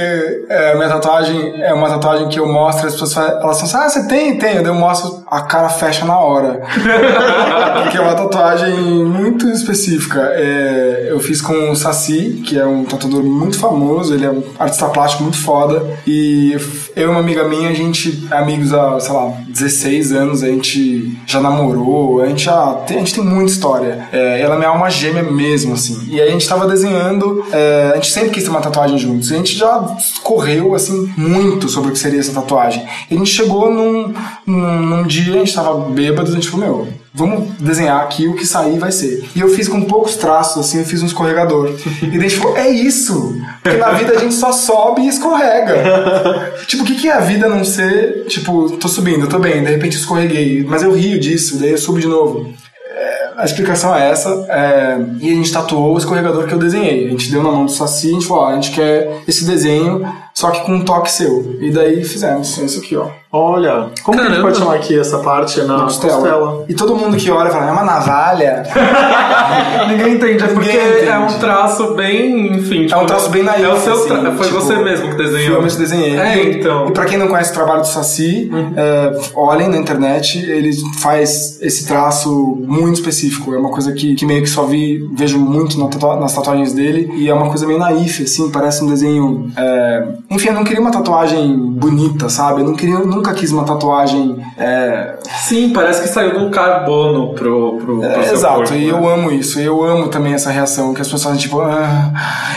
[0.48, 3.76] é, minha tatuagem é uma tatuagem que eu mostro as pessoas falam, elas falam assim,
[3.76, 4.38] ah, você tem?
[4.38, 4.56] Tem.
[4.56, 6.62] Eu mostro, a cara fecha na hora.
[7.82, 10.20] porque é uma tatuagem muito específica.
[10.34, 14.42] É, eu fiz com o Saci, que é um tatuador muito famoso, ele é um
[14.58, 15.84] artista plástico muito foda.
[16.06, 16.56] E
[16.96, 20.46] eu e uma amiga minha, a gente é amigos há, sei lá, 16 anos, a
[20.46, 24.08] gente já namorou, a gente já tem, a gente tem muita história.
[24.12, 26.08] É, ela é minha alma gêmea mesmo, assim.
[26.08, 29.30] E aí a gente tava desenhando, é, a gente sempre quis ter uma tatuagem juntos.
[29.30, 30.37] E a gente já correu,
[30.74, 32.86] assim, muito sobre o que seria essa tatuagem.
[33.10, 34.14] E a gente chegou num,
[34.46, 38.34] num, num dia, a gente tava bêbado, a gente falou, meu, vamos desenhar aqui o
[38.34, 39.24] que sair vai ser.
[39.34, 41.74] E eu fiz com poucos traços, assim, eu fiz um escorregador.
[42.02, 43.36] E daí a gente falou, é isso!
[43.62, 46.52] Porque na vida a gente só sobe e escorrega.
[46.66, 49.62] tipo, o que, que é a vida a não ser, tipo, tô subindo, tô bem,
[49.62, 52.52] de repente escorreguei, mas eu rio disso, daí eu subo de novo.
[52.90, 57.06] É, A explicação é essa, é, e a gente tatuou o escorregador que eu desenhei.
[57.06, 59.44] A gente deu na mão do Saci, a gente falou, ó, a gente quer esse
[59.44, 60.06] desenho,
[60.38, 61.56] só que com um toque seu.
[61.60, 63.08] E daí fizemos isso aqui, ó.
[63.30, 64.42] Olha, como que a gente Caramba.
[64.42, 66.64] pode chamar aqui essa parte na Na costela?
[66.68, 68.62] E todo mundo que olha fala, é uma navalha.
[69.88, 71.08] Ninguém entende, é porque entende.
[71.08, 72.86] é um traço bem, enfim.
[72.86, 74.32] tipo, É um traço bem naif, É o seu assim, tra...
[74.32, 75.56] Foi tipo, você mesmo que desenhou.
[75.56, 76.16] eu mesmo desenhei.
[76.18, 76.88] É, então.
[76.88, 81.60] E pra quem não conhece o trabalho do Saci, é, olhem na internet, ele faz
[81.60, 83.52] esse traço muito específico.
[83.54, 87.10] É uma coisa que, que meio que só vi, vejo muito nas tatuagens dele.
[87.16, 89.50] E é uma coisa meio naif, assim, parece um desenho.
[89.56, 92.60] é, Enfim, eu não queria uma tatuagem bonita, sabe?
[92.60, 94.36] Eu não queria, eu nunca quis uma tatuagem.
[94.58, 98.90] é, Sim, parece que saiu um carbono pro, pro, pro é, exato, corpo, e né?
[98.90, 102.12] eu amo isso, eu amo também essa reação, que as pessoas tipo, ah.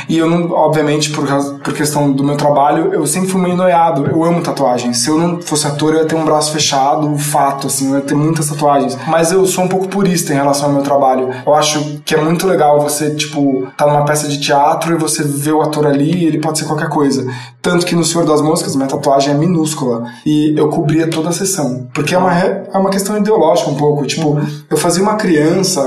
[0.10, 1.26] e eu não, obviamente, por,
[1.64, 5.18] por questão do meu trabalho, eu sempre fui meio noiado, eu amo tatuagem, se eu
[5.18, 8.50] não fosse ator, eu ia ter um braço fechado, fato, assim, eu ia ter muitas
[8.50, 12.16] tatuagens, mas eu sou um pouco purista em relação ao meu trabalho, eu acho que
[12.16, 15.88] é muito legal você, tipo, tá numa peça de teatro e você vê o ator
[15.88, 17.26] ali e ele pode ser qualquer coisa,
[17.62, 21.34] tanto que no Senhor das Moscas, minha tatuagem é minúscula, e eu cobria toda a
[21.34, 24.40] sessão, porque é uma, é uma questão ideológica um pouco, tipo,
[24.70, 25.82] eu fazia uma criança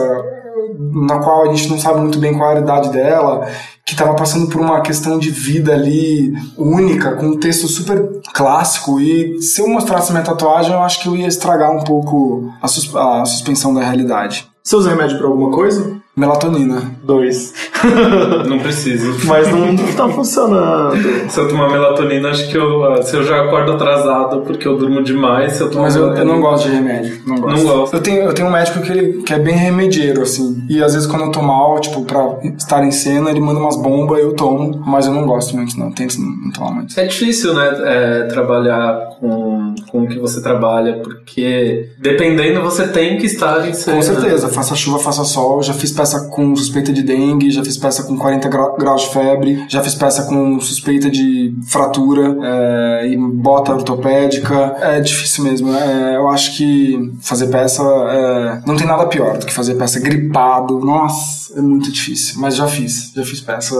[0.93, 3.47] na qual a gente não sabe muito bem qual era a idade dela,
[3.87, 9.01] que estava passando por uma questão de vida ali única, com um texto super clássico,
[9.01, 12.67] e se eu mostrasse minha tatuagem, eu acho que eu ia estragar um pouco a,
[12.69, 14.49] sus- a suspensão da realidade.
[14.63, 15.97] Você usa remédio pra alguma coisa?
[16.17, 16.93] Melatonina.
[17.03, 17.53] Dois.
[18.49, 19.27] Não preciso.
[19.27, 20.97] Mas não tá funcionando.
[21.29, 22.85] Se eu tomar melatonina, acho que eu.
[22.85, 26.13] ah, Se eu já acordo atrasado porque eu durmo demais, se eu tomar Mas eu,
[26.15, 27.21] eu não gosto de remédio.
[27.27, 27.57] Não gosto.
[27.57, 27.97] Não gosto.
[27.97, 30.65] Eu tenho, eu tenho um médico que, ele, que é bem remedieiro, assim.
[30.69, 33.77] E às vezes quando eu tô mal, tipo, pra estar em cena, ele manda umas
[33.77, 34.83] bombas, eu tomo.
[34.87, 35.91] Mas eu não gosto muito, não.
[35.93, 36.99] Tento não, não tomar muito.
[36.99, 43.19] É difícil, né, é, trabalhar com, com o que você trabalha, porque dependendo você tem
[43.19, 43.97] que estar em cena.
[43.97, 45.63] Com certeza, faça chuva, faça sol.
[45.63, 49.09] Já fiz peça com suspeita de dengue, já fiz peça com 40 gra- graus de
[49.15, 54.77] febre, já fiz peça com suspeita de fratura é, e bota ortopédica.
[54.81, 55.73] É difícil mesmo.
[55.75, 59.99] é, eu acho que fazer peça é, não tem nada pior do que fazer peça
[59.99, 60.79] gripado.
[60.81, 62.39] Nossa, é muito difícil.
[62.39, 63.75] Mas já fiz, já fiz peça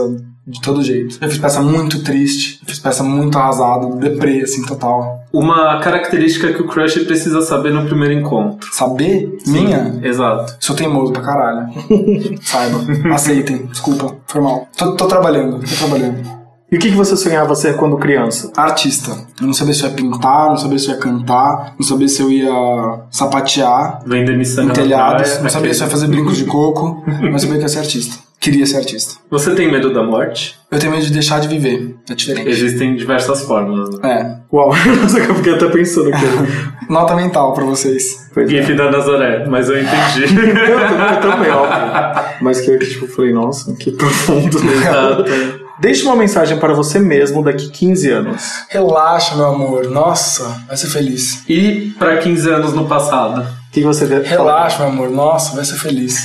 [0.47, 1.17] de todo jeito.
[1.19, 5.23] Já fiz peça muito triste, já fiz peça muito arrasado, deprê, assim, total.
[5.33, 8.69] Uma característica que o crush precisa saber no primeiro encontro.
[8.71, 9.37] Saber?
[9.47, 9.99] Minha?
[10.03, 10.55] Exato.
[10.59, 11.67] Sou teimoso pra caralho.
[12.41, 12.79] Saiba.
[13.13, 13.65] Aceitem.
[13.65, 14.15] Desculpa.
[14.27, 14.67] Foi mal.
[14.77, 15.59] Tô, tô trabalhando.
[15.59, 16.45] Tô trabalhando.
[16.71, 18.51] E o que, que você sonhava ser quando criança?
[18.57, 19.11] Artista.
[19.39, 22.07] Eu não sabia se eu ia pintar, não sabia se eu ia cantar, não sabia
[22.07, 26.07] se eu ia sapatear Vender miçanga em telhados, praia, não sabia se eu ia fazer
[26.07, 28.24] brincos de coco, mas sabia que eu ia ser artista.
[28.45, 29.15] Queria ser artista.
[29.31, 30.55] Você tem medo da morte?
[30.69, 31.95] Eu tenho medo de deixar de viver.
[32.07, 32.47] É diferente.
[32.47, 33.89] Existem diversas formas.
[33.97, 33.99] Né?
[34.03, 34.55] É.
[34.55, 34.69] Uau,
[35.01, 36.23] nossa, eu fiquei até pensando aqui.
[36.87, 38.29] Nota mental pra vocês.
[38.35, 38.61] Pois é.
[38.61, 40.25] GIF da Nazaré, mas eu entendi.
[40.45, 42.23] Eu também, óbvio.
[42.39, 44.59] Mas que eu tipo, falei, nossa, que profundo.
[44.59, 45.25] Exato.
[45.79, 48.43] Deixe uma mensagem para você mesmo daqui 15 anos.
[48.69, 49.89] Relaxa, meu amor.
[49.89, 51.43] Nossa, vai ser feliz.
[51.49, 53.43] E pra 15 anos no passado?
[53.75, 54.21] O que você vê?
[54.21, 55.09] Relaxa, meu amor.
[55.09, 56.23] Nossa, vai ser feliz.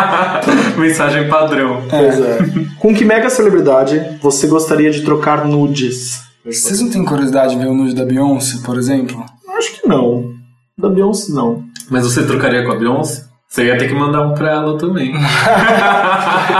[0.78, 1.82] Mensagem padrão.
[1.90, 2.38] Pois é.
[2.78, 6.22] Com que mega celebridade você gostaria de trocar nudes?
[6.42, 9.22] Vocês não têm curiosidade de ver o nude da Beyoncé, por exemplo?
[9.58, 10.32] Acho que não.
[10.78, 11.64] Da Beyoncé, não.
[11.90, 13.24] Mas você trocaria com a Beyoncé?
[13.46, 15.12] Você ia ter que mandar um pra ela também.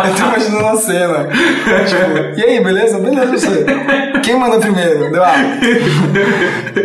[0.05, 1.28] Eu tô imaginando a cena.
[1.28, 2.98] Tipo, e aí, beleza?
[2.98, 3.64] Beleza, você.
[4.22, 5.10] Quem manda primeiro?
[5.10, 5.34] Deu ah.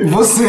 [0.07, 0.43] Você.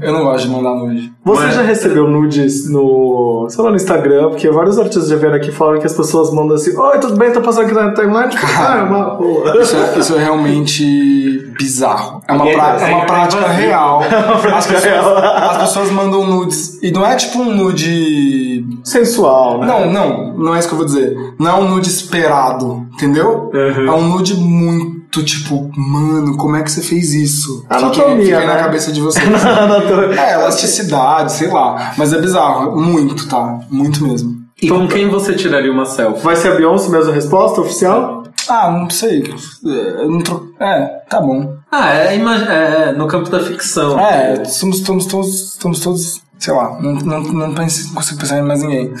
[0.00, 1.12] Eu não gosto de mandar nude.
[1.24, 4.30] Você Mas- já recebeu nudes no, sei lá, no Instagram?
[4.30, 7.32] Porque vários artistas já vieram aqui falando que as pessoas mandam assim: Oi, tudo bem?
[7.32, 8.28] Tô passando aqui na timeline.
[8.30, 9.60] Tipo, ah, é uma boa.
[9.62, 12.22] Isso é, isso é realmente bizarro.
[12.28, 13.60] É uma, pra- tá- é uma é prática invasivo.
[13.66, 14.00] real.
[14.02, 16.78] As prática pessoas, as pessoas mandam nudes.
[16.82, 18.64] E não é tipo um nude.
[18.84, 19.66] Sensual, né?
[19.66, 21.16] Não, não, não é isso que eu vou dizer.
[21.38, 23.50] Não é um nude esperado, entendeu?
[23.52, 23.86] Uhum.
[23.86, 27.64] É um nude muito tipo, mano, como é que você fez isso?
[27.68, 28.60] Anatomia, fica aí na né?
[28.60, 29.24] cabeça de vocês.
[29.44, 30.20] Anatomia.
[30.20, 31.94] É, elasticidade, sei lá.
[31.96, 33.60] Mas é bizarro, muito, tá?
[33.70, 34.36] Muito mesmo.
[34.60, 36.22] E com quem você tiraria uma selfie?
[36.22, 38.24] Vai ser a Beyoncé mesmo a resposta oficial?
[38.48, 39.22] Ah, não sei.
[39.66, 40.52] É, eu não tro...
[40.58, 41.54] é tá bom.
[41.70, 43.98] Ah, é, ima- é no campo da ficção.
[44.00, 45.52] É, somos, somos todos.
[45.52, 46.20] Estamos todos.
[46.38, 48.92] Sei lá, não, não, não pense, não consigo pensar em mais ninguém.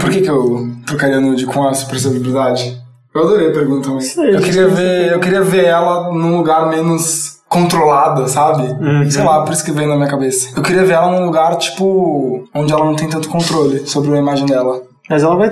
[0.00, 2.80] Por que, que eu trocaria nude com a super celebridade?
[3.14, 4.06] Eu adorei a pergunta, mas.
[4.12, 8.62] Sei, eu, queria ver, eu queria ver ela num lugar menos controlada, sabe?
[9.10, 10.50] Sei lá, por isso que veio na minha cabeça.
[10.56, 14.18] Eu queria ver ela num lugar, tipo, onde ela não tem tanto controle sobre a
[14.18, 14.82] imagem dela.
[15.10, 15.50] Mas ela vai.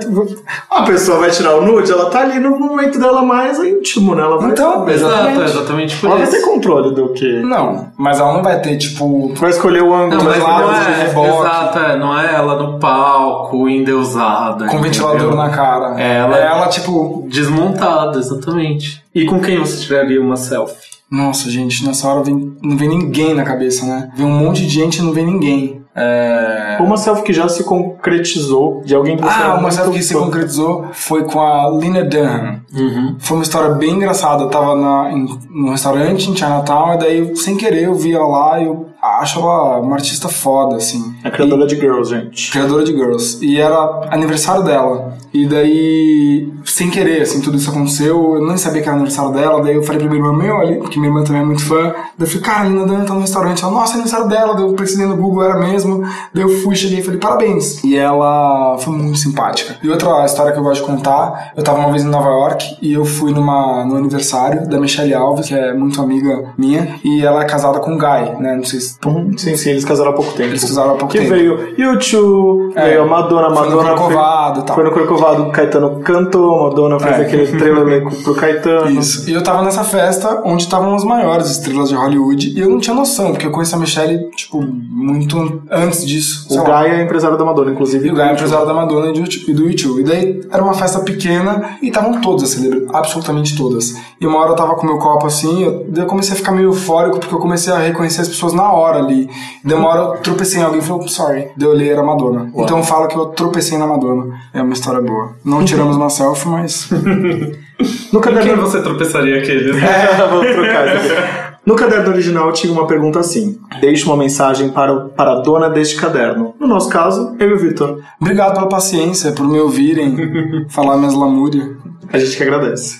[0.71, 4.23] A pessoa vai tirar o nude, ela tá ali no momento dela mais íntimo, né?
[4.23, 6.45] Ela vai, Então, Exato, é exatamente por ela vai ter isso.
[6.45, 7.41] controle do que.
[7.41, 9.33] Não, mas ela não vai ter, tipo.
[9.35, 11.39] Vai escolher o ângulo Não, mas mais não lados de é, reboque.
[11.41, 14.67] exato, é, não é ela no palco, endeusada.
[14.67, 15.99] Com ventilador na cara.
[16.01, 17.27] É, ela- É ela, tipo.
[17.29, 19.03] Desmontada, exatamente.
[19.13, 20.87] E com quem você tiraria uma selfie?
[21.11, 24.09] Nossa, gente, nessa hora vem, não vem ninguém na cabeça, né?
[24.15, 25.78] Vem um monte de gente e não vem ninguém.
[25.99, 26.77] É...
[26.79, 30.13] Uma selfie que já se concretizou de alguém que você Ah, uma selfie que se
[30.13, 32.61] concretizou foi com a Lina Dunham.
[32.73, 33.15] Uhum.
[33.19, 34.43] Foi uma história bem engraçada.
[34.43, 38.27] Eu tava na, em, num restaurante em Chinatown, e daí, sem querer, eu vi ela
[38.27, 41.13] lá e eu acho ela uma artista foda, assim.
[41.23, 42.51] A criadora de Girls, gente.
[42.51, 43.43] criadora de Girls.
[43.45, 45.17] E era aniversário dela.
[45.33, 48.35] E daí, sem querer, assim, tudo isso aconteceu.
[48.35, 49.61] Eu nem sabia que era aniversário dela.
[49.61, 51.83] Daí eu falei pra minha irmã, meu, ali, porque minha irmã também é muito fã.
[51.83, 53.63] Daí eu falei, cara, a Lina Dunham tá no restaurante.
[53.63, 54.55] Ela, nossa, é aniversário dela.
[54.55, 56.01] Daí eu pesquisei no Google, era mesmo.
[56.33, 57.83] Daí eu fui, cheguei e falei, parabéns.
[57.83, 59.77] E ela foi muito simpática.
[59.83, 62.77] E outra história que eu gosto de contar, eu tava uma vez em Nova York
[62.81, 66.95] e eu fui numa, no aniversário da Michelle Alves, que é muito amiga minha.
[67.03, 68.55] E ela é casada com o Guy, né?
[68.55, 68.97] Não sei se...
[69.05, 70.49] Uhum, Sim, sim, eles casaram há pouco tempo.
[70.49, 71.29] Eles casaram há pouco que tempo.
[71.29, 72.89] veio YouTube, É.
[72.89, 74.75] veio a Madonna, Foi no Madonna Corcovado tal.
[74.75, 77.21] Foi no Corcovado, o Caetano cantou, Madonna fez É.
[77.21, 78.99] aquele trailer pro Caetano.
[78.99, 79.29] Isso.
[79.29, 82.79] E eu tava nessa festa onde estavam as maiores estrelas de Hollywood e eu não
[82.79, 86.47] tinha noção, porque eu conheci a Michelle, tipo, muito antes disso.
[86.49, 86.63] O.
[86.63, 88.05] Guy é empresário da Madonna, inclusive.
[88.07, 90.01] E o Guy é empresário da Madonna e do YouTube- e do YouTube.
[90.01, 93.93] E daí era uma festa pequena e estavam todas as celebridades, absolutamente todas.
[94.19, 96.51] E uma hora eu tava com meu copo assim, eu, daí eu comecei a ficar
[96.51, 99.29] meio eufórico porque eu comecei a reconhecer as pessoas na hora ali.
[99.63, 101.47] E daí uma hora eu tropecei em alguém e falei, "Oh, sorry.
[101.57, 102.51] Daí eu olhei, era a Madonna.
[102.55, 104.33] Então eu falo que eu tropecei na Madonna.
[104.53, 105.35] É uma história boa.
[105.43, 106.89] Não tiramos uma selfie, mas.
[108.11, 108.61] No quem caderno...
[108.61, 109.71] você tropeçaria aquele?
[109.79, 111.49] É, vamos trocar isso aqui.
[111.65, 115.95] No caderno original tinha uma pergunta assim: Deixe uma mensagem para, para a dona deste
[115.97, 116.55] caderno.
[116.59, 117.99] No nosso caso, eu e o Vitor.
[118.19, 121.69] Obrigado pela paciência, por me ouvirem falar minhas lamúrias.
[122.11, 122.99] A gente que agradece.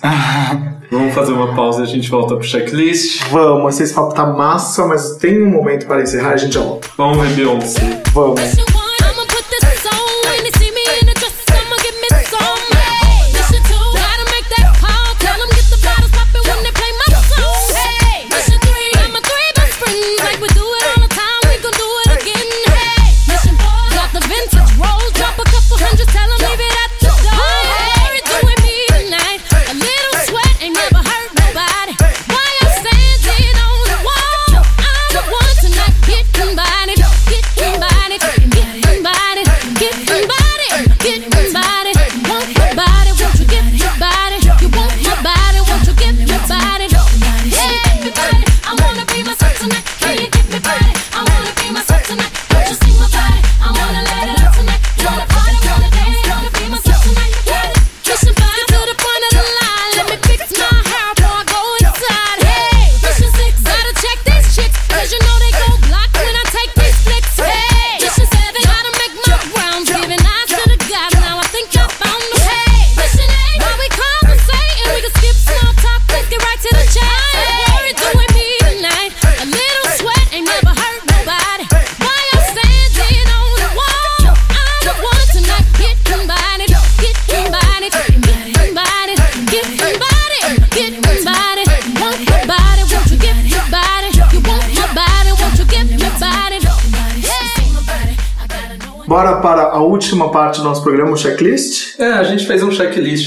[0.92, 3.24] Vamos fazer uma pausa e a gente volta pro checklist.
[3.30, 6.88] Vamos, esse papo tá massa, mas tem um momento para encerrar, a gente já volta.
[6.98, 8.02] Vamos ver Beyoncé.
[8.14, 8.79] Vamos.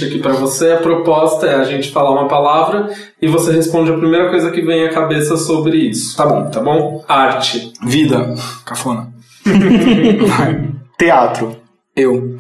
[0.03, 0.73] Checklist aqui pra você.
[0.73, 4.63] A proposta é a gente falar uma palavra e você responde a primeira coisa que
[4.63, 6.17] vem à cabeça sobre isso.
[6.17, 6.51] Tá bom.
[6.51, 7.05] Tá bom?
[7.09, 7.73] Arte.
[7.85, 8.35] Vida.
[8.65, 9.13] Cafona.
[10.99, 11.57] Teatro.
[11.95, 12.37] Eu.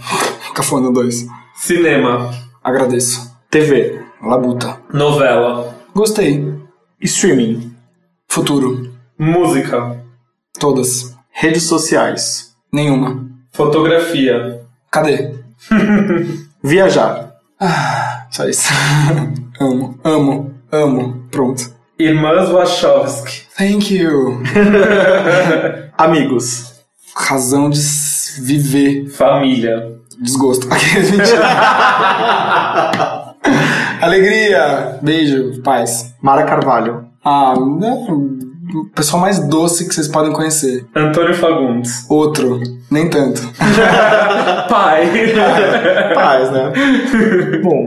[0.54, 1.26] Cafona 2.
[1.56, 2.30] Cinema.
[2.62, 3.30] Agradeço.
[3.50, 4.00] TV.
[4.22, 4.78] Labuta.
[4.92, 5.74] Novela.
[5.94, 6.52] Gostei.
[7.00, 7.72] Streaming.
[8.28, 8.92] Futuro.
[9.18, 10.00] Música.
[10.58, 11.14] Todas.
[11.30, 12.54] Redes sociais.
[12.72, 13.26] Nenhuma.
[13.52, 14.62] Fotografia.
[14.90, 15.34] Cadê?
[16.62, 17.31] Viajar.
[18.30, 18.72] Só isso.
[19.60, 21.26] amo, amo, amo.
[21.30, 21.74] Pronto.
[21.98, 23.46] Irmãs Wachowski.
[23.56, 24.42] Thank you.
[25.96, 26.72] Amigos.
[27.14, 27.78] Razão de
[28.40, 29.08] viver.
[29.10, 29.92] Família.
[30.20, 30.66] Desgosto.
[34.00, 34.98] Alegria.
[35.02, 35.62] Beijo.
[35.62, 36.14] Paz.
[36.20, 37.06] Mara Carvalho.
[37.24, 38.06] Ah, né?
[38.74, 40.86] O pessoal mais doce que vocês podem conhecer.
[40.94, 42.06] Antônio Fagundes.
[42.08, 42.60] Outro.
[42.90, 43.40] Nem tanto.
[44.68, 45.10] Pai.
[46.14, 46.72] Paz, né?
[47.64, 47.86] Bom,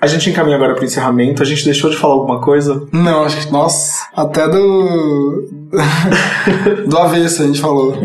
[0.00, 1.42] a gente encaminha agora pro encerramento.
[1.42, 2.86] A gente deixou de falar alguma coisa?
[2.92, 3.52] Não, acho que.
[3.52, 5.48] Nossa, até do.
[6.88, 7.96] do avesso a gente falou.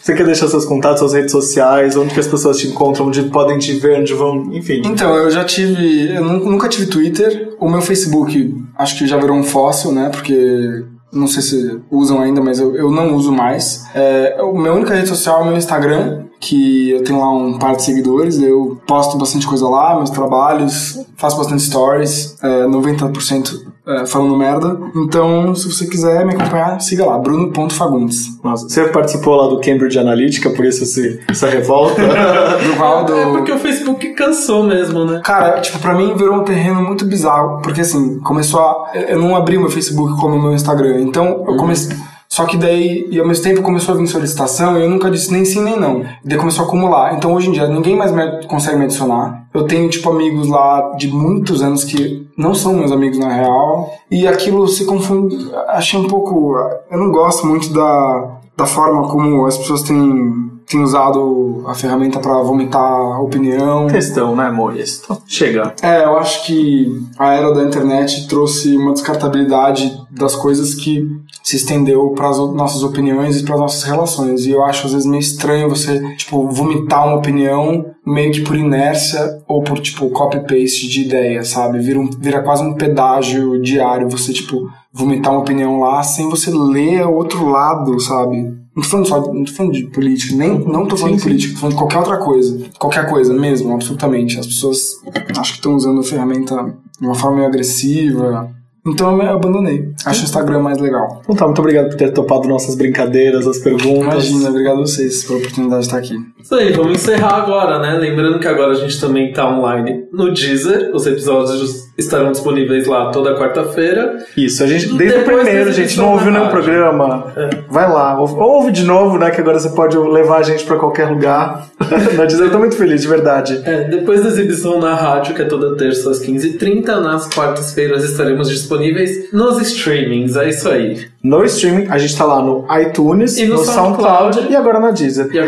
[0.00, 3.22] Você quer deixar seus contatos, suas redes sociais, onde que as pessoas te encontram, onde
[3.24, 4.82] podem te ver, onde vão, enfim.
[4.84, 6.14] Então, eu já tive.
[6.14, 7.54] Eu nu- nunca tive Twitter.
[7.60, 10.10] O meu Facebook, acho que já virou um fóssil, né?
[10.10, 10.84] Porque.
[11.12, 13.84] Não sei se usam ainda, mas eu, eu não uso mais.
[13.94, 17.58] É, a minha única rede social é o meu Instagram, que eu tenho lá um
[17.58, 18.40] par de seguidores.
[18.40, 22.36] Eu posto bastante coisa lá, meus trabalhos, faço bastante stories.
[22.42, 24.78] É, 90% é, falando merda.
[24.96, 28.42] Então, se você quiser me acompanhar, siga lá, bruno.fagundes.
[28.42, 32.00] Nossa, você participou lá do Cambridge Analytica, por isso esse, essa revolta?
[32.64, 33.14] Do qual do...
[33.14, 35.20] É porque o Facebook cansou mesmo, né?
[35.22, 38.92] Cara, tipo, pra mim virou um terreno muito bizarro, porque assim, começou a.
[39.08, 41.94] Eu não abri meu Facebook como o meu Instagram, então eu comecei.
[42.34, 45.30] Só que daí, e ao mesmo tempo começou a vir solicitação e eu nunca disse
[45.32, 46.00] nem sim nem não.
[46.00, 47.14] E daí começou a acumular.
[47.14, 49.46] Então hoje em dia ninguém mais me- consegue me adicionar.
[49.54, 53.88] Eu tenho, tipo, amigos lá de muitos anos que não são meus amigos na real.
[54.10, 55.36] E aquilo se confunde.
[55.68, 56.56] Achei um pouco.
[56.90, 62.18] Eu não gosto muito da, da forma como as pessoas têm, têm usado a ferramenta
[62.18, 63.86] pra vomitar opinião.
[63.86, 64.52] Questão, né?
[64.76, 65.02] Isso.
[65.04, 65.74] Então, chega.
[65.82, 71.06] É, eu acho que a era da internet trouxe uma descartabilidade das coisas que
[71.42, 74.46] se estendeu para as nossas opiniões e para as nossas relações.
[74.46, 78.54] E eu acho às vezes meio estranho você, tipo, vomitar uma opinião meio que por
[78.54, 81.78] inércia ou por, tipo, copy-paste de ideia, sabe?
[81.78, 86.50] Vira, um, vira quase um pedágio diário você, tipo, vomitar uma opinião lá sem você
[86.50, 88.63] ler o outro lado, sabe?
[88.74, 91.54] Não tô falando só, não tô falando de política, nem, não tô falando de política,
[91.54, 92.58] tô falando de qualquer outra coisa.
[92.78, 94.38] Qualquer coisa mesmo, absolutamente.
[94.38, 95.00] As pessoas
[95.38, 98.50] acho que estão usando a ferramenta de uma forma meio agressiva.
[98.86, 99.92] Então eu abandonei.
[100.04, 101.22] Acho o Instagram mais legal.
[101.22, 104.28] Então tá, muito obrigado por ter topado nossas brincadeiras, as perguntas.
[104.28, 106.16] Imagina, obrigado a vocês pela oportunidade de estar aqui.
[106.42, 107.96] Isso aí, vamos encerrar agora, né?
[107.98, 110.90] Lembrando que agora a gente também tá online no Deezer.
[110.94, 114.18] Os episódios estarão disponíveis lá toda quarta-feira.
[114.36, 116.50] Isso, a gente, desde o Depois primeiro, da gente, não ouviu nenhum rádio.
[116.62, 117.32] programa,
[117.68, 120.76] vai lá, ouve, ouve de novo, né, que agora você pode levar a gente pra
[120.76, 121.68] qualquer lugar.
[122.16, 123.60] Na Disney eu tô muito feliz, de verdade.
[123.64, 128.48] É, depois da exibição na rádio, que é toda terça às 15h30, nas quartas-feiras estaremos
[128.48, 130.36] disponíveis nos streamings.
[130.36, 131.06] É isso aí.
[131.22, 134.52] No streaming, a gente tá lá no iTunes, E no SoundCloud, SoundCloud.
[134.52, 134.90] e agora na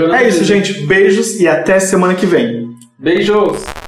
[0.09, 0.45] na é isso, Deezer.
[0.45, 0.87] gente.
[0.87, 2.71] Beijos e até semana que vem.
[2.99, 3.86] Beijos!